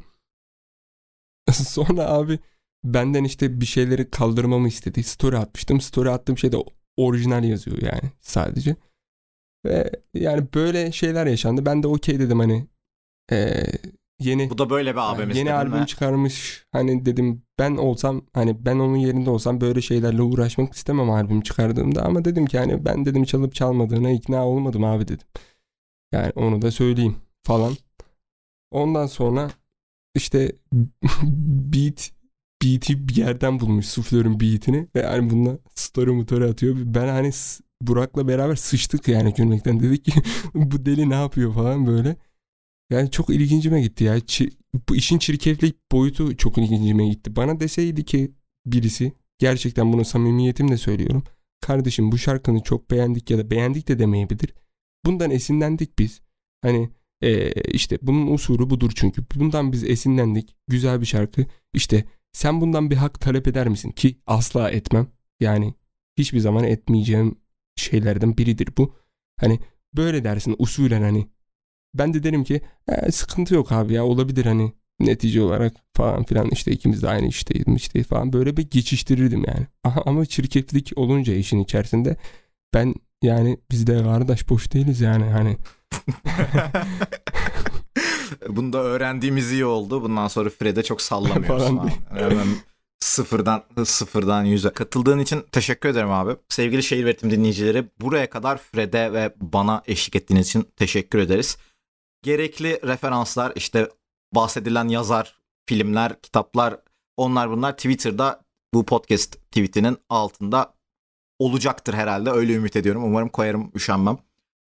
Sonra 1.53 2.09
abi 2.09 2.39
benden 2.85 3.25
işte 3.25 3.61
bir 3.61 3.67
şeyleri 3.67 4.11
kaldırmamı 4.11 4.69
istedi. 4.69 5.03
Story 5.03 5.37
atmıştım. 5.37 5.81
Story 5.81 6.11
attığım 6.11 6.39
şey 6.39 6.53
de 6.53 6.57
orijinal 6.97 7.45
yazıyor 7.45 7.79
yani 7.83 8.13
sadece. 8.21 8.77
Ve 9.67 9.91
yani 10.15 10.49
böyle 10.55 10.93
şeyler 10.93 11.27
yaşandı. 11.27 11.67
Ben 11.67 11.83
de 11.83 11.87
okey 11.89 12.21
dedim 12.21 12.39
hani 12.41 12.67
eee, 13.33 13.73
yeni 14.21 14.51
Bu 14.51 14.59
da 14.59 14.71
böyle 14.71 14.93
bir 14.93 15.13
abimiz. 15.13 15.37
yeni 15.37 15.47
dedin 15.47 15.57
albüm 15.57 15.81
ve 15.83 15.87
çıkarmış. 15.87 16.67
Hani 16.73 17.07
dedim 17.07 17.43
ben 17.59 17.77
olsam 17.77 18.23
hani 18.35 18.65
ben 18.67 18.79
onun 18.79 18.97
yerinde 18.97 19.31
olsam 19.31 19.61
böyle 19.61 19.81
şeylerle 19.83 20.23
uğraşmak 20.23 20.75
istemem 20.75 21.11
albüm 21.11 21.41
çıkardığımda 21.41 22.03
ama 22.03 22.25
dedim 22.25 22.47
ki 22.47 22.59
hani 22.59 22.85
ben 22.85 23.07
dedim 23.07 23.25
çalıp 23.25 23.55
çalmadığına 23.55 24.11
ikna 24.11 24.47
olmadım 24.47 24.85
abi 24.85 25.09
dedim. 25.09 25.27
Yani 26.13 26.33
onu 26.37 26.63
da 26.63 26.71
söyleyeyim 26.71 27.17
falan. 27.47 27.73
Ondan 28.71 29.07
sonra 29.07 29.51
işte 30.15 30.53
beat 31.73 32.11
beat'i 32.65 33.09
bir 33.09 33.17
yerden 33.17 33.61
bulmuş 33.61 33.87
suflörün 33.87 34.41
beat'ini 34.41 34.89
ve 34.97 35.07
hani 35.07 35.31
bununla 35.31 35.59
story 35.75 36.11
motoru 36.11 36.49
atıyor. 36.51 36.77
Ben 36.79 37.09
hani 37.09 37.31
Burak'la 37.83 38.29
beraber 38.29 38.57
sıçtık 38.57 39.09
yani 39.09 39.35
gülmekten 39.35 39.81
dedik 39.81 40.05
ki 40.05 40.13
bu 40.55 40.87
deli 40.87 41.11
ne 41.11 41.15
yapıyor 41.15 41.55
falan 41.55 41.87
böyle. 41.87 42.17
Yani 42.91 43.11
çok 43.11 43.31
ilgincime 43.31 43.81
gitti 43.83 44.05
ya. 44.05 44.19
Çi- 44.19 44.53
bu 44.89 44.97
işin 44.97 45.19
çirkeflik 45.19 45.93
boyutu 45.93 46.37
çok 46.37 46.59
ilgincime 46.59 47.09
gitti. 47.09 47.37
Bana 47.37 47.61
deseydi 47.61 48.05
ki 48.05 48.33
birisi 48.67 49.13
gerçekten 49.39 49.93
bunu 49.93 50.05
samimiyetimle 50.05 50.77
söylüyorum. 50.77 51.25
Kardeşim 51.61 52.13
bu 52.13 52.19
şarkını 52.19 52.63
çok 52.63 52.91
beğendik 52.91 53.31
ya 53.31 53.39
da 53.39 53.51
beğendik 53.51 53.89
de 53.89 53.99
demeyebilir. 53.99 54.55
Bundan 55.05 55.31
esinlendik 55.31 55.99
biz. 55.99 56.21
Hani 56.63 56.91
eee, 57.23 57.53
işte 57.73 57.99
bunun 58.03 58.27
usulü 58.35 58.71
budur 58.71 58.93
çünkü. 58.95 59.23
Bundan 59.35 59.73
biz 59.73 59.85
esinlendik. 59.85 60.57
Güzel 60.69 61.01
bir 61.01 61.07
şarkı. 61.07 61.47
İşte 61.75 62.05
sen 62.33 62.61
bundan 62.61 62.91
bir 62.91 62.97
hak 62.97 63.21
talep 63.21 63.49
eder 63.49 63.69
misin? 63.69 63.91
Ki 63.91 64.19
asla 64.27 64.71
etmem. 64.71 65.07
Yani 65.41 65.75
hiçbir 66.19 66.39
zaman 66.41 66.65
etmeyeceğim 66.65 67.35
şeylerden 67.77 68.37
biridir 68.39 68.69
bu. 68.79 68.95
Hani 69.41 69.61
böyle 69.97 70.25
dersin 70.25 70.55
usulen 70.59 71.03
hani. 71.03 71.27
Ben 71.95 72.15
de 72.15 72.23
derim 72.23 72.45
ki 72.45 72.61
"E, 72.89 73.13
sıkıntı 73.13 73.55
yok 73.55 73.73
abi 73.73 73.93
ya 73.93 74.05
olabilir 74.05 74.45
hani 74.47 74.73
netice 75.01 75.43
olarak 75.43 75.75
falan 75.97 76.25
filan 76.25 76.49
işte 76.51 76.73
ikimiz 76.73 77.03
de 77.03 77.09
aynı 77.09 77.27
işteyiz 77.27 77.65
işte 77.77 78.03
falan 78.03 78.33
böyle 78.33 78.57
bir 78.57 78.71
geçiştirirdim 78.71 79.45
yani. 79.47 79.67
Aha, 79.85 80.03
ama 80.07 80.27
çirkeflik 80.27 80.93
olunca 80.97 81.35
işin 81.35 81.59
içerisinde 81.59 82.17
ben 82.75 82.95
yani 83.23 83.59
biz 83.71 83.87
de 83.87 84.03
kardeş 84.03 84.49
boş 84.49 84.73
değiliz 84.73 85.01
yani 85.01 85.25
hani. 85.25 85.57
Bunu 88.49 88.73
da 88.73 88.79
öğrendiğimiz 88.79 89.53
iyi 89.53 89.65
oldu. 89.65 90.03
Bundan 90.03 90.29
sonra 90.29 90.51
Fred'e 90.51 90.83
çok 90.83 91.03
sallamıyoruz. 91.03 91.63
Falan. 91.67 91.91
Hemen 92.15 92.47
sıfırdan 93.01 93.63
sıfırdan 93.85 94.45
yüze. 94.45 94.71
Katıldığın 94.71 95.19
için 95.19 95.43
teşekkür 95.53 95.89
ederim 95.89 96.11
abi. 96.11 96.37
Sevgili 96.49 96.83
şehir 96.83 97.05
üretim 97.05 97.31
dinleyicileri 97.31 97.85
buraya 98.01 98.31
kadar 98.31 98.59
Fred'e 98.59 99.13
ve 99.13 99.35
bana 99.41 99.83
eşlik 99.87 100.17
ettiğiniz 100.17 100.47
için 100.47 100.69
teşekkür 100.77 101.19
ederiz. 101.19 101.57
Gerekli 102.23 102.81
referanslar 102.83 103.53
işte 103.57 103.89
bahsedilen 104.35 104.89
yazar, 104.89 105.41
filmler, 105.67 106.23
kitaplar 106.23 106.81
onlar 107.17 107.51
bunlar 107.51 107.73
Twitter'da 107.73 108.45
bu 108.75 108.87
podcast 108.87 109.37
tweetinin 109.51 109.99
altında 110.09 110.75
olacaktır 111.39 111.95
herhalde. 111.95 112.31
Öyle 112.31 112.55
ümit 112.55 112.77
ediyorum. 112.77 113.05
Umarım 113.05 113.29
koyarım 113.29 113.73
üşenmem. 113.75 114.19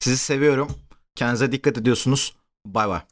Sizi 0.00 0.18
seviyorum. 0.18 0.68
Kendinize 1.14 1.52
dikkat 1.52 1.78
ediyorsunuz. 1.78 2.36
Bay 2.66 2.88
bay. 2.88 3.11